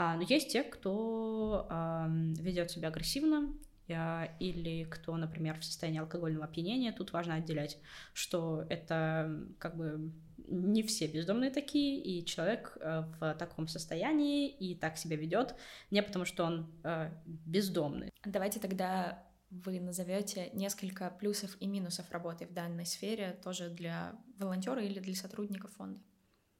А, 0.00 0.14
но 0.14 0.22
есть 0.22 0.52
те, 0.52 0.62
кто 0.62 1.66
а, 1.68 2.08
ведет 2.08 2.70
себя 2.70 2.86
агрессивно, 2.86 3.52
а, 3.90 4.28
или 4.38 4.84
кто, 4.84 5.16
например, 5.16 5.58
в 5.58 5.64
состоянии 5.64 5.98
алкогольного 5.98 6.44
опьянения, 6.44 6.92
тут 6.92 7.12
важно 7.12 7.34
отделять, 7.34 7.78
что 8.12 8.64
это 8.68 9.44
как 9.58 9.76
бы 9.76 10.12
не 10.36 10.84
все 10.84 11.08
бездомные 11.08 11.50
такие, 11.50 12.00
и 12.00 12.24
человек 12.24 12.78
э, 12.80 13.02
в 13.18 13.34
таком 13.34 13.66
состоянии 13.66 14.48
и 14.48 14.76
так 14.76 14.96
себя 14.96 15.16
ведет 15.16 15.56
не 15.90 16.00
потому, 16.00 16.24
что 16.24 16.44
он 16.44 16.72
э, 16.84 17.10
бездомный. 17.26 18.10
Давайте 18.24 18.60
тогда 18.60 19.26
вы 19.50 19.80
назовете 19.80 20.48
несколько 20.54 21.10
плюсов 21.10 21.56
и 21.60 21.66
минусов 21.66 22.10
работы 22.12 22.46
в 22.46 22.54
данной 22.54 22.86
сфере 22.86 23.38
тоже 23.42 23.68
для 23.68 24.14
волонтера 24.38 24.82
или 24.82 25.00
для 25.00 25.16
сотрудников 25.16 25.72
фонда. 25.72 26.00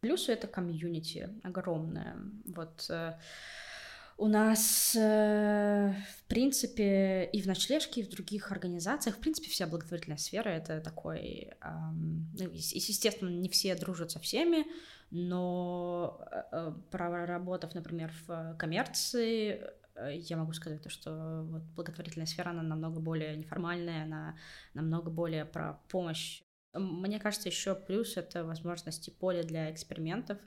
Плюсы 0.01 0.33
это 0.33 0.47
комьюнити 0.47 1.29
огромное. 1.43 2.17
Вот 2.47 2.87
э, 2.89 3.19
у 4.17 4.29
нас, 4.29 4.95
э, 4.95 5.93
в 6.19 6.25
принципе, 6.29 7.25
и 7.33 7.43
в 7.43 7.47
ночлежке, 7.47 8.03
и 8.03 8.05
в 8.05 8.09
других 8.09 8.53
организациях, 8.53 9.17
в 9.17 9.19
принципе, 9.19 9.51
вся 9.51 9.67
благотворительная 9.67 10.19
сфера 10.19 10.51
это 10.51 10.81
такой, 10.81 11.51
ну, 11.63 12.51
естественно, 12.53 13.29
не 13.29 13.49
все 13.49 13.75
дружат 13.75 14.13
со 14.13 14.21
всеми, 14.21 14.67
но 15.11 16.21
э, 16.53 16.73
проработав, 16.93 17.75
например, 17.75 18.13
в 18.29 18.55
коммерции, 18.57 19.61
я 20.13 20.37
могу 20.37 20.53
сказать 20.53 20.81
то, 20.81 20.91
что 20.91 21.43
вот 21.51 21.63
благотворительная 21.75 22.27
сфера, 22.27 22.51
она 22.51 22.63
намного 22.63 23.01
более 23.01 23.37
неформальная, 23.37 24.05
она 24.05 24.37
намного 24.75 25.11
более 25.11 25.45
про 25.45 25.81
помощь 25.89 26.45
мне 26.79 27.19
кажется, 27.19 27.49
еще 27.49 27.75
плюс 27.75 28.17
это 28.17 28.45
возможности 28.45 29.11
поля 29.11 29.43
для 29.43 29.71
экспериментов, 29.71 30.39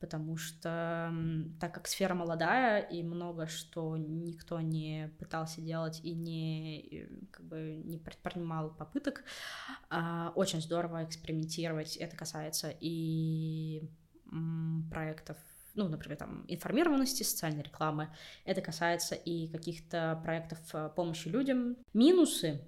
потому 0.00 0.36
что 0.36 1.12
так 1.60 1.74
как 1.74 1.86
сфера 1.86 2.14
молодая 2.14 2.80
и 2.80 3.02
много 3.02 3.46
что 3.46 3.96
никто 3.96 4.60
не 4.60 5.12
пытался 5.18 5.60
делать 5.60 6.00
и 6.02 6.14
не 6.14 7.08
как 7.30 7.44
бы 7.46 7.82
не 7.84 7.98
предпринимал 7.98 8.70
попыток, 8.70 9.24
а, 9.90 10.32
очень 10.34 10.60
здорово 10.60 11.04
экспериментировать. 11.04 11.96
Это 11.96 12.16
касается 12.16 12.72
и 12.80 13.82
проектов 14.90 15.36
ну, 15.74 15.88
например, 15.88 16.18
там, 16.18 16.44
информированности, 16.48 17.22
социальной 17.22 17.62
рекламы. 17.62 18.08
Это 18.44 18.60
касается 18.60 19.14
и 19.14 19.46
каких-то 19.48 20.20
проектов 20.24 20.58
э, 20.72 20.90
помощи 20.94 21.28
людям. 21.28 21.76
Минусы 21.94 22.60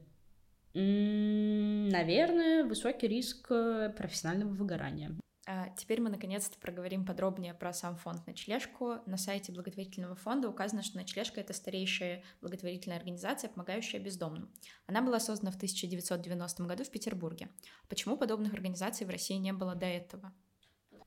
Наверное, 1.93 2.65
высокий 2.65 3.07
риск 3.07 3.49
э, 3.51 3.93
профессионального 3.95 4.55
выгорания. 4.55 5.15
А 5.47 5.69
теперь 5.77 6.01
мы 6.01 6.09
наконец-то 6.09 6.59
проговорим 6.59 7.05
подробнее 7.05 7.53
про 7.53 7.75
сам 7.75 7.97
фонд 7.97 8.27
«Ночлежку». 8.27 9.01
На 9.05 9.19
сайте 9.19 9.53
благотворительного 9.53 10.15
фонда 10.15 10.49
указано, 10.49 10.83
что 10.83 10.97
«Ночлежка»— 10.97 11.41
это 11.43 11.53
старейшая 11.53 12.23
благотворительная 12.41 12.97
организация, 12.97 13.51
помогающая 13.51 14.01
бездомным. 14.01 14.51
Она 14.87 15.03
была 15.03 15.21
создана 15.21 15.51
в 15.51 15.57
1990 15.57 16.65
году 16.65 16.85
в 16.85 16.91
Петербурге. 16.91 17.51
Почему 17.91 18.17
подобных 18.17 18.55
организаций 18.55 19.07
в 19.07 19.11
России 19.11 19.35
не 19.35 19.53
было 19.53 19.75
до 19.75 19.85
этого? 19.85 20.33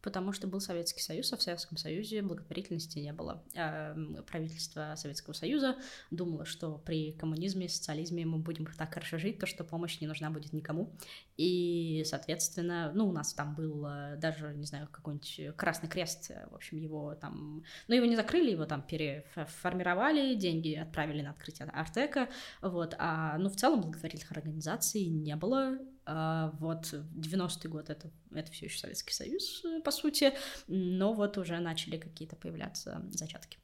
Потому 0.06 0.34
что 0.34 0.46
был 0.46 0.62
Советский 0.62 1.02
Союз, 1.02 1.34
а 1.34 1.38
в 1.38 1.42
Советском 1.42 1.78
Союзе 1.78 2.22
благотворительности 2.22 3.00
не 3.00 3.12
было. 3.12 3.44
А, 3.58 3.98
правительство 4.28 4.94
Советского 4.96 5.34
Союза 5.34 5.78
думало, 6.12 6.46
что 6.46 6.78
при 6.78 7.14
коммунизме, 7.14 7.68
социализме 7.68 8.24
мы 8.24 8.38
будем 8.38 8.68
так 8.68 8.94
хорошо 8.94 9.18
жить, 9.18 9.40
то 9.40 9.48
что 9.48 9.64
помощь 9.64 10.00
не 10.00 10.06
нужна 10.06 10.30
будет 10.30 10.54
никому. 10.54 10.96
И, 11.38 12.04
соответственно, 12.06 12.92
ну, 12.94 13.10
у 13.10 13.12
нас 13.12 13.34
там 13.34 13.56
был 13.56 13.84
э, 13.88 14.18
даже, 14.18 14.54
не 14.54 14.68
знаю, 14.68 14.88
какой-нибудь 14.92 15.58
Красный 15.58 15.90
Крест, 15.90 16.30
э, 16.30 16.48
в 16.52 16.54
общем, 16.54 16.78
его 16.78 17.16
там... 17.16 17.64
Ну, 17.88 17.96
его 17.96 18.06
не 18.06 18.16
закрыли, 18.16 18.52
его 18.52 18.66
там 18.66 18.84
переформировали, 18.84 20.36
деньги 20.36 20.76
отправили 20.76 21.24
на 21.24 21.32
открытие 21.32 21.68
Артека, 21.70 22.30
вот. 22.62 22.94
А, 23.00 23.40
ну, 23.40 23.50
в 23.50 23.56
целом 23.56 23.82
благотворительных 23.82 24.32
организаций 24.32 25.08
не 25.08 25.36
было, 25.36 25.80
вот 26.06 26.94
90-й 26.94 27.68
год 27.68 27.90
это, 27.90 28.12
это 28.32 28.52
все 28.52 28.66
еще 28.66 28.78
Советский 28.78 29.14
Союз, 29.14 29.64
по 29.84 29.92
сути, 29.92 30.34
но 30.68 31.14
вот 31.14 31.38
уже 31.38 31.60
начали 31.60 31.98
какие-то 31.98 32.36
появляться 32.36 33.02
зачатки. 33.10 33.58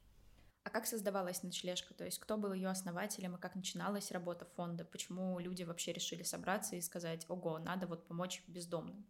А 0.64 0.70
как 0.70 0.86
создавалась 0.86 1.42
ночлежка? 1.42 1.92
То 1.94 2.04
есть 2.04 2.18
кто 2.18 2.36
был 2.36 2.52
ее 2.52 2.68
основателем 2.68 3.34
и 3.34 3.40
как 3.40 3.56
начиналась 3.56 4.12
работа 4.12 4.44
фонда? 4.44 4.84
Почему 4.84 5.38
люди 5.40 5.64
вообще 5.64 5.92
решили 5.92 6.22
собраться 6.22 6.76
и 6.76 6.80
сказать, 6.80 7.26
ого, 7.28 7.58
надо 7.58 7.86
вот 7.86 8.06
помочь 8.06 8.42
бездомным? 8.46 9.04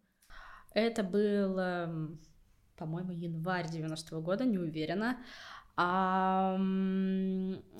Это 0.73 1.03
был, 1.03 1.59
эм, 1.59 2.19
по-моему, 2.75 3.11
январь 3.11 3.67
90-го 3.67 4.21
года, 4.21 4.45
не 4.45 4.57
уверена. 4.57 5.23
А, 5.75 6.55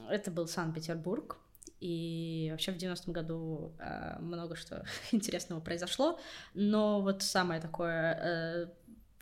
это 0.10 0.30
был 0.30 0.48
Санкт-Петербург. 0.48 1.40
И 1.84 2.48
вообще 2.50 2.72
в 2.72 2.78
90-м 2.78 3.12
году 3.12 3.74
э, 3.78 4.18
много 4.20 4.56
что 4.56 4.86
интересного 5.12 5.60
произошло. 5.60 6.18
Но 6.54 7.02
вот 7.02 7.24
самое 7.24 7.60
такое 7.60 8.70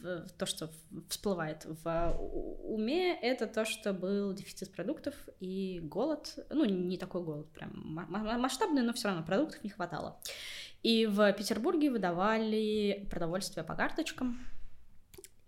э, 0.03 0.25
то, 0.37 0.45
что 0.45 0.69
всплывает 1.09 1.65
в 1.65 2.17
уме, 2.63 3.17
это 3.19 3.47
то, 3.47 3.65
что 3.65 3.93
был 3.93 4.31
дефицит 4.33 4.71
продуктов 4.71 5.15
и 5.39 5.79
голод. 5.81 6.37
Ну, 6.51 6.65
не 6.65 6.99
такой 6.99 7.23
голод 7.23 7.51
прям 7.51 7.71
масштабный, 7.73 8.83
но 8.83 8.93
все 8.93 9.07
равно 9.07 9.23
продуктов 9.23 9.63
не 9.63 9.71
хватало. 9.71 10.19
И 10.83 11.07
в 11.07 11.33
Петербурге 11.33 11.89
выдавали 11.89 13.07
продовольствие 13.09 13.63
по 13.63 13.73
карточкам, 13.73 14.39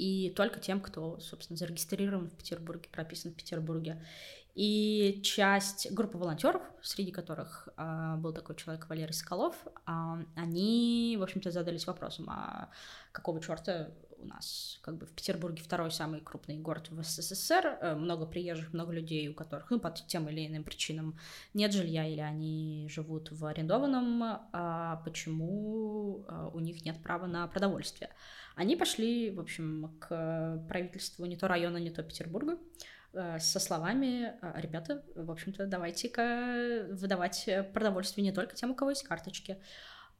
и 0.04 0.30
только 0.32 0.60
тем, 0.60 0.82
кто, 0.82 1.18
собственно, 1.22 1.56
зарегистрирован 1.56 2.30
в 2.30 2.36
Петербурге, 2.36 2.90
прописан 2.92 3.32
в 3.32 3.36
Петербурге. 3.36 4.04
И 4.54 5.22
часть 5.24 5.90
группы 5.92 6.18
волонтеров, 6.18 6.62
среди 6.82 7.12
которых 7.12 7.70
а, 7.78 8.18
был 8.18 8.34
такой 8.34 8.58
человек 8.58 8.90
Валерий 8.90 9.14
Соколов, 9.14 9.56
а, 9.86 10.20
они, 10.36 11.16
в 11.18 11.24
общем-то, 11.24 11.52
задались 11.52 11.88
вопросом, 11.88 12.30
а 12.30 12.70
какого 13.14 13.40
черта 13.42 13.92
у 14.24 14.28
нас 14.28 14.80
как 14.82 14.98
бы 14.98 15.06
в 15.06 15.12
Петербурге 15.12 15.62
второй 15.62 15.92
самый 15.92 16.22
крупный 16.22 16.58
город 16.58 16.90
в 16.90 17.04
СССР, 17.04 17.78
э, 17.82 17.96
много 17.96 18.26
приезжих, 18.26 18.74
много 18.74 18.92
людей, 18.94 19.28
у 19.28 19.34
которых, 19.34 19.70
ну, 19.70 19.80
по 19.80 19.92
тем 19.92 20.30
или 20.30 20.48
иным 20.48 20.64
причинам 20.64 21.18
нет 21.54 21.74
жилья 21.74 22.08
или 22.08 22.22
они 22.22 22.88
живут 22.90 23.32
в 23.32 23.46
арендованном, 23.46 24.24
а 24.52 25.02
почему 25.06 26.26
а, 26.28 26.48
у 26.48 26.60
них 26.60 26.86
нет 26.86 27.02
права 27.04 27.28
на 27.28 27.48
продовольствие. 27.48 28.10
Они 28.56 28.76
пошли, 28.76 29.32
в 29.32 29.40
общем, 29.40 29.96
к 30.00 30.64
правительству 30.68 31.26
не 31.26 31.38
то 31.38 31.48
района, 31.48 31.78
не 31.78 31.90
то 31.90 32.04
Петербурга, 32.04 32.58
э, 33.14 33.40
со 33.40 33.60
словами 33.60 34.34
«Ребята, 34.56 35.04
в 35.16 35.32
общем-то, 35.32 35.66
давайте-ка 35.68 36.88
выдавать 36.92 37.50
продовольствие 37.74 38.24
не 38.24 38.32
только 38.32 38.56
тем, 38.56 38.72
у 38.72 38.76
кого 38.76 38.92
есть 38.92 39.04
карточки, 39.04 39.58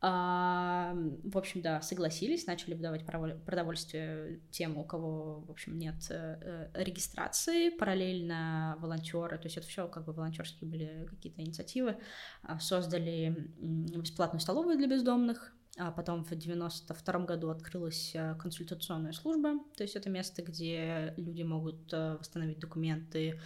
в 0.04 1.38
общем, 1.38 1.62
да, 1.62 1.82
согласились, 1.82 2.46
начали 2.46 2.74
выдавать 2.74 3.06
продовольствие 3.06 4.42
тем, 4.52 4.78
у 4.78 4.84
кого, 4.84 5.46
в 5.48 5.52
общем, 5.52 5.80
нет 5.80 5.96
э, 6.10 6.70
регистрации, 6.74 7.70
параллельно 7.70 8.76
волонтеры, 8.80 9.38
то 9.38 9.46
есть 9.46 9.56
это 9.56 9.66
все 9.66 9.88
как 9.88 10.04
бы 10.04 10.12
волонтерские 10.12 10.70
были 10.70 11.08
какие-то 11.10 11.42
инициативы, 11.42 11.96
а, 12.42 12.60
создали 12.60 13.50
бесплатную 13.58 14.42
столовую 14.42 14.78
для 14.78 14.88
бездомных, 14.88 15.54
а 15.78 15.92
потом 15.92 16.26
в 16.26 16.36
92 16.36 17.20
году 17.20 17.50
открылась 17.50 18.12
э, 18.14 18.36
консультационная 18.36 19.14
служба, 19.14 19.58
то 19.78 19.84
есть 19.84 19.96
это 19.96 20.10
место, 20.10 20.42
где 20.44 21.14
люди 21.16 21.44
могут 21.44 21.94
э, 21.94 22.18
восстановить 22.18 22.60
документы, 22.60 23.40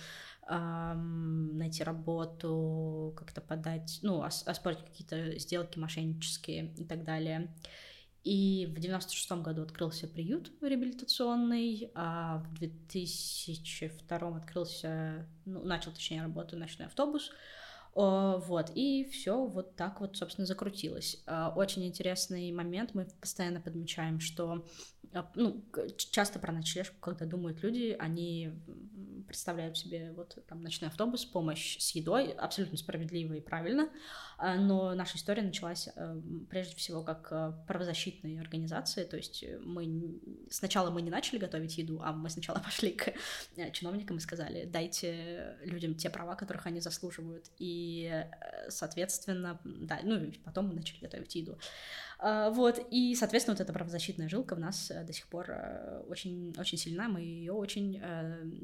найти 0.49 1.83
работу, 1.83 3.13
как-то 3.17 3.41
подать, 3.41 3.99
ну, 4.01 4.21
оспорить 4.23 4.79
какие-то 4.79 5.37
сделки 5.39 5.77
мошеннические 5.77 6.73
и 6.77 6.85
так 6.85 7.03
далее. 7.03 7.53
И 8.23 8.65
в 8.75 8.79
96 8.79 9.31
году 9.43 9.61
открылся 9.61 10.07
приют 10.07 10.51
реабилитационный, 10.61 11.91
а 11.95 12.39
в 12.39 12.53
2002 12.55 14.37
открылся, 14.37 15.27
ну, 15.45 15.63
начал, 15.63 15.91
точнее, 15.91 16.23
работу 16.23 16.57
ночной 16.57 16.87
автобус, 16.87 17.31
вот, 17.95 18.71
и 18.75 19.05
все 19.05 19.45
вот 19.45 19.75
так 19.75 20.01
вот, 20.01 20.17
собственно, 20.17 20.45
закрутилось. 20.45 21.23
А, 21.25 21.51
очень 21.55 21.83
интересный 21.87 22.51
момент, 22.51 22.93
мы 22.93 23.07
постоянно 23.19 23.59
подмечаем, 23.59 24.19
что 24.19 24.65
ну, 25.35 25.63
часто 25.97 26.39
про 26.39 26.51
ночлежку, 26.51 26.95
когда 26.99 27.25
думают 27.25 27.63
люди, 27.63 27.95
они 27.99 28.53
представляют 29.27 29.77
себе 29.77 30.13
вот 30.13 30.37
там 30.47 30.61
ночной 30.61 30.89
автобус, 30.89 31.25
помощь 31.25 31.77
с 31.79 31.91
едой, 31.91 32.31
абсолютно 32.31 32.77
справедливо 32.77 33.33
и 33.33 33.41
правильно, 33.41 33.89
а, 34.37 34.55
но 34.55 34.93
наша 34.95 35.17
история 35.17 35.41
началась 35.41 35.89
э, 35.93 36.21
прежде 36.49 36.75
всего 36.75 37.03
как 37.03 37.27
э, 37.31 37.53
правозащитной 37.67 38.39
организации, 38.39 39.03
то 39.03 39.17
есть 39.17 39.43
мы 39.61 40.19
сначала 40.49 40.89
мы 40.89 41.01
не 41.01 41.11
начали 41.11 41.37
готовить 41.37 41.77
еду, 41.77 42.01
а 42.03 42.13
мы 42.13 42.29
сначала 42.29 42.59
пошли 42.65 42.91
к 42.91 43.13
э, 43.57 43.71
чиновникам 43.71 44.17
и 44.17 44.21
сказали, 44.21 44.65
дайте 44.65 45.57
людям 45.63 45.95
те 45.95 46.09
права, 46.09 46.35
которых 46.35 46.65
они 46.65 46.79
заслуживают, 46.79 47.51
и, 47.59 48.25
соответственно, 48.69 49.59
да, 49.63 49.99
ну 50.03 50.31
потом 50.45 50.67
мы 50.67 50.73
начали 50.73 50.99
готовить 51.01 51.35
еду. 51.35 51.57
А, 52.19 52.49
вот, 52.49 52.85
и, 52.91 53.15
соответственно, 53.15 53.55
вот 53.55 53.61
эта 53.61 53.73
правозащитная 53.73 54.29
жилка 54.29 54.55
в 54.55 54.59
нас 54.59 54.91
до 54.91 55.13
сих 55.13 55.27
пор 55.27 55.51
очень, 56.07 56.53
очень 56.57 56.77
сильна, 56.77 57.07
мы 57.07 57.21
ее 57.21 57.53
очень 57.53 58.01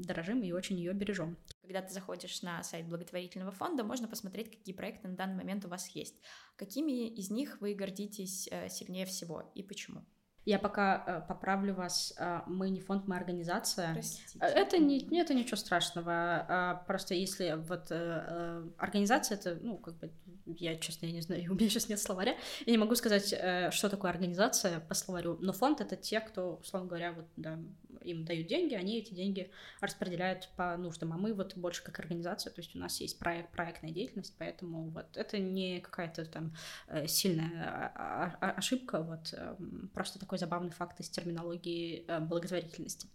дорожим 0.04 0.42
и 0.42 0.52
очень 0.52 0.76
ее 0.76 0.92
бережем. 0.92 1.36
Когда 1.62 1.82
ты 1.82 1.92
заходишь 1.92 2.42
на 2.42 2.62
сайт 2.62 2.86
благотворительного 2.86 3.52
фонда, 3.52 3.84
можно 3.84 4.08
посмотреть, 4.08 4.50
какие 4.50 4.74
проекты 4.74 5.08
на 5.08 5.16
данный 5.16 5.36
момент 5.36 5.64
у 5.64 5.68
вас 5.68 5.88
есть. 5.88 6.20
Какими 6.56 7.08
из 7.08 7.30
них 7.30 7.60
вы 7.60 7.74
гордитесь 7.74 8.48
э, 8.50 8.68
сильнее 8.68 9.06
всего 9.06 9.50
и 9.54 9.62
почему? 9.62 10.04
Я 10.44 10.58
пока 10.58 11.04
э, 11.06 11.22
поправлю 11.26 11.74
вас, 11.74 12.14
э, 12.18 12.40
мы 12.46 12.70
не 12.70 12.80
фонд, 12.80 13.08
мы 13.08 13.16
организация. 13.16 13.92
Простите. 13.92 14.38
Это 14.40 14.78
не, 14.78 14.98
это 15.18 15.32
ничего 15.34 15.56
страшного. 15.56 16.12
А 16.48 16.84
просто 16.86 17.14
если 17.14 17.54
вот 17.56 17.86
э, 17.90 18.64
организация, 18.76 19.38
это, 19.38 19.58
ну, 19.62 19.78
как 19.78 19.94
бы, 19.98 20.10
я, 20.46 20.76
честно, 20.76 21.06
я 21.06 21.12
не 21.12 21.22
знаю, 21.22 21.44
у 21.50 21.54
меня 21.54 21.68
сейчас 21.68 21.88
нет 21.88 21.98
словаря, 21.98 22.36
я 22.66 22.72
не 22.72 22.78
могу 22.78 22.94
сказать, 22.94 23.32
э, 23.32 23.70
что 23.70 23.88
такое 23.88 24.10
организация 24.10 24.80
по 24.80 24.94
словарю, 24.94 25.38
но 25.40 25.52
фонд— 25.52 25.80
это 25.82 25.96
те, 25.96 26.20
кто, 26.20 26.56
условно 26.56 26.88
говоря, 26.88 27.12
вот, 27.12 27.26
да, 27.36 27.58
им 28.04 28.24
дают 28.24 28.46
деньги, 28.46 28.74
они 28.74 28.98
эти 28.98 29.14
деньги 29.14 29.50
распределяют 29.80 30.48
по 30.56 30.76
нуждам, 30.76 31.12
а 31.12 31.16
мы 31.16 31.34
вот 31.34 31.56
больше 31.56 31.82
как 31.82 31.98
организация, 31.98 32.52
то 32.52 32.60
есть 32.60 32.76
у 32.76 32.78
нас 32.78 33.00
есть 33.00 33.18
проект, 33.18 33.50
проектная 33.50 33.90
деятельность, 33.90 34.34
поэтому 34.38 34.90
вот 34.90 35.16
это 35.16 35.38
не 35.38 35.80
какая-то 35.80 36.24
там 36.26 36.54
э, 36.88 37.06
сильная 37.06 37.92
а, 37.94 38.52
ошибка, 38.56 39.02
вот 39.02 39.32
эм, 39.32 39.90
просто 39.94 40.18
такой 40.18 40.33
забавный 40.38 40.70
факт 40.70 41.00
из 41.00 41.08
терминологии 41.10 42.04
э, 42.06 42.20
благотворительности. 42.20 43.08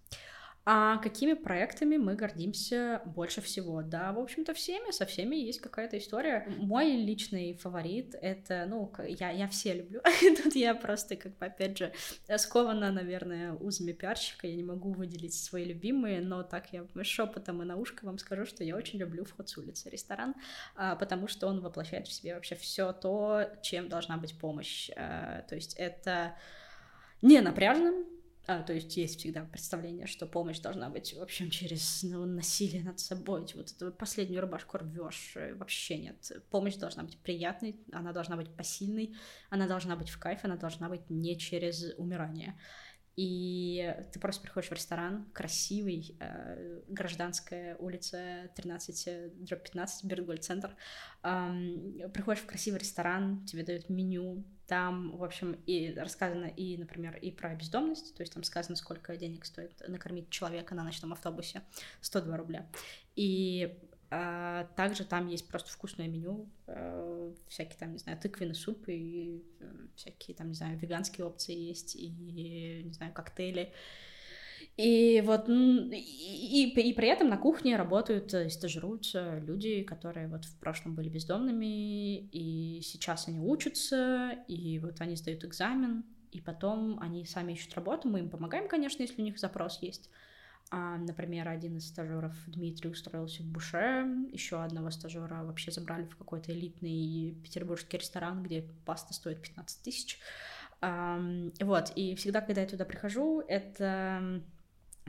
А 0.71 0.97
какими 0.97 1.33
проектами 1.33 1.97
мы 1.97 2.13
гордимся 2.13 3.01
больше 3.05 3.41
всего? 3.41 3.81
Да, 3.81 4.11
в 4.11 4.19
общем-то, 4.19 4.53
всеми, 4.53 4.91
со 4.91 5.07
всеми 5.07 5.35
есть 5.35 5.61
какая-то 5.61 5.97
история. 5.97 6.45
Мой 6.57 6.91
личный 6.91 7.55
фаворит— 7.55 8.13
это, 8.21 8.67
ну, 8.67 8.91
я, 9.07 9.31
я 9.31 9.47
все 9.47 9.73
люблю. 9.73 10.01
Тут 10.43 10.55
я 10.55 10.75
просто, 10.75 11.15
как 11.15 11.35
бы, 11.39 11.47
опять 11.47 11.77
же, 11.77 11.91
скована, 12.37 12.91
наверное, 12.91 13.53
узами 13.53 13.93
пиарщика. 13.93 14.45
Я 14.45 14.55
не 14.55 14.63
могу 14.63 14.91
выделить 14.91 15.33
свои 15.33 15.65
любимые, 15.65 16.21
но 16.21 16.43
так 16.43 16.71
я 16.71 16.85
шепотом 17.01 17.63
и 17.63 17.65
на 17.65 17.75
ушко 17.75 18.05
вам 18.05 18.19
скажу, 18.19 18.45
что 18.45 18.63
я 18.63 18.75
очень 18.75 18.99
люблю 18.99 19.25
«Вход 19.25 19.49
с 19.49 19.57
улицы» 19.57 19.89
ресторан, 19.89 20.35
а, 20.75 20.95
потому 20.95 21.27
что 21.27 21.47
он 21.47 21.61
воплощает 21.61 22.07
в 22.07 22.13
себе 22.13 22.35
вообще 22.35 22.53
все 22.55 22.93
то, 22.93 23.43
чем 23.63 23.89
должна 23.89 24.17
быть 24.17 24.37
помощь. 24.37 24.91
А, 24.95 25.41
то 25.49 25.55
есть 25.55 25.73
это 25.77 26.35
не 27.21 27.41
напряжным, 27.41 28.05
а, 28.49 28.63
то 28.63 28.73
есть 28.73 28.97
есть 28.97 29.19
всегда 29.19 29.43
представление, 29.43 30.07
что 30.07 30.25
помощь 30.25 30.59
должна 30.59 30.89
быть, 30.89 31.13
в 31.13 31.21
общем, 31.21 31.51
через 31.51 32.01
ну, 32.01 32.25
насилие 32.25 32.81
над 32.81 32.99
собой. 32.99 33.45
Вот 33.53 33.71
эту 33.71 33.91
последнюю 33.91 34.41
рубашку 34.41 34.79
рвешь. 34.79 35.33
Э, 35.35 35.53
вообще 35.53 35.99
нет. 35.99 36.31
Помощь 36.49 36.75
должна 36.75 37.03
быть 37.03 37.19
приятной, 37.19 37.79
она 37.91 38.11
должна 38.11 38.37
быть 38.37 38.49
посильной, 38.55 39.15
она 39.51 39.67
должна 39.67 39.95
быть 39.95 40.09
в 40.09 40.17
кайф, 40.17 40.39
она 40.45 40.57
должна 40.57 40.89
быть 40.89 41.11
не 41.11 41.37
через 41.37 41.93
умирание. 41.99 42.59
И 43.15 43.95
ты 44.13 44.19
просто 44.19 44.41
приходишь 44.41 44.69
в 44.71 44.73
ресторан, 44.73 45.29
красивый, 45.31 46.17
э, 46.19 46.81
гражданская 46.87 47.75
улица 47.75 48.49
13, 48.55 49.45
дробь 49.45 49.61
15, 49.61 50.05
Бергольд-центр. 50.05 50.75
Э, 51.21 52.09
приходишь 52.11 52.41
в 52.41 52.47
красивый 52.47 52.79
ресторан, 52.79 53.45
тебе 53.45 53.63
дают 53.63 53.89
меню, 53.89 54.43
там, 54.69 55.17
в 55.17 55.23
общем, 55.23 55.53
и 55.65 55.95
рассказано 55.95 56.45
и, 56.45 56.77
например, 56.77 57.17
и 57.17 57.31
про 57.31 57.55
бездомность, 57.55 58.15
то 58.15 58.21
есть 58.21 58.33
там 58.33 58.43
сказано, 58.43 58.75
сколько 58.75 59.17
денег 59.17 59.45
стоит 59.45 59.81
накормить 59.87 60.29
человека 60.29 60.75
на 60.75 60.83
ночном 60.83 61.11
автобусе, 61.11 61.63
102 62.01 62.37
рубля. 62.37 62.67
И 63.15 63.75
а, 64.11 64.65
также 64.75 65.05
там 65.05 65.27
есть 65.27 65.47
просто 65.47 65.71
вкусное 65.71 66.07
меню, 66.07 66.47
а, 66.67 67.33
всякие 67.47 67.79
там, 67.79 67.93
не 67.93 67.97
знаю, 67.97 68.19
тыквенный 68.19 68.53
суп 68.53 68.87
и 68.87 69.43
э, 69.59 69.87
всякие 69.95 70.35
там, 70.35 70.49
не 70.49 70.53
знаю, 70.53 70.77
веганские 70.77 71.25
опции 71.25 71.55
есть, 71.55 71.95
и, 71.95 72.09
не 72.83 72.93
знаю, 72.93 73.11
коктейли. 73.11 73.73
И 74.77 75.21
вот 75.25 75.49
и, 75.49 76.73
и, 76.73 76.89
и 76.89 76.93
при 76.93 77.09
этом 77.09 77.27
на 77.27 77.37
кухне 77.37 77.75
работают, 77.75 78.33
э, 78.33 78.49
стажируются 78.49 79.39
люди, 79.39 79.83
которые 79.83 80.27
вот 80.29 80.45
в 80.45 80.55
прошлом 80.57 80.95
были 80.95 81.09
бездомными, 81.09 82.19
и 82.29 82.81
сейчас 82.81 83.27
они 83.27 83.39
учатся, 83.39 84.37
и 84.47 84.79
вот 84.79 85.01
они 85.01 85.17
сдают 85.17 85.43
экзамен, 85.43 86.05
и 86.31 86.39
потом 86.39 86.99
они 87.01 87.25
сами 87.25 87.53
ищут 87.53 87.73
работу, 87.73 88.07
мы 88.07 88.19
им 88.19 88.29
помогаем, 88.29 88.69
конечно, 88.69 89.01
если 89.01 89.21
у 89.21 89.25
них 89.25 89.37
запрос 89.37 89.79
есть. 89.81 90.09
А, 90.71 90.97
например, 90.97 91.49
один 91.49 91.77
из 91.77 91.87
стажеров 91.87 92.33
Дмитрий 92.45 92.89
устроился 92.89 93.41
в 93.41 93.47
Буше, 93.47 94.07
еще 94.31 94.63
одного 94.63 94.91
стажера 94.91 95.43
вообще 95.43 95.71
забрали 95.71 96.05
в 96.05 96.15
какой-то 96.15 96.51
элитный 96.51 97.35
петербургский 97.43 97.97
ресторан, 97.97 98.43
где 98.43 98.63
паста 98.85 99.13
стоит 99.13 99.41
15 99.41 99.83
тысяч. 99.83 100.19
А, 100.81 101.19
вот, 101.59 101.91
и 101.95 102.15
всегда, 102.15 102.41
когда 102.41 102.61
я 102.61 102.67
туда 102.67 102.85
прихожу, 102.85 103.41
это 103.47 104.41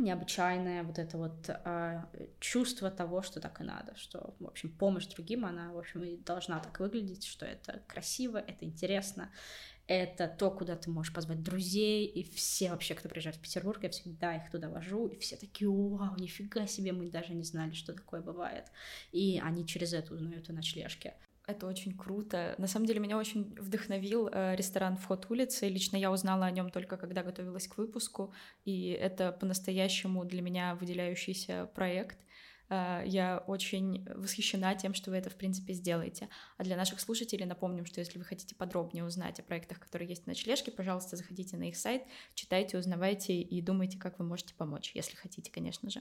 необычайное 0.03 0.83
вот 0.83 0.99
это 0.99 1.19
вот 1.19 1.49
э, 1.49 2.05
чувство 2.41 2.91
того, 2.91 3.23
что 3.23 3.41
так 3.41 3.61
и 3.61 3.65
надо, 3.65 3.95
что, 3.97 4.35
в 4.39 4.47
общем, 4.47 4.71
помощь 4.71 5.07
другим, 5.07 5.45
она, 5.45 5.73
в 5.73 5.79
общем, 5.79 6.03
и 6.03 6.17
должна 6.17 6.61
так 6.61 6.79
выглядеть, 6.81 7.25
что 7.27 7.47
это 7.47 7.83
красиво, 7.87 8.39
это 8.39 8.65
интересно, 8.65 9.31
это 9.87 10.29
то, 10.29 10.51
куда 10.51 10.77
ты 10.77 10.89
можешь 10.89 11.13
позвать 11.13 11.43
друзей, 11.43 12.07
и 12.07 12.23
все 12.23 12.71
вообще, 12.71 12.95
кто 12.95 13.09
приезжает 13.09 13.37
в 13.37 13.41
Петербург, 13.41 13.83
я 13.83 13.91
всегда 13.91 14.37
их 14.37 14.51
туда 14.51 14.69
вожу, 14.69 15.09
и 15.09 15.19
все 15.19 15.37
такие, 15.37 15.69
вау, 15.69 16.15
нифига 16.17 16.67
себе, 16.67 16.93
мы 16.93 17.11
даже 17.11 17.35
не 17.35 17.43
знали, 17.43 17.73
что 17.73 17.93
такое 17.93 18.21
бывает. 18.21 18.67
И 19.11 19.41
они 19.43 19.67
через 19.67 19.93
это 19.93 20.15
узнают 20.15 20.49
о 20.49 20.53
ночлежке. 20.53 21.15
Это 21.51 21.67
очень 21.67 21.97
круто. 21.97 22.55
На 22.59 22.69
самом 22.69 22.87
деле 22.87 23.01
меня 23.01 23.19
очень 23.19 23.55
вдохновил 23.59 24.29
э, 24.29 24.55
ресторан 24.55 24.97
«Вход 24.97 25.27
улицы». 25.31 25.69
Лично 25.69 25.97
я 25.97 26.13
узнала 26.13 26.47
о 26.47 26.51
нем 26.51 26.71
только 26.71 26.97
когда 26.97 27.25
готовилась 27.25 27.67
к 27.67 27.77
выпуску, 27.77 28.33
и 28.65 28.91
это 28.91 29.33
по-настоящему 29.33 30.25
для 30.25 30.43
меня 30.43 30.77
выделяющийся 30.77 31.69
проект. 31.75 32.19
Э, 32.69 33.03
я 33.05 33.43
очень 33.49 34.07
восхищена 34.15 34.77
тем, 34.77 34.95
что 34.95 35.11
вы 35.11 35.17
это, 35.17 35.29
в 35.29 35.35
принципе, 35.35 35.73
сделаете. 35.73 36.29
А 36.57 36.63
для 36.63 36.77
наших 36.77 37.01
слушателей 37.01 37.47
напомним, 37.47 37.85
что 37.85 37.99
если 37.99 38.19
вы 38.19 38.25
хотите 38.25 38.55
подробнее 38.55 39.05
узнать 39.05 39.41
о 39.41 39.43
проектах, 39.43 39.81
которые 39.81 40.09
есть 40.09 40.27
на 40.27 40.31
ночлежке, 40.31 40.71
пожалуйста, 40.71 41.17
заходите 41.17 41.57
на 41.57 41.69
их 41.69 41.77
сайт, 41.77 42.05
читайте, 42.35 42.79
узнавайте 42.79 43.41
и 43.41 43.61
думайте, 43.61 43.99
как 43.99 44.21
вы 44.21 44.25
можете 44.25 44.55
помочь, 44.55 44.93
если 44.95 45.17
хотите, 45.17 45.51
конечно 45.51 45.91
же. 45.91 46.01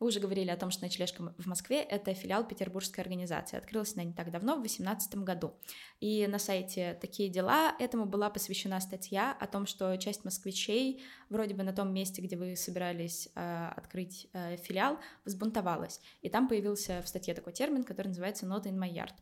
Вы 0.00 0.08
уже 0.08 0.20
говорили 0.20 0.50
о 0.50 0.56
том, 0.56 0.70
что 0.70 0.84
ночлежка 0.84 1.34
в 1.38 1.46
Москве— 1.46 1.80
это 1.82 2.14
филиал 2.14 2.46
петербургской 2.46 3.02
организации. 3.02 3.56
Открылась 3.56 3.94
она 3.94 4.04
не 4.04 4.12
так 4.12 4.30
давно, 4.30 4.54
в 4.54 4.60
2018 4.60 5.16
году. 5.16 5.54
И 6.00 6.26
на 6.26 6.38
сайте 6.38 6.98
«Такие 7.00 7.28
дела» 7.28 7.74
этому 7.78 8.04
была 8.04 8.28
посвящена 8.28 8.80
статья 8.80 9.36
о 9.38 9.46
том, 9.46 9.66
что 9.66 9.96
часть 9.96 10.24
москвичей 10.24 11.02
вроде 11.30 11.54
бы 11.54 11.62
на 11.62 11.72
том 11.72 11.94
месте, 11.94 12.22
где 12.22 12.36
вы 12.36 12.56
собирались 12.56 13.28
э, 13.34 13.68
открыть 13.76 14.28
э, 14.32 14.56
филиал, 14.56 14.98
взбунтовалась. 15.24 16.00
И 16.22 16.28
там 16.28 16.48
появился 16.48 17.00
в 17.02 17.08
статье 17.08 17.32
такой 17.34 17.52
термин, 17.52 17.84
который 17.84 18.08
называется 18.08 18.46
«not 18.46 18.64
in 18.64 18.76
my 18.76 18.92
yard». 18.92 19.14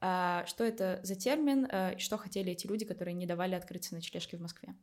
Э, 0.00 0.46
что 0.46 0.64
это 0.64 1.00
за 1.02 1.16
термин 1.16 1.66
э, 1.70 1.96
и 1.96 1.98
что 1.98 2.16
хотели 2.18 2.52
эти 2.52 2.66
люди, 2.66 2.84
которые 2.84 3.14
не 3.14 3.26
давали 3.26 3.56
открыться 3.56 3.94
ночлежке 3.94 4.36
в 4.36 4.40
Москве? 4.40 4.74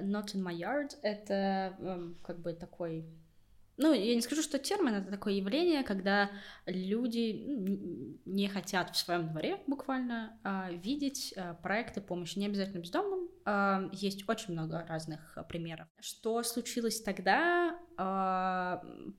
Not 0.00 0.34
in 0.34 0.42
my 0.42 0.54
yard— 0.54 0.98
это 1.02 1.76
э, 1.78 2.12
как 2.22 2.40
бы 2.40 2.52
такой 2.52 3.04
ну, 3.80 3.94
я 3.94 4.14
не 4.14 4.20
скажу, 4.20 4.42
что 4.42 4.58
термин 4.58 4.94
это 4.94 5.10
такое 5.10 5.32
явление, 5.32 5.82
когда 5.82 6.30
люди 6.66 7.44
ну, 7.46 8.18
не 8.26 8.46
хотят 8.46 8.94
в 8.94 8.98
своем 8.98 9.30
дворе 9.30 9.58
буквально 9.66 10.38
а, 10.44 10.70
видеть 10.70 11.32
а, 11.34 11.54
проекты 11.54 12.02
помощи 12.02 12.38
не 12.38 12.46
обязательно 12.46 12.80
бездомным. 12.80 13.30
А, 13.46 13.88
есть 13.92 14.28
очень 14.28 14.52
много 14.52 14.84
разных 14.86 15.38
примеров. 15.48 15.88
Что 15.98 16.42
случилось 16.42 17.00
тогда? 17.00 17.78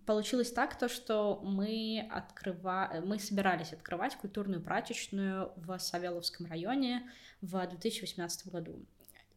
Получилось 0.06 0.52
так, 0.52 0.78
то, 0.78 0.88
что 0.90 1.42
мы 1.44 2.08
открыва... 2.12 3.02
мы 3.04 3.18
собирались 3.18 3.74
открывать 3.74 4.16
культурную 4.16 4.62
прачечную 4.62 5.54
в 5.56 5.78
Савеловском 5.80 6.46
районе 6.46 7.10
в 7.42 7.66
2018 7.68 8.52
году. 8.52 8.86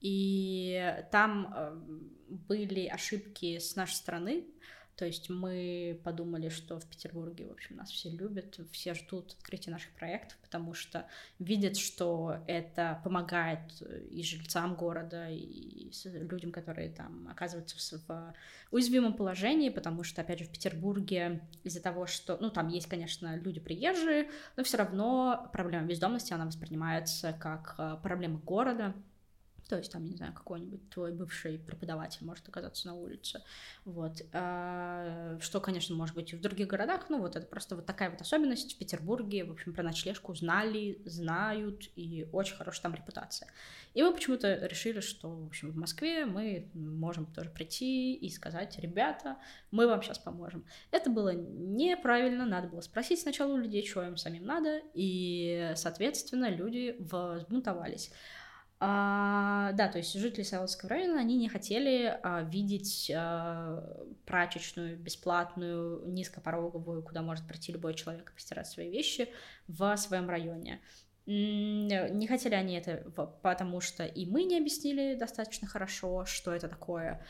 И 0.00 1.02
там 1.10 2.12
были 2.28 2.86
ошибки 2.86 3.58
с 3.58 3.74
нашей 3.74 3.94
стороны, 3.94 4.46
то 4.96 5.04
есть 5.04 5.28
мы 5.28 6.00
подумали, 6.04 6.48
что 6.48 6.78
в 6.78 6.86
Петербурге, 6.86 7.48
в 7.48 7.52
общем, 7.52 7.76
нас 7.76 7.90
все 7.90 8.10
любят, 8.10 8.60
все 8.70 8.94
ждут 8.94 9.32
открытия 9.32 9.70
наших 9.70 9.92
проектов, 9.92 10.38
потому 10.42 10.72
что 10.72 11.06
видят, 11.38 11.76
что 11.76 12.36
это 12.46 13.00
помогает 13.02 13.60
и 14.10 14.22
жильцам 14.22 14.76
города, 14.76 15.28
и 15.28 15.90
людям, 16.04 16.52
которые 16.52 16.90
там 16.90 17.28
оказываются 17.28 18.00
в 18.06 18.34
уязвимом 18.70 19.14
положении, 19.14 19.68
потому 19.68 20.04
что, 20.04 20.22
опять 20.22 20.38
же, 20.38 20.44
в 20.44 20.50
Петербурге 20.50 21.42
из-за 21.64 21.82
того, 21.82 22.06
что, 22.06 22.38
ну, 22.40 22.50
там 22.50 22.68
есть, 22.68 22.86
конечно, 22.86 23.36
люди 23.36 23.60
приезжие, 23.60 24.30
но 24.56 24.62
все 24.62 24.76
равно 24.76 25.48
проблема 25.52 25.86
бездомности, 25.86 26.32
она 26.32 26.46
воспринимается 26.46 27.32
как 27.32 27.74
э, 27.78 27.96
проблема 28.02 28.38
города, 28.38 28.94
то 29.68 29.76
есть 29.76 29.92
там, 29.92 30.04
не 30.04 30.16
знаю, 30.16 30.32
какой-нибудь 30.32 30.90
твой 30.90 31.12
бывший 31.12 31.58
преподаватель 31.58 32.24
может 32.24 32.48
оказаться 32.48 32.86
на 32.86 32.94
улице, 32.94 33.42
вот, 33.84 34.22
а, 34.32 35.38
что, 35.40 35.60
конечно, 35.60 35.94
может 35.94 36.14
быть 36.14 36.32
и 36.32 36.36
в 36.36 36.40
других 36.40 36.68
городах, 36.68 37.06
ну 37.08 37.20
вот 37.20 37.36
это 37.36 37.46
просто 37.46 37.76
вот 37.76 37.86
такая 37.86 38.10
вот 38.10 38.20
особенность 38.20 38.74
в 38.74 38.78
Петербурге, 38.78 39.44
в 39.44 39.52
общем, 39.52 39.72
про 39.72 39.82
ночлежку 39.82 40.34
знали, 40.34 41.00
знают, 41.04 41.90
и 41.96 42.26
очень 42.32 42.56
хорошая 42.56 42.82
там 42.82 42.94
репутация. 42.94 43.48
И 43.94 44.02
мы 44.02 44.12
почему-то 44.12 44.66
решили, 44.66 45.00
что, 45.00 45.30
в 45.30 45.46
общем, 45.46 45.70
в 45.70 45.76
Москве 45.76 46.26
мы 46.26 46.68
можем 46.74 47.26
тоже 47.26 47.48
прийти 47.48 48.14
и 48.14 48.28
сказать, 48.28 48.78
ребята, 48.78 49.38
мы 49.70 49.86
вам 49.86 50.02
сейчас 50.02 50.18
поможем. 50.18 50.66
Это 50.90 51.10
было 51.10 51.32
неправильно, 51.32 52.44
надо 52.44 52.68
было 52.68 52.80
спросить 52.80 53.20
сначала 53.20 53.52
у 53.52 53.56
людей, 53.56 53.86
что 53.86 54.02
им 54.02 54.16
самим 54.16 54.44
надо, 54.44 54.80
и, 54.94 55.72
соответственно, 55.76 56.50
люди 56.50 56.96
взбунтовались. 56.98 58.10
А, 58.86 59.72
да, 59.72 59.88
то 59.88 59.98
есть 59.98 60.12
жители 60.12 60.42
Савеловского 60.42 60.90
района, 60.90 61.18
они 61.18 61.38
не 61.38 61.48
хотели 61.48 62.18
а, 62.22 62.42
видеть 62.42 63.10
а, 63.14 63.82
прачечную, 64.26 64.98
бесплатную, 64.98 66.06
низкопороговую, 66.06 67.02
куда 67.02 67.22
может 67.22 67.46
прийти 67.46 67.72
любой 67.72 67.94
человек 67.94 68.30
и 68.30 68.34
постирать 68.34 68.66
свои 68.66 68.90
вещи 68.90 69.32
в 69.68 69.96
своем 69.96 70.28
районе. 70.28 70.80
Не 71.26 72.26
хотели 72.26 72.54
они 72.54 72.74
это, 72.74 73.10
потому 73.42 73.80
что 73.80 74.04
и 74.04 74.26
мы 74.26 74.44
не 74.44 74.58
объяснили 74.58 75.14
достаточно 75.14 75.66
хорошо, 75.66 76.26
что 76.26 76.52
это 76.52 76.68
такое, 76.68 77.24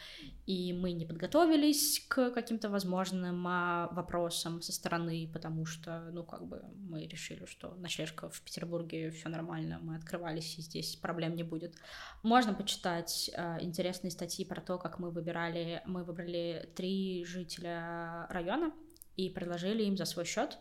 и 0.47 0.73
мы 0.73 0.91
не 0.91 1.05
подготовились 1.05 2.05
к 2.09 2.31
каким-то 2.33 2.71
возможным 2.71 3.47
а, 3.47 3.89
вопросам 3.93 4.63
со 4.63 4.73
стороны, 4.73 5.31
потому 5.33 5.65
что, 5.65 6.11
ну, 6.13 6.25
как 6.25 6.45
бы 6.45 6.65
мы 6.75 7.07
решили, 7.07 7.45
что 7.45 7.75
ночлежка 7.77 8.29
в 8.31 8.41
Петербурге 8.43 9.13
все 9.13 9.29
нормально, 9.29 9.79
мы 9.81 9.95
открывались, 9.95 10.59
и 10.59 10.63
здесь 10.63 10.97
проблем 10.97 11.37
не 11.37 11.45
будет. 11.45 11.77
Можно 12.25 12.53
почитать 12.53 13.31
э, 13.33 13.59
интересные 13.61 14.11
статьи 14.11 14.45
про 14.45 14.61
то, 14.61 14.77
как 14.77 14.99
мы 14.99 15.13
выбирали, 15.13 15.83
мы 15.87 16.03
выбрали 16.03 16.69
три 16.75 17.25
жителя 17.25 18.27
района 18.29 18.73
и 19.17 19.31
предложили 19.31 19.85
им 19.85 19.97
за 19.97 20.05
свой 20.05 20.25
счет 20.25 20.59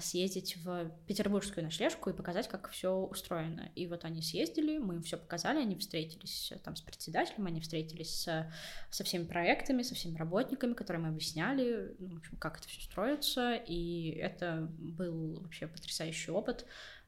съездить 0.00 0.56
в 0.64 0.90
петербургскую 1.06 1.64
ночлежку 1.64 2.10
и 2.10 2.12
показать, 2.12 2.48
как 2.48 2.68
все 2.70 2.94
устроено. 2.94 3.70
И 3.74 3.86
вот 3.86 4.04
они 4.04 4.20
съездили, 4.20 4.78
мы 4.78 4.96
им 4.96 5.02
все 5.02 5.16
показали, 5.16 5.58
они 5.58 5.76
встретились 5.76 6.52
э, 6.52 6.58
там 6.58 6.76
с 6.76 6.82
председателем, 6.82 7.46
они 7.46 7.60
встретились 7.60 8.22
с, 8.22 8.52
со 8.90 9.04
всеми 9.04 9.24
проектами, 9.24 9.82
со 9.82 9.94
всеми 9.94 10.16
работниками, 10.16 10.74
которые 10.74 11.02
мы 11.02 11.08
объясняли, 11.08 11.94
ну, 11.98 12.16
в 12.16 12.18
общем, 12.18 12.36
как 12.36 12.58
это 12.58 12.68
все 12.68 12.82
строится, 12.82 13.54
и 13.54 14.10
это 14.10 14.68
был 14.78 15.40
вообще 15.40 15.66
потрясающий 15.66 16.30
опыт, 16.30 16.66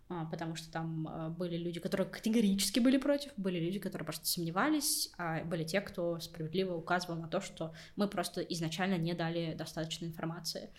а, 0.09 0.27
потому 0.27 0.55
что 0.55 0.71
там 0.71 1.09
а, 1.09 1.29
были 1.31 1.57
люди, 1.57 1.81
которые 1.81 2.09
категорически 2.09 2.79
были 2.79 2.99
против, 2.99 3.33
были 3.37 3.59
люди, 3.59 3.79
которые 3.79 4.05
просто 4.05 4.27
сомневались, 4.27 5.11
а 5.19 5.45
были 5.45 5.65
те, 5.65 5.81
кто 5.81 6.19
справедливо 6.21 6.75
указывал 6.75 7.17
на 7.17 7.29
то, 7.29 7.41
что 7.41 7.75
мы 7.97 8.09
просто 8.09 8.41
изначально 8.43 8.97
не 8.97 9.15
дали 9.15 9.55
достаточно 9.55 10.05
информации. 10.07 10.71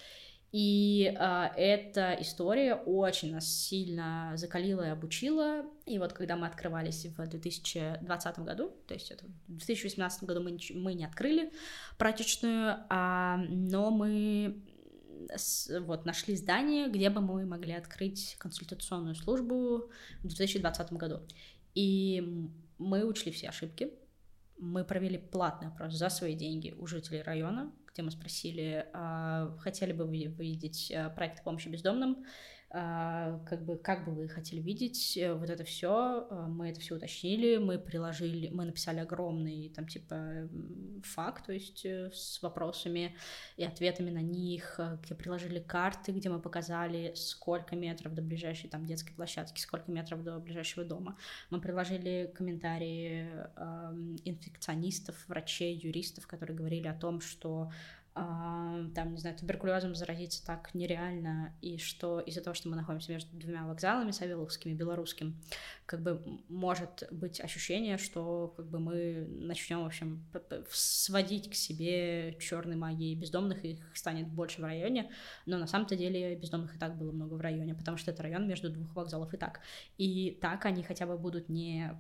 И 0.51 1.13
э, 1.13 1.47
эта 1.57 2.17
история 2.21 2.75
очень 2.75 3.33
нас 3.33 3.45
сильно 3.45 4.31
закалила 4.35 4.83
и 4.83 4.89
обучила. 4.89 5.65
И 5.85 5.99
вот 5.99 6.13
когда 6.13 6.37
мы 6.37 6.47
открывались 6.47 7.05
в 7.05 7.27
2020 7.27 8.39
году, 8.39 8.71
то 8.87 8.93
есть 8.93 9.11
это 9.11 9.25
в 9.47 9.57
2018 9.57 10.23
году 10.23 10.41
мы, 10.41 10.57
мы 10.75 10.93
не 10.93 11.03
открыли 11.03 11.51
прачечную, 11.97 12.77
а, 12.89 13.37
но 13.49 13.91
мы 13.91 14.63
с, 15.35 15.71
вот 15.81 16.05
нашли 16.05 16.35
здание, 16.35 16.89
где 16.89 17.09
бы 17.09 17.21
мы 17.21 17.45
могли 17.45 17.73
открыть 17.73 18.35
консультационную 18.39 19.15
службу 19.15 19.89
в 20.19 20.27
2020 20.27 20.93
году. 20.93 21.19
И 21.73 22.49
мы 22.77 23.05
учли 23.05 23.31
все 23.31 23.49
ошибки. 23.49 23.91
Мы 24.57 24.85
провели 24.85 25.17
платный 25.17 25.67
опрос 25.67 25.93
за 25.93 26.09
свои 26.09 26.35
деньги 26.35 26.73
у 26.77 26.87
жителей 26.87 27.21
района, 27.21 27.73
где 27.95 28.03
мы 28.03 28.11
спросили, 28.11 28.85
а, 28.93 29.55
хотели 29.59 29.93
бы 29.93 30.05
вы 30.05 30.17
видеть 30.27 30.91
а, 30.91 31.09
проект 31.09 31.43
помощи 31.43 31.69
бездомным, 31.69 32.25
как 32.69 33.63
бы, 33.63 33.77
как 33.77 34.05
бы 34.05 34.11
вы 34.11 34.27
хотели 34.27 34.59
видеть 34.59 35.17
э, 35.17 35.33
вот 35.33 35.49
это 35.49 35.63
все, 35.63 36.27
а, 36.29 36.47
мы 36.47 36.69
это 36.69 36.79
все 36.79 36.95
уточнили, 36.95 37.57
мы 37.57 37.77
приложили, 37.79 38.49
мы 38.49 38.65
написали 38.65 38.99
огромный 38.99 39.69
там 39.69 39.87
типа 39.87 40.49
факт, 41.03 41.45
то 41.45 41.53
есть 41.53 41.85
э, 41.85 42.11
с 42.13 42.41
вопросами 42.41 43.15
и 43.55 43.63
ответами 43.63 44.09
на 44.09 44.21
них, 44.21 44.75
э, 44.79 44.97
где 45.03 45.15
приложили 45.15 45.59
карты, 45.59 46.11
где 46.11 46.29
мы 46.29 46.41
показали, 46.41 47.13
сколько 47.15 47.75
метров 47.75 48.13
до 48.13 48.21
ближайшей 48.21 48.69
там 48.69 48.85
детской 48.85 49.13
площадки, 49.13 49.61
сколько 49.61 49.91
метров 49.91 50.23
до 50.23 50.39
ближайшего 50.39 50.83
дома. 50.85 51.17
Мы 51.51 51.61
приложили 51.61 52.33
комментарии 52.35 53.29
инфекционистов, 54.25 55.15
врачей, 55.27 55.75
юристов, 55.75 56.27
которые 56.27 56.57
говорили 56.57 56.87
о 56.87 56.93
том, 56.93 57.21
что 57.21 57.69
а, 57.69 57.71
там, 58.15 59.11
не 59.11 59.17
знаю, 59.17 59.37
туберкулезом 59.37 59.93
заразиться 59.93 60.45
так 60.45 60.73
нереально, 60.73 61.53
и 61.61 61.77
что 61.77 62.21
из-за 62.21 62.41
того, 62.41 62.53
что 62.53 62.69
мы 62.69 62.77
находимся 62.77 63.11
между 63.11 63.35
двумя 63.35 63.67
вокзалами, 63.67 64.11
Савеловским 64.11 64.71
и 64.71 64.73
Белорусским, 64.73 65.35
как 65.85 66.01
бы 66.01 66.23
может 66.47 67.03
быть 67.11 67.41
ощущение, 67.41 67.97
что 67.97 68.53
как 68.55 68.67
бы 68.69 68.79
мы 68.79 69.27
начнем, 69.27 69.83
в 69.83 69.87
общем, 69.87 70.25
сводить 70.69 71.49
к 71.49 71.55
себе 71.55 72.37
черной 72.39 72.77
магией 72.77 73.19
бездомных, 73.19 73.65
их 73.65 73.79
станет 73.93 74.29
больше 74.29 74.61
в 74.61 74.63
районе, 74.63 75.11
но 75.45 75.57
на 75.57 75.67
самом-то 75.67 75.97
деле 75.97 76.35
бездомных 76.35 76.77
и 76.77 76.79
так 76.79 76.97
было 76.97 77.11
много 77.11 77.33
в 77.33 77.41
районе, 77.41 77.75
потому 77.75 77.97
что 77.97 78.11
это 78.11 78.23
район 78.23 78.47
между 78.47 78.69
двух 78.69 78.95
вокзалов 78.95 79.33
и 79.33 79.37
так. 79.37 79.59
И 79.97 80.37
так 80.39 80.65
они 80.65 80.83
хотя 80.83 81.05
бы 81.05 81.17
будут 81.17 81.49
не 81.49 81.91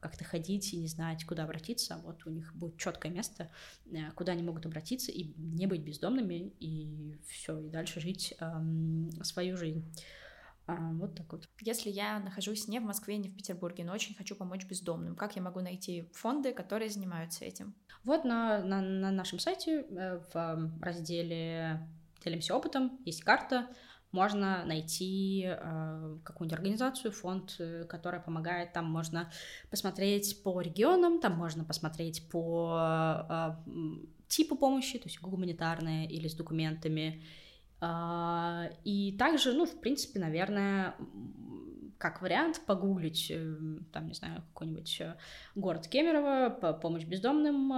как-то 0.00 0.24
ходить 0.24 0.72
и 0.72 0.76
не 0.76 0.88
знать, 0.88 1.24
куда 1.24 1.44
обратиться, 1.44 2.00
вот 2.04 2.26
у 2.26 2.30
них 2.30 2.54
будет 2.54 2.76
четкое 2.78 3.12
место, 3.12 3.50
э, 3.90 4.10
куда 4.14 4.32
они 4.32 4.42
могут 4.42 4.66
обратиться 4.66 5.12
и 5.12 5.32
не 5.36 5.66
быть 5.66 5.82
бездомными, 5.82 6.52
и 6.60 7.18
все, 7.28 7.58
и 7.58 7.68
дальше 7.68 8.00
жить 8.00 8.34
эм, 8.40 9.10
свою 9.22 9.56
жизнь. 9.56 9.84
А, 10.66 10.74
вот 10.94 11.14
так 11.14 11.32
вот. 11.32 11.48
Если 11.60 11.90
я 11.90 12.18
нахожусь 12.18 12.66
не 12.66 12.80
в 12.80 12.82
Москве, 12.82 13.16
не 13.18 13.28
в 13.28 13.36
Петербурге, 13.36 13.84
но 13.84 13.92
очень 13.92 14.16
хочу 14.16 14.34
помочь 14.34 14.66
бездомным, 14.66 15.14
как 15.14 15.36
я 15.36 15.42
могу 15.42 15.60
найти 15.60 16.08
фонды, 16.12 16.52
которые 16.52 16.90
занимаются 16.90 17.44
этим? 17.44 17.74
Вот 18.04 18.24
на, 18.24 18.62
на, 18.62 18.80
на 18.80 19.10
нашем 19.12 19.38
сайте 19.38 19.82
э, 19.82 20.20
в 20.32 20.72
разделе 20.82 21.88
«Делимся 22.24 22.56
опытом» 22.56 22.98
есть 23.04 23.22
карта, 23.22 23.68
можно 24.16 24.64
найти 24.64 25.44
э, 25.46 26.18
какую-нибудь 26.24 26.58
организацию, 26.58 27.12
фонд, 27.12 27.56
э, 27.58 27.84
которая 27.84 28.20
помогает. 28.20 28.72
Там 28.72 28.90
можно 28.90 29.30
посмотреть 29.70 30.42
по 30.42 30.60
регионам, 30.60 31.20
там 31.20 31.32
можно 31.36 31.64
посмотреть 31.64 32.28
по 32.30 33.26
э, 33.28 33.50
типу 34.28 34.56
помощи, 34.56 34.98
то 34.98 35.06
есть 35.06 35.20
гуманитарная 35.20 36.06
или 36.06 36.28
с 36.28 36.34
документами. 36.34 37.22
Э, 37.80 38.70
и 38.84 39.16
также, 39.18 39.52
ну, 39.52 39.66
в 39.66 39.80
принципе, 39.80 40.18
наверное, 40.18 40.94
как 41.98 42.22
вариант 42.22 42.62
погуглить, 42.66 43.30
э, 43.30 43.56
там, 43.92 44.06
не 44.08 44.14
знаю, 44.14 44.42
какой-нибудь 44.52 45.00
э, 45.00 45.16
город 45.54 45.88
Кемерово, 45.88 46.78
помощь 46.82 47.04
бездомным 47.04 47.72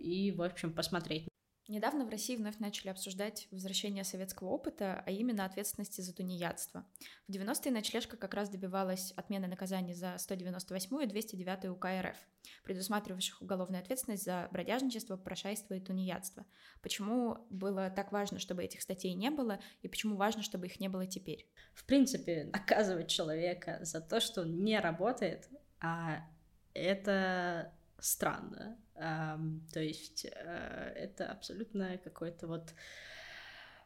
и, 0.00 0.32
в 0.32 0.42
общем, 0.42 0.72
посмотреть. 0.72 1.28
Недавно 1.68 2.04
в 2.04 2.10
России 2.10 2.36
вновь 2.36 2.58
начали 2.60 2.90
обсуждать 2.90 3.48
возвращение 3.50 4.04
советского 4.04 4.48
опыта, 4.50 5.02
а 5.04 5.10
именно 5.10 5.44
ответственности 5.44 6.00
за 6.00 6.14
тунеядство. 6.14 6.86
В 7.26 7.32
90-е 7.32 7.72
ночлежка 7.72 8.16
как 8.16 8.34
раз 8.34 8.48
добивалась 8.48 9.10
отмены 9.16 9.48
наказаний 9.48 9.92
за 9.92 10.16
198 10.16 11.02
и 11.02 11.06
209 11.06 11.64
УК 11.70 11.86
РФ, 12.02 12.16
предусматривавших 12.62 13.42
уголовную 13.42 13.80
ответственность 13.82 14.24
за 14.24 14.48
бродяжничество, 14.52 15.16
прошайство 15.16 15.74
и 15.74 15.80
тунеядство. 15.80 16.46
Почему 16.82 17.38
было 17.50 17.90
так 17.90 18.12
важно, 18.12 18.38
чтобы 18.38 18.62
этих 18.62 18.80
статей 18.80 19.14
не 19.14 19.30
было, 19.30 19.58
и 19.82 19.88
почему 19.88 20.14
важно, 20.14 20.42
чтобы 20.42 20.66
их 20.66 20.78
не 20.78 20.88
было 20.88 21.04
теперь? 21.06 21.50
В 21.74 21.84
принципе, 21.84 22.44
наказывать 22.52 23.08
человека 23.08 23.80
за 23.82 24.00
то, 24.00 24.20
что 24.20 24.42
он 24.42 24.62
не 24.62 24.78
работает, 24.78 25.48
а 25.80 26.28
это 26.74 27.72
странно. 27.98 28.78
То 28.96 29.80
есть 29.80 30.24
uh, 30.24 30.92
это 30.94 31.26
абсолютно 31.26 31.98
какое-то 31.98 32.46
вот 32.46 32.74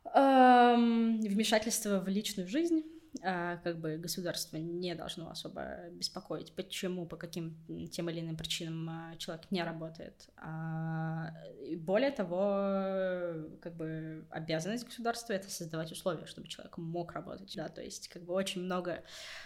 вмешательство 0.03 2.01
в 2.01 2.09
личную 2.09 2.49
жизнь 2.49 2.83
как 3.23 3.79
бы 3.79 3.97
государство 3.97 4.57
не 4.57 4.95
должно 4.95 5.31
особо 5.31 5.89
беспокоить, 5.91 6.53
почему, 6.55 7.07
по 7.07 7.17
каким 7.17 7.57
тем 7.91 8.09
или 8.09 8.21
иным 8.21 8.37
причинам 8.37 8.89
а, 8.89 9.17
человек 9.17 9.51
не 9.51 9.63
работает. 9.63 10.29
А, 10.37 11.35
более 11.77 12.13
того, 12.13 13.49
как 13.61 13.75
бы 13.75 14.27
обязанность 14.31 14.85
государства— 14.85 15.33
это 15.35 15.51
создавать 15.51 15.93
условия, 15.93 16.27
чтобы 16.27 16.49
человек 16.49 16.79
мог 16.79 17.13
работать, 17.13 17.53
да, 17.57 17.69
то 17.69 17.83
есть 17.83 18.09
как 18.09 18.23
бы 18.23 18.33
очень 18.33 18.63
много, 18.63 19.03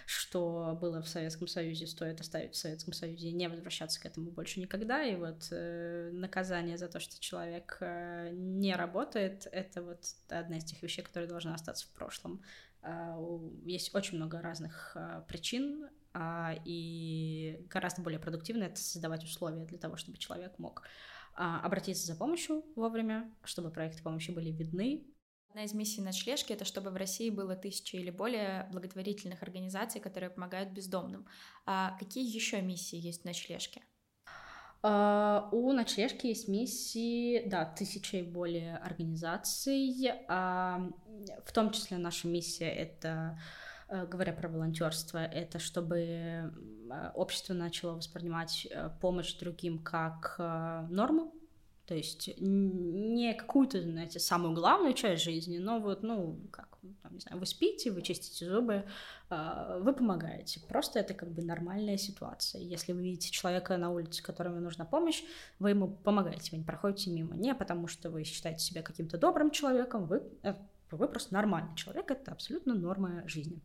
что 0.06 0.78
было 0.80 1.02
в 1.02 1.08
Советском 1.08 1.48
Союзе, 1.48 1.86
стоит 1.86 2.20
оставить 2.20 2.54
в 2.54 2.56
Советском 2.56 2.92
Союзе 2.92 3.28
и 3.28 3.32
не 3.32 3.48
возвращаться 3.48 4.00
к 4.00 4.06
этому 4.06 4.30
больше 4.30 4.60
никогда, 4.60 5.02
и 5.02 5.16
вот 5.16 5.48
э, 5.50 6.10
наказание 6.12 6.76
за 6.76 6.88
то, 6.88 7.00
что 7.00 7.18
человек 7.20 7.78
э, 7.80 8.30
не 8.32 8.74
работает, 8.74 9.48
это 9.50 9.82
вот 9.82 10.04
одна 10.28 10.58
из 10.58 10.64
тех 10.64 10.82
вещей, 10.82 11.02
которые 11.02 11.28
должны 11.28 11.50
остаться 11.50 11.86
в 11.86 11.90
прошлом. 11.90 12.42
А, 12.84 13.18
есть 13.64 13.94
очень 13.94 14.18
много 14.18 14.42
разных 14.42 14.92
а, 14.94 15.22
причин, 15.22 15.88
а, 16.12 16.54
и 16.64 17.66
гораздо 17.70 18.02
более 18.02 18.20
продуктивно 18.20 18.64
это 18.64 18.76
создавать 18.76 19.24
условия 19.24 19.64
для 19.64 19.78
того, 19.78 19.96
чтобы 19.96 20.18
человек 20.18 20.58
мог 20.58 20.82
обратиться 21.36 22.06
за 22.06 22.14
помощью 22.14 22.64
вовремя, 22.76 23.28
чтобы 23.42 23.72
проекты 23.72 24.04
помощи 24.04 24.30
были 24.30 24.52
видны. 24.52 25.04
Одна 25.48 25.64
из 25.64 25.74
миссий 25.74 26.00
ночлежки— 26.00 26.52
это 26.52 26.64
чтобы 26.64 26.90
в 26.90 26.96
России 26.96 27.28
было 27.28 27.56
тысячи 27.56 27.96
или 27.96 28.10
более 28.10 28.68
благотворительных 28.70 29.42
организаций, 29.42 30.00
которые 30.00 30.30
помогают 30.30 30.70
бездомным. 30.70 31.26
А 31.66 31.98
какие 31.98 32.24
еще 32.24 32.62
миссии 32.62 32.98
есть 32.98 33.22
в 33.22 33.24
ночлежке? 33.24 33.82
Uh, 34.84 35.48
у 35.50 35.72
ночлежки 35.72 36.26
есть 36.26 36.46
миссии, 36.46 37.48
да, 37.48 37.64
тысячи 37.64 38.16
и 38.16 38.22
более 38.22 38.76
организаций. 38.76 40.12
Uh, 40.28 40.92
в 41.46 41.52
том 41.54 41.70
числе 41.70 41.96
наша 41.96 42.28
миссия 42.28 42.68
это, 42.68 43.40
uh, 43.88 44.06
говоря 44.06 44.34
про 44.34 44.46
волонтерство, 44.46 45.24
это 45.24 45.58
чтобы 45.58 46.52
общество 47.14 47.54
начало 47.54 47.94
воспринимать 47.96 48.68
помощь 49.00 49.34
другим 49.38 49.78
как 49.78 50.36
норму, 50.90 51.32
то 51.86 51.94
есть 51.94 52.30
не 52.38 53.34
какую-то, 53.34 53.82
знаете, 53.82 54.18
самую 54.18 54.54
главную 54.54 54.94
часть 54.94 55.22
жизни, 55.22 55.58
но 55.58 55.80
вот, 55.80 56.02
ну, 56.02 56.38
как, 56.50 56.78
там, 57.02 57.12
не 57.12 57.20
знаю, 57.20 57.38
вы 57.38 57.44
спите, 57.44 57.90
вы 57.90 58.00
чистите 58.00 58.46
зубы, 58.48 58.86
а, 59.28 59.78
вы 59.80 59.92
помогаете. 59.92 60.60
Просто 60.66 60.98
это 60.98 61.12
как 61.12 61.30
бы 61.30 61.42
нормальная 61.42 61.98
ситуация. 61.98 62.62
Если 62.62 62.92
вы 62.92 63.02
видите 63.02 63.30
человека 63.30 63.76
на 63.76 63.90
улице, 63.90 64.22
которому 64.22 64.60
нужна 64.60 64.86
помощь, 64.86 65.22
вы 65.58 65.70
ему 65.70 65.88
помогаете, 65.88 66.52
вы 66.52 66.58
не 66.58 66.64
проходите 66.64 67.10
мимо. 67.10 67.36
Не 67.36 67.54
потому, 67.54 67.86
что 67.86 68.10
вы 68.10 68.24
считаете 68.24 68.64
себя 68.64 68.82
каким-то 68.82 69.18
добрым 69.18 69.50
человеком, 69.50 70.06
вы, 70.06 70.22
э, 70.42 70.54
вы 70.90 71.06
просто 71.06 71.34
нормальный 71.34 71.76
человек, 71.76 72.10
это 72.10 72.32
абсолютно 72.32 72.74
норма 72.74 73.28
жизни. 73.28 73.60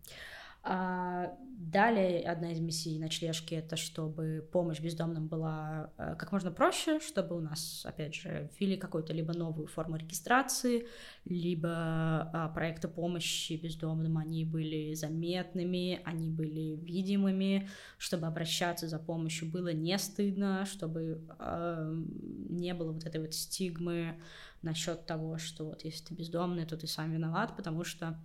А 0.61 1.37
далее 1.59 2.21
одна 2.21 2.51
из 2.51 2.59
миссий 2.59 2.97
ночлежки 2.99 3.53
это 3.53 3.75
чтобы 3.75 4.47
помощь 4.51 4.79
бездомным 4.79 5.27
была 5.27 5.91
э, 5.97 6.15
как 6.17 6.31
можно 6.31 6.51
проще, 6.51 6.99
чтобы 6.99 7.37
у 7.37 7.41
нас, 7.41 7.85
опять 7.85 8.15
же, 8.15 8.49
ввели 8.59 8.77
какую-то 8.77 9.13
либо 9.13 9.33
новую 9.33 9.67
форму 9.67 9.97
регистрации, 9.97 10.87
либо 11.25 11.69
а, 11.71 12.49
проекты 12.49 12.87
помощи 12.87 13.53
бездомным, 13.53 14.17
они 14.17 14.45
были 14.45 14.93
заметными, 14.93 16.01
они 16.05 16.29
были 16.29 16.77
видимыми, 16.77 17.69
чтобы 17.97 18.27
обращаться 18.27 18.87
за 18.87 18.99
помощью 18.99 19.49
было 19.49 19.73
не 19.73 19.97
стыдно, 19.97 20.65
чтобы 20.65 21.21
э, 21.39 22.03
не 22.49 22.73
было 22.73 22.93
вот 22.93 23.05
этой 23.05 23.21
вот 23.21 23.33
стигмы 23.33 24.19
насчет 24.61 25.05
того, 25.05 25.37
что 25.37 25.65
вот 25.65 25.83
если 25.83 26.05
ты 26.05 26.13
бездомный, 26.13 26.65
то 26.65 26.77
ты 26.77 26.87
сам 26.87 27.11
виноват, 27.11 27.55
потому 27.55 27.83
что 27.83 28.17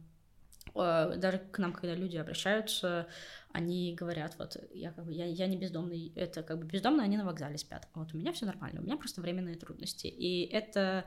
даже 0.75 1.39
к 1.39 1.59
нам, 1.59 1.73
когда 1.73 1.95
люди 1.95 2.17
обращаются, 2.17 3.07
они 3.53 3.95
говорят, 3.95 4.35
вот, 4.39 4.57
я, 4.73 4.91
как 4.91 5.05
бы, 5.05 5.13
я, 5.13 5.27
я 5.27 5.47
не 5.47 5.57
бездомный, 5.57 6.13
это 6.17 6.43
как 6.43 6.59
бы 6.59 6.65
бездомные, 6.65 7.05
они 7.05 7.17
на 7.17 7.25
вокзале 7.25 7.57
спят, 7.59 7.89
вот 7.95 8.13
у 8.13 8.19
меня 8.19 8.33
все 8.33 8.47
нормально, 8.47 8.81
у 8.81 8.85
меня 8.85 8.97
просто 8.97 9.21
временные 9.21 9.55
трудности, 9.55 10.09
и 10.09 10.45
это 10.47 11.05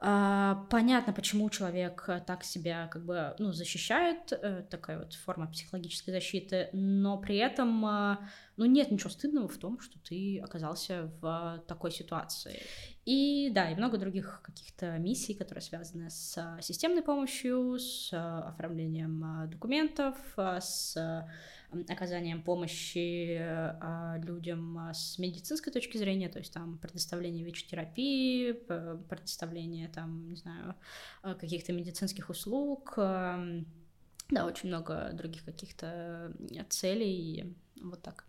понятно, 0.00 1.12
почему 1.14 1.48
человек 1.50 2.08
так 2.26 2.44
себя 2.44 2.86
как 2.88 3.04
бы 3.04 3.34
ну, 3.38 3.52
защищает, 3.52 4.32
э, 4.32 4.62
такая 4.68 4.98
вот 4.98 5.14
форма 5.14 5.46
психологической 5.46 6.12
защиты, 6.12 6.68
но 6.72 7.18
при 7.18 7.36
этом 7.36 7.84
а, 7.86 8.20
ну, 8.56 8.66
нет 8.66 8.90
ничего 8.90 9.10
стыдного 9.10 9.48
в 9.48 9.56
том, 9.56 9.80
что 9.80 9.98
ты 10.00 10.40
оказался 10.40 11.10
в 11.20 11.62
такой 11.66 11.90
ситуации. 11.90 12.62
И 13.04 13.50
да, 13.54 13.70
и 13.70 13.74
много 13.74 13.98
других 13.98 14.40
каких-то 14.42 14.98
миссий, 14.98 15.34
которые 15.34 15.62
связаны 15.62 16.10
с 16.10 16.58
системной 16.60 17.02
помощью, 17.02 17.78
с 17.78 18.12
оформлением 18.12 19.48
документов, 19.48 20.16
с 20.36 21.26
оказанием 21.88 22.42
помощи 22.42 23.36
а, 23.40 24.18
людям 24.18 24.78
а, 24.78 24.94
с 24.94 25.18
медицинской 25.18 25.72
точки 25.72 25.98
зрения, 25.98 26.28
то 26.28 26.38
есть 26.38 26.52
там 26.52 26.78
предоставление 26.78 27.44
ВИЧ-терапии, 27.44 28.52
предоставление 28.52 29.88
там, 29.88 30.28
не 30.28 30.36
знаю, 30.36 30.74
а, 31.22 31.34
каких-то 31.34 31.72
медицинских 31.72 32.30
услуг, 32.30 32.94
да, 32.96 34.44
очень 34.44 34.68
много 34.68 35.10
других 35.12 35.44
каких-то 35.44 36.34
целей, 36.68 37.56
вот 37.80 38.02
так. 38.02 38.26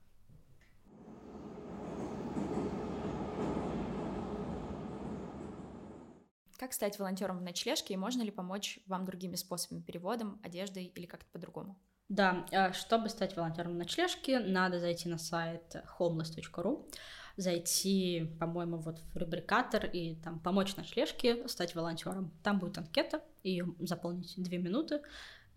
Как 6.58 6.74
стать 6.74 6.98
волонтером 6.98 7.38
в 7.38 7.44
ночлежке 7.44 7.94
и 7.94 7.98
можно 7.98 8.24
ли 8.24 8.32
помочь 8.32 8.80
вам 8.88 9.06
другими 9.06 9.36
способами, 9.36 9.82
переводом, 9.82 10.40
одеждой 10.44 10.86
или 10.86 11.06
как-то 11.06 11.30
по-другому? 11.32 11.78
Да, 12.10 12.46
а 12.52 12.72
чтобы 12.72 13.10
стать 13.10 13.36
волонтером 13.36 13.74
в 13.74 13.76
ночлежке, 13.76 14.40
надо 14.40 14.80
зайти 14.80 15.10
на 15.10 15.18
сайт 15.18 15.76
homeless.ru, 16.00 16.90
зайти, 17.36 18.34
по-моему, 18.40 18.78
вот 18.78 19.00
в 19.14 19.18
рубрикатор 19.18 19.86
и 19.86 20.16
там 20.16 20.40
помочь 20.40 20.76
ночлежке 20.78 21.48
стать 21.50 21.76
волонтером. 21.76 22.32
Там 22.44 22.60
будет 22.60 22.78
анкета, 22.78 23.22
ее 23.44 23.68
заполнить 23.80 24.34
две 24.38 24.58
минуты, 24.58 25.02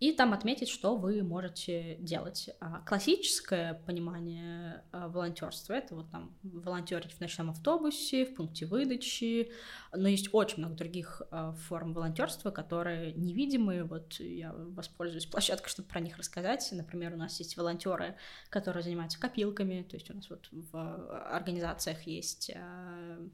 и 0.01 0.11
там 0.11 0.33
отметить, 0.33 0.67
что 0.67 0.95
вы 0.95 1.21
можете 1.21 1.95
делать. 1.99 2.49
А 2.59 2.79
классическое 2.79 3.75
понимание 3.85 4.83
а, 4.91 5.07
волонтерства 5.07 5.73
это 5.73 5.93
вот 5.93 6.09
там 6.09 6.35
волонтерить 6.41 7.13
в 7.13 7.21
ночном 7.21 7.51
автобусе, 7.51 8.25
в 8.25 8.33
пункте 8.33 8.65
выдачи, 8.65 9.51
но 9.93 10.07
есть 10.07 10.29
очень 10.31 10.57
много 10.57 10.73
других 10.73 11.21
а, 11.29 11.53
форм 11.53 11.93
волонтерства, 11.93 12.49
которые 12.49 13.13
невидимые. 13.13 13.83
Вот 13.83 14.13
я 14.13 14.53
воспользуюсь 14.53 15.27
площадкой, 15.27 15.69
чтобы 15.69 15.87
про 15.87 15.99
них 15.99 16.17
рассказать. 16.17 16.67
Например, 16.71 17.13
у 17.13 17.17
нас 17.17 17.37
есть 17.37 17.55
волонтеры, 17.55 18.17
которые 18.49 18.81
занимаются 18.81 19.19
копилками, 19.19 19.83
то 19.83 19.97
есть 19.97 20.09
у 20.09 20.15
нас 20.15 20.27
вот 20.31 20.47
в 20.51 21.31
организациях 21.31 22.07
есть 22.07 22.51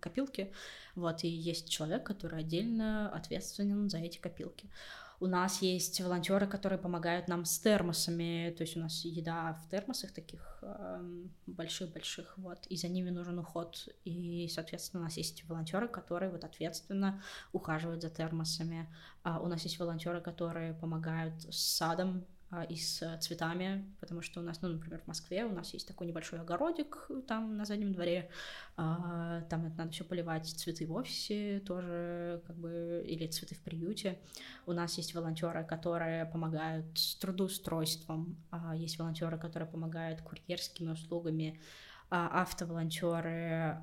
копилки, 0.02 0.54
вот 0.96 1.24
и 1.24 1.30
есть 1.30 1.70
человек, 1.70 2.06
который 2.06 2.42
отдельно 2.42 3.10
ответственен 3.10 3.90
за 3.90 4.00
эти 4.00 4.18
копилки. 4.18 4.70
У 5.20 5.26
нас 5.26 5.64
есть 5.64 6.00
волонтеры, 6.00 6.46
которые 6.46 6.78
помогают 6.78 7.28
нам 7.28 7.44
с 7.44 7.58
термосами, 7.58 8.54
то 8.56 8.62
есть 8.62 8.78
у 8.78 8.80
нас 8.80 9.04
еда 9.04 9.54
в 9.54 9.70
термосах 9.70 10.12
таких 10.12 10.60
эм, 10.62 11.34
больших-больших, 11.48 12.38
вот, 12.38 12.68
и 12.68 12.78
за 12.78 12.88
ними 12.88 13.10
нужен 13.10 13.40
уход. 13.40 13.90
И, 14.06 14.48
соответственно, 14.48 15.02
у 15.02 15.06
нас 15.06 15.18
есть 15.18 15.44
волонтеры, 15.50 15.88
которые 15.88 16.30
вот 16.30 16.44
ответственно 16.44 17.24
ухаживают 17.52 18.04
за 18.04 18.12
термосами. 18.12 18.94
А 19.24 19.40
у 19.40 19.48
нас 19.48 19.64
есть 19.64 19.80
волонтеры, 19.80 20.22
которые 20.22 20.76
помогают 20.76 21.42
с 21.52 21.58
садом, 21.58 22.24
и 22.70 22.78
с 22.78 23.02
э, 23.02 23.18
цветами, 23.20 23.94
потому 24.00 24.22
что 24.22 24.40
у 24.40 24.44
нас, 24.44 24.62
ну, 24.62 24.70
например, 24.70 25.02
в 25.02 25.08
Москве 25.08 25.44
у 25.44 25.52
нас 25.52 25.74
есть 25.74 25.86
такой 25.86 26.08
небольшой 26.08 26.40
огородик 26.40 27.06
э, 27.10 27.22
там 27.28 27.58
на 27.58 27.66
заднем 27.66 27.92
дворе, 27.92 28.30
а, 28.78 29.42
там 29.50 29.66
это 29.66 29.78
надо 29.78 29.92
все 29.92 30.06
поливать, 30.06 30.48
цветы 30.48 30.86
в 30.86 30.94
офисе 30.94 31.60
тоже, 31.60 32.42
как 32.48 32.56
бы, 32.56 33.04
или 33.06 33.28
цветы 33.28 33.56
в 33.56 33.60
приюте. 33.60 34.18
У 34.66 34.72
нас 34.72 34.98
есть 34.98 35.14
волонтеры, 35.14 35.66
которые 35.66 36.26
помогают 36.26 36.86
с 36.98 37.16
трудоустройством, 37.16 38.38
а, 38.50 38.74
есть 38.76 38.98
волонтеры, 38.98 39.38
которые 39.38 39.70
помогают 39.70 40.22
курьерскими 40.22 40.92
услугами, 40.92 41.60
автоволонтеры, 42.10 43.82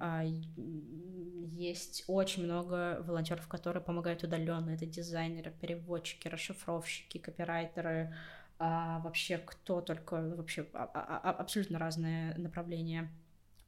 есть 1.54 2.04
очень 2.06 2.44
много 2.44 3.02
волонтеров, 3.02 3.46
которые 3.48 3.82
помогают 3.82 4.24
удаленно. 4.24 4.70
Это 4.70 4.86
дизайнеры, 4.86 5.50
переводчики, 5.50 6.28
расшифровщики, 6.28 7.18
копирайтеры, 7.18 8.14
а, 8.58 9.00
вообще 9.00 9.38
кто 9.38 9.80
только, 9.80 10.14
вообще 10.36 10.66
а, 10.72 10.90
а, 10.94 11.30
абсолютно 11.30 11.78
разные 11.78 12.34
направления 12.36 13.10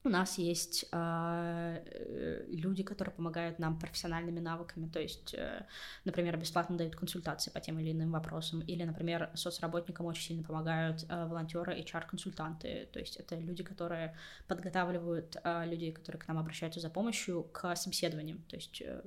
у 0.07 0.09
нас 0.09 0.39
есть 0.39 0.87
а, 0.93 1.83
э, 1.85 2.45
люди, 2.49 2.83
которые 2.83 3.15
помогают 3.15 3.59
нам 3.59 3.79
профессиональными 3.79 4.41
навыками, 4.41 4.89
то 4.89 5.01
есть, 5.01 5.35
э, 5.35 5.67
например, 6.05 6.37
бесплатно 6.37 6.77
дают 6.77 6.95
консультации 6.97 7.51
по 7.51 7.61
тем 7.61 7.79
или 7.81 7.93
иным 7.93 8.13
вопросам, 8.13 8.61
или, 8.61 8.85
например, 8.85 9.31
соцработникам 9.35 10.07
очень 10.07 10.23
сильно 10.23 10.43
помогают 10.45 11.05
э, 11.09 11.27
волонтеры, 11.27 11.79
HR-консультанты, 11.81 12.89
то 12.93 12.99
есть 13.01 13.17
это 13.17 13.37
люди, 13.37 13.63
которые 13.65 14.17
подготавливают 14.47 15.37
э, 15.43 15.67
людей, 15.67 15.93
которые 15.93 16.21
к 16.21 16.29
нам 16.29 16.39
обращаются 16.39 16.81
за 16.81 16.89
помощью, 16.89 17.43
к 17.53 17.75
собеседованиям, 17.75 18.39
то 18.49 18.57
есть, 18.57 18.81
э, 18.81 19.03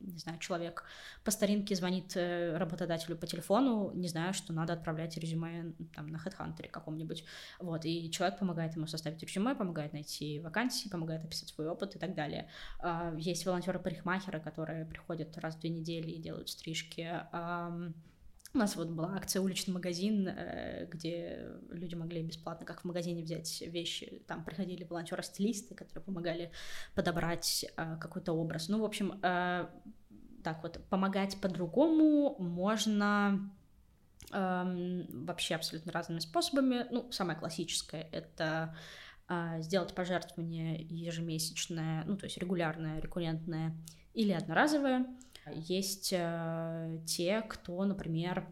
не 0.00 0.18
знаю, 0.18 0.38
человек 0.40 0.84
по 1.24 1.30
старинке 1.30 1.74
звонит 1.74 2.16
э, 2.16 2.56
работодателю 2.56 3.16
по 3.16 3.26
телефону, 3.26 3.92
не 3.94 4.08
зная, 4.08 4.32
что 4.32 4.52
надо 4.52 4.72
отправлять 4.72 5.16
резюме 5.16 5.72
там 5.94 6.08
на 6.08 6.16
HeadHunter 6.16 6.68
каком-нибудь, 6.68 7.24
вот, 7.60 7.84
и 7.84 8.10
человек 8.10 8.38
помогает 8.38 8.74
ему 8.74 8.86
составить 8.86 9.22
резюме, 9.22 9.54
помогает 9.54 9.92
найти 9.92 10.31
вакансии, 10.40 10.88
помогает 10.88 11.24
описать 11.24 11.48
свой 11.48 11.68
опыт 11.68 11.96
и 11.96 11.98
так 11.98 12.14
далее. 12.14 12.48
А, 12.78 13.14
есть 13.16 13.44
волонтеры-парикмахеры, 13.46 14.40
которые 14.40 14.84
приходят 14.84 15.36
раз 15.38 15.56
в 15.56 15.60
две 15.60 15.70
недели 15.70 16.10
и 16.10 16.18
делают 16.18 16.48
стрижки. 16.48 17.08
У 18.54 18.58
нас 18.58 18.76
вот 18.76 18.88
была 18.88 19.14
акция 19.16 19.40
«Уличный 19.40 19.72
магазин», 19.72 20.28
э, 20.28 20.86
где 20.90 21.48
люди 21.70 21.94
могли 21.94 22.22
бесплатно, 22.22 22.66
как 22.66 22.82
в 22.82 22.84
магазине, 22.84 23.22
взять 23.22 23.62
вещи. 23.62 24.22
Там 24.26 24.44
приходили 24.44 24.84
волонтеры-стилисты, 24.84 25.74
которые 25.74 26.04
помогали 26.04 26.50
подобрать 26.94 27.64
э, 27.64 27.96
какой-то 27.98 28.34
образ. 28.34 28.68
Ну, 28.68 28.80
в 28.80 28.84
общем, 28.84 29.18
э, 29.22 29.66
так 30.44 30.62
вот, 30.62 30.84
помогать 30.90 31.40
по-другому 31.40 32.36
можно 32.38 33.50
эм, 34.32 35.06
вообще 35.24 35.54
абсолютно 35.54 35.92
разными 35.92 36.18
способами. 36.18 36.86
Ну, 36.90 37.10
самое 37.10 37.38
классическое— 37.38 38.08
это 38.12 38.76
сделать 39.60 39.94
пожертвование 39.94 40.82
ежемесячное, 40.82 42.04
ну, 42.04 42.16
то 42.16 42.26
есть 42.26 42.36
регулярное, 42.38 43.00
рекуррентное 43.00 43.74
или 44.14 44.32
одноразовое. 44.32 45.06
Есть 45.50 46.12
э, 46.12 47.00
те, 47.06 47.42
кто, 47.42 47.84
например, 47.84 48.46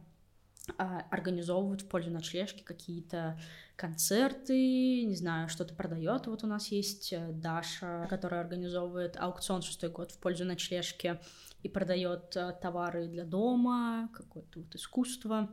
а, 0.77 1.05
организовывают 1.11 1.83
в 1.83 1.89
пользу 1.89 2.11
ночлежки 2.11 2.63
какие-то 2.63 3.41
концерты, 3.77 5.05
не 5.05 5.15
знаю, 5.15 5.49
что-то 5.49 5.75
продает. 5.75 6.27
Вот 6.27 6.43
у 6.43 6.47
нас 6.47 6.69
есть 6.69 7.13
э, 7.13 7.31
Даша, 7.33 8.07
которая 8.11 8.41
организовывает 8.41 9.17
аукцион 9.17 9.63
шестой 9.63 9.91
год 9.91 10.11
в 10.11 10.19
пользу 10.19 10.45
ночлежки 10.45 11.21
и 11.63 11.69
продает 11.69 12.37
э, 12.37 12.53
товары 12.61 13.07
для 13.07 13.25
дома, 13.25 14.11
какое-то 14.13 14.61
вот 14.61 14.75
искусство. 14.75 15.49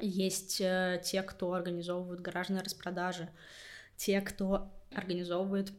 Есть 0.00 0.56
те, 0.56 1.22
кто 1.22 1.52
организовывают 1.52 2.22
гаражные 2.22 2.62
распродажи 2.62 3.28
те, 4.02 4.20
кто 4.20 4.68
организовывает 4.90 5.72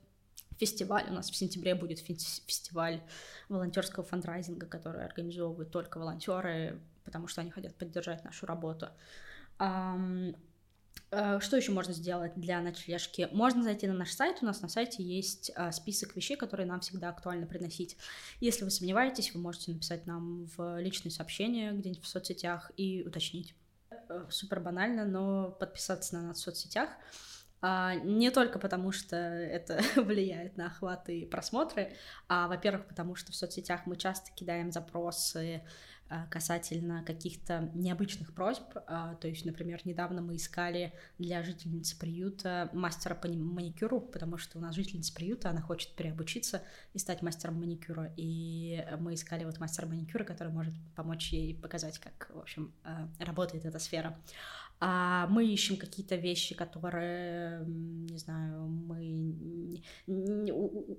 фестиваль. 0.58 1.06
У 1.10 1.14
нас 1.14 1.30
в 1.30 1.36
сентябре 1.36 1.76
будет 1.76 2.00
фестиваль 2.00 3.02
волонтерского 3.50 4.06
фандрайзинга, 4.06 4.66
который 4.66 5.04
организовывают 5.04 5.72
только 5.72 5.98
волонтеры, 5.98 6.80
потому 7.04 7.28
что 7.28 7.42
они 7.42 7.52
хотят 7.52 7.76
поддержать 7.76 8.24
нашу 8.24 8.46
работу. 8.46 8.88
Э, 9.60 10.32
что 11.42 11.58
еще 11.58 11.74
можно 11.74 11.94
сделать 11.94 12.32
для 12.38 12.62
ночлежки? 12.62 13.28
Можно 13.34 13.62
зайти 13.62 13.88
на 13.88 13.94
наш 13.94 14.14
сайт. 14.14 14.38
У 14.42 14.46
нас 14.46 14.62
на 14.62 14.70
сайте 14.70 15.04
есть 15.04 15.52
а, 15.56 15.72
список 15.72 16.16
вещей, 16.16 16.38
которые 16.38 16.66
нам 16.66 16.80
всегда 16.80 17.10
актуально 17.10 17.46
приносить. 17.46 17.98
Если 18.40 18.64
вы 18.64 18.72
сомневаетесь, 18.72 19.34
вы 19.34 19.42
можете 19.42 19.74
написать 19.74 20.08
нам 20.08 20.46
в 20.56 20.80
личные 20.80 21.12
сообщения 21.12 21.74
где-нибудь 21.74 22.04
в 22.04 22.08
соцсетях 22.08 22.72
и 22.78 23.04
уточнить. 23.06 23.54
Э, 24.08 24.26
супер 24.30 24.62
банально, 24.62 25.06
но 25.06 25.52
подписаться 25.52 26.16
на 26.16 26.22
нас 26.22 26.38
в 26.38 26.42
соцсетях— 26.42 26.90
не 28.04 28.30
только 28.30 28.60
потому, 28.60 28.92
что 28.92 29.16
это 29.16 29.82
влияет 29.96 30.58
на 30.58 30.68
охваты 30.68 31.22
и 31.22 31.26
просмотры, 31.26 31.94
а, 32.28 32.48
во-первых, 32.48 32.88
потому 32.88 33.16
что 33.16 33.32
в 33.32 33.36
соцсетях 33.36 33.86
мы 33.86 33.96
часто 33.96 34.32
кидаем 34.34 34.72
запросы 34.72 35.62
а, 36.10 36.28
касательно 36.28 37.04
каких-то 37.04 37.72
необычных 37.74 38.36
просьб. 38.36 38.64
А, 38.88 39.16
то 39.16 39.28
есть, 39.28 39.46
например, 39.46 39.82
недавно 39.84 40.22
мы 40.22 40.36
искали 40.36 40.94
для 41.18 41.42
жительницы 41.42 41.98
приюта 41.98 42.70
мастера 42.74 43.16
по 43.16 43.28
маникюру, 43.28 44.00
потому 44.00 44.38
что 44.38 44.60
у 44.60 44.62
нас 44.62 44.76
жительница 44.76 45.12
приюта, 45.14 45.50
она 45.50 45.62
хочет 45.62 45.96
переобучиться 45.96 46.62
и 46.94 47.00
стать 47.00 47.24
мастером 47.24 47.60
маникюра. 47.60 48.14
И 48.16 48.86
мы 49.00 49.16
искали 49.16 49.44
вот 49.46 49.60
мастера 49.60 49.88
маникюра, 49.88 50.24
который 50.24 50.54
может 50.54 50.76
помочь 50.96 51.32
ей 51.32 51.56
показать, 51.56 51.98
как, 51.98 52.30
в 52.32 52.40
общем, 52.40 52.74
а, 52.84 53.10
работает 53.20 53.66
эта 53.66 53.80
сфера 53.80 54.16
а 54.86 55.28
мы 55.28 55.46
ищем 55.46 55.78
какие-то 55.78 56.18
вещи, 56.18 56.56
которые, 56.56 57.64
не 57.66 58.18
знаю, 58.18 58.68
мы 58.68 59.82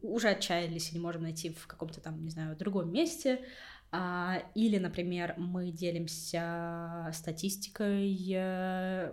уже 0.00 0.28
отчаялись 0.28 0.90
и 0.90 0.94
не 0.94 1.00
можем 1.02 1.24
найти 1.24 1.50
в 1.50 1.66
каком-то 1.66 2.00
там, 2.00 2.24
не 2.24 2.30
знаю, 2.30 2.56
другом 2.56 2.90
месте, 2.90 3.44
а, 3.92 4.42
или, 4.54 4.78
например, 4.78 5.34
мы 5.36 5.70
делимся 5.70 7.10
статистикой, 7.12 8.08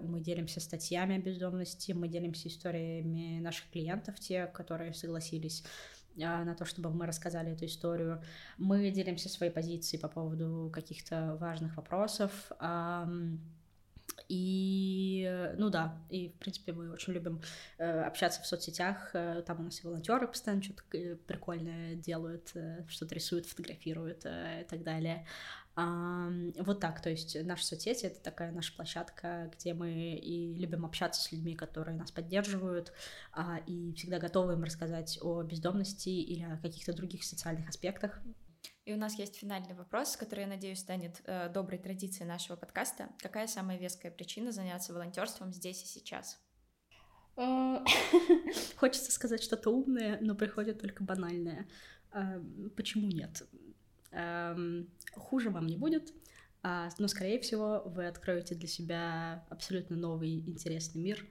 мы 0.03 0.21
делимся 0.21 0.61
статьями 0.61 1.17
о 1.17 1.19
бездомности, 1.19 1.91
мы 1.91 2.07
делимся 2.07 2.47
историями 2.47 3.41
наших 3.41 3.69
клиентов, 3.71 4.21
те, 4.21 4.45
которые 4.45 4.93
согласились 4.93 5.65
а, 6.17 6.45
на 6.45 6.55
то, 6.55 6.63
чтобы 6.63 6.91
мы 6.91 7.05
рассказали 7.07 7.51
эту 7.51 7.65
историю. 7.65 8.23
Мы 8.57 8.89
делимся 8.89 9.27
своей 9.27 9.51
позицией 9.51 10.01
по 10.01 10.07
поводу 10.07 10.71
каких-то 10.73 11.35
важных 11.41 11.75
вопросов. 11.75 12.31
И, 14.27 15.53
ну 15.57 15.69
да, 15.69 16.01
и, 16.09 16.29
в 16.29 16.35
принципе, 16.35 16.71
мы 16.71 16.91
очень 16.91 17.13
любим 17.13 17.41
э, 17.77 18.01
общаться 18.01 18.41
в 18.41 18.45
соцсетях. 18.45 19.11
Э, 19.13 19.43
там 19.45 19.59
у 19.59 19.63
нас 19.63 19.83
и 19.83 19.87
волонтеры 19.87 20.27
постоянно 20.27 20.63
что-то 20.63 20.83
э, 20.93 21.15
прикольное 21.15 21.95
делают, 21.95 22.51
э, 22.55 22.85
что-то 22.87 23.15
рисуют, 23.15 23.45
фотографируют 23.45 24.21
э, 24.25 24.61
и 24.61 24.63
так 24.65 24.83
далее. 24.83 25.25
Вот 25.73 26.81
так, 26.81 27.01
то 27.01 27.09
есть 27.09 27.41
наши 27.45 27.65
соцсети— 27.65 28.05
это 28.07 28.19
такая 28.19 28.51
наша 28.51 28.75
площадка, 28.75 29.49
где 29.57 29.73
мы 29.73 30.15
и 30.15 30.53
любим 30.55 30.85
общаться 30.85 31.21
с 31.21 31.31
людьми, 31.31 31.55
которые 31.55 31.95
нас 31.97 32.11
поддерживают, 32.11 32.91
а, 33.31 33.57
и 33.65 33.93
всегда 33.93 34.19
готовы 34.19 34.53
им 34.53 34.63
рассказать 34.65 35.17
о 35.21 35.41
бездомности 35.43 36.09
или 36.09 36.43
о 36.43 36.57
каких-то 36.57 36.91
других 36.93 37.23
социальных 37.23 37.69
аспектах. 37.69 38.19
И 38.85 38.93
у 38.93 38.97
нас 38.97 39.17
есть 39.19 39.35
финальный 39.35 39.75
вопрос, 39.75 40.17
который, 40.17 40.41
я 40.41 40.47
надеюсь, 40.47 40.79
станет 40.79 41.21
э, 41.25 41.49
доброй 41.49 41.77
традицией 41.77 42.27
нашего 42.27 42.55
подкаста. 42.55 43.09
Какая 43.19 43.45
самая 43.47 43.77
веская 43.77 44.11
причина 44.11 44.51
заняться 44.51 44.93
волонтерством 44.93 45.53
здесь 45.53 45.83
и 45.83 45.85
сейчас? 45.85 46.39
Э, 47.37 47.77
хочется 48.75 49.11
сказать 49.11 49.43
что-то 49.43 49.69
умное, 49.69 50.17
но 50.21 50.33
приходит 50.33 50.81
только 50.81 51.03
банальное. 51.03 51.67
Э, 52.11 52.41
почему 52.75 53.07
нет? 53.07 53.43
Эм, 54.11 54.89
хуже 55.13 55.51
вам 55.51 55.67
не 55.67 55.77
будет, 55.77 56.13
а, 56.63 56.89
но, 56.97 57.07
скорее 57.07 57.39
всего, 57.39 57.83
вы 57.85 58.07
откроете 58.07 58.55
для 58.55 58.67
себя 58.67 59.45
абсолютно 59.49 59.95
новый 59.95 60.39
интересный 60.39 61.01
мир, 61.01 61.25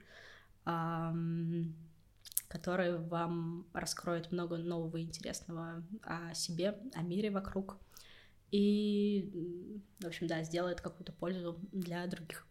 который 2.51 2.97
вам 2.97 3.65
раскроет 3.71 4.31
много 4.33 4.57
нового 4.57 4.97
и 4.97 5.03
интересного 5.03 5.83
о 6.03 6.33
себе, 6.33 6.77
о 6.93 7.01
мире 7.01 7.31
вокруг. 7.31 7.77
И, 8.51 9.79
в 10.01 10.05
общем, 10.05 10.27
да, 10.27 10.43
сделает 10.43 10.81
какую-то 10.81 11.13
пользу 11.13 11.57
для 11.71 12.05
других. 12.07 12.45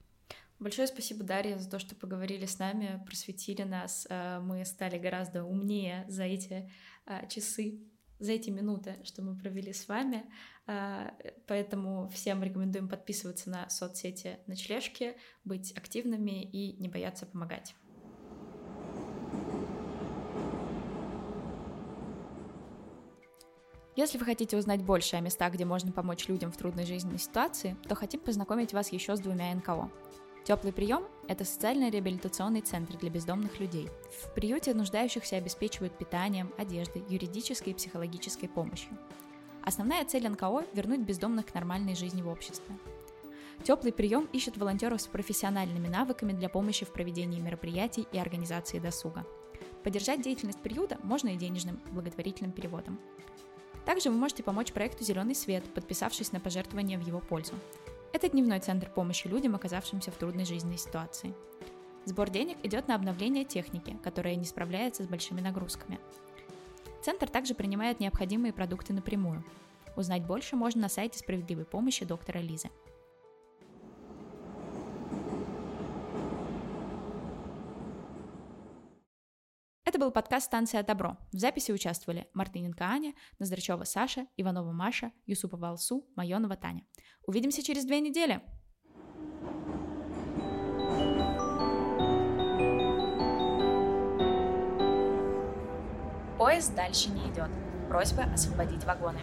Большое 0.58 0.88
спасибо, 0.88 1.22
Дарья, 1.22 1.58
за 1.58 1.68
то, 1.68 1.78
что 1.78 1.94
поговорили 1.94 2.46
с 2.46 2.58
нами, 2.58 3.02
просветили 3.04 3.62
нас. 3.62 4.06
Э, 4.08 4.40
мы 4.40 4.64
стали 4.64 4.98
гораздо 4.98 5.44
умнее 5.44 6.06
за 6.08 6.24
эти 6.24 6.70
э, 7.06 7.28
часы 7.28 7.80
за 8.18 8.32
эти 8.32 8.50
минуты, 8.50 8.98
что 9.02 9.22
мы 9.22 9.34
провели 9.34 9.72
с 9.72 9.88
вами. 9.88 10.24
А, 10.66 11.14
поэтому 11.46 12.10
всем 12.10 12.42
рекомендуем 12.42 12.86
подписываться 12.86 13.48
на 13.48 13.68
соцсети 13.70 14.38
Ночлежки, 14.46 15.16
быть 15.42 15.72
активными 15.72 16.42
и 16.42 16.76
не 16.80 16.88
бояться 16.88 17.24
помогать. 17.24 17.74
Если 23.96 24.18
вы 24.18 24.24
хотите 24.24 24.56
узнать 24.56 24.82
больше 24.82 25.16
о 25.16 25.20
местах, 25.20 25.52
где 25.54 25.64
можно 25.64 25.90
помочь 25.90 26.28
людям 26.28 26.52
в 26.52 26.56
трудной 26.56 26.86
жизненной 26.86 27.18
ситуации, 27.18 27.76
то 27.88 27.94
хотим 27.94 28.20
познакомить 28.20 28.72
вас 28.72 28.92
еще 28.92 29.16
с 29.16 29.20
двумя 29.20 29.52
НКО 29.54 29.90
Теплый 30.44 30.72
прием– 30.72 31.04
это 31.28 31.44
социальный 31.44 31.90
реабилитационный 31.90 32.62
центр 32.62 32.96
для 32.96 33.10
бездомных 33.10 33.60
людей. 33.60 33.88
В 34.24 34.32
приюте 34.34 34.72
нуждающихся 34.74 35.36
обеспечивают 35.36 35.98
питанием, 35.98 36.52
одеждой, 36.56 37.04
юридической 37.08 37.70
и 37.70 37.74
психологической 37.74 38.48
помощью. 38.48 38.96
Основная 39.62 40.04
цель 40.06 40.26
НКО– 40.28 40.64
вернуть 40.72 41.00
бездомных 41.00 41.46
к 41.46 41.54
нормальной 41.54 41.94
жизни 41.94 42.22
в 42.22 42.28
обществе. 42.28 42.74
Теплый 43.64 43.92
прием 43.92 44.28
ищет 44.32 44.56
волонтеров 44.56 45.02
с 45.02 45.06
профессиональными 45.06 45.88
навыками 45.88 46.32
для 46.32 46.48
помощи 46.48 46.86
в 46.86 46.92
проведении 46.92 47.38
мероприятий 47.38 48.06
и 48.10 48.18
организации 48.18 48.78
досуга. 48.78 49.26
Поддержать 49.84 50.22
деятельность 50.22 50.62
приюта 50.62 50.98
можно 51.02 51.28
и 51.28 51.36
денежным 51.36 51.80
благотворительным 51.92 52.52
переводом. 52.52 52.98
Также 53.84 54.10
вы 54.10 54.16
можете 54.16 54.42
помочь 54.42 54.72
проекту 54.72 55.04
«Зеленый 55.04 55.34
свет», 55.34 55.64
подписавшись 55.74 56.32
на 56.32 56.40
пожертвования 56.40 56.98
в 56.98 57.06
его 57.06 57.20
пользу. 57.20 57.54
Это 58.12 58.28
дневной 58.28 58.60
центр 58.60 58.90
помощи 58.90 59.28
людям, 59.28 59.54
оказавшимся 59.54 60.10
в 60.10 60.16
трудной 60.16 60.44
жизненной 60.44 60.78
ситуации. 60.78 61.32
Сбор 62.04 62.30
денег 62.30 62.56
идет 62.62 62.88
на 62.88 62.94
обновление 62.94 63.44
техники, 63.44 63.96
которая 64.02 64.34
не 64.34 64.44
справляется 64.44 65.04
с 65.04 65.06
большими 65.06 65.40
нагрузками. 65.40 65.98
Центр 67.02 67.28
также 67.28 67.54
принимает 67.54 68.00
необходимые 68.00 68.52
продукты 68.52 68.92
напрямую. 68.92 69.44
Узнать 69.96 70.24
больше 70.24 70.56
можно 70.56 70.82
на 70.82 70.88
сайте 70.88 71.18
справедливой 71.18 71.64
помощи 71.64 72.04
доктора 72.04 72.38
Лизы. 72.38 72.68
Был 80.00 80.10
подкаст 80.10 80.46
«Станция 80.46 80.82
Добро». 80.82 81.18
В 81.30 81.38
записи 81.38 81.72
участвовали 81.72 82.26
Мартыненко 82.32 82.84
Аня, 82.84 83.12
Ноздрачева 83.38 83.84
Саша, 83.84 84.26
Иванова 84.38 84.72
Маша, 84.72 85.12
Юсупова 85.26 85.68
Алсу, 85.68 86.08
Майонова 86.16 86.56
Таня. 86.56 86.86
Увидимся 87.26 87.62
через 87.62 87.84
две 87.84 88.00
недели! 88.00 88.40
Поезд 96.38 96.74
дальше 96.74 97.10
не 97.10 97.30
идет. 97.30 97.50
Просьба 97.90 98.22
освободить 98.32 98.84
вагоны. 98.84 99.20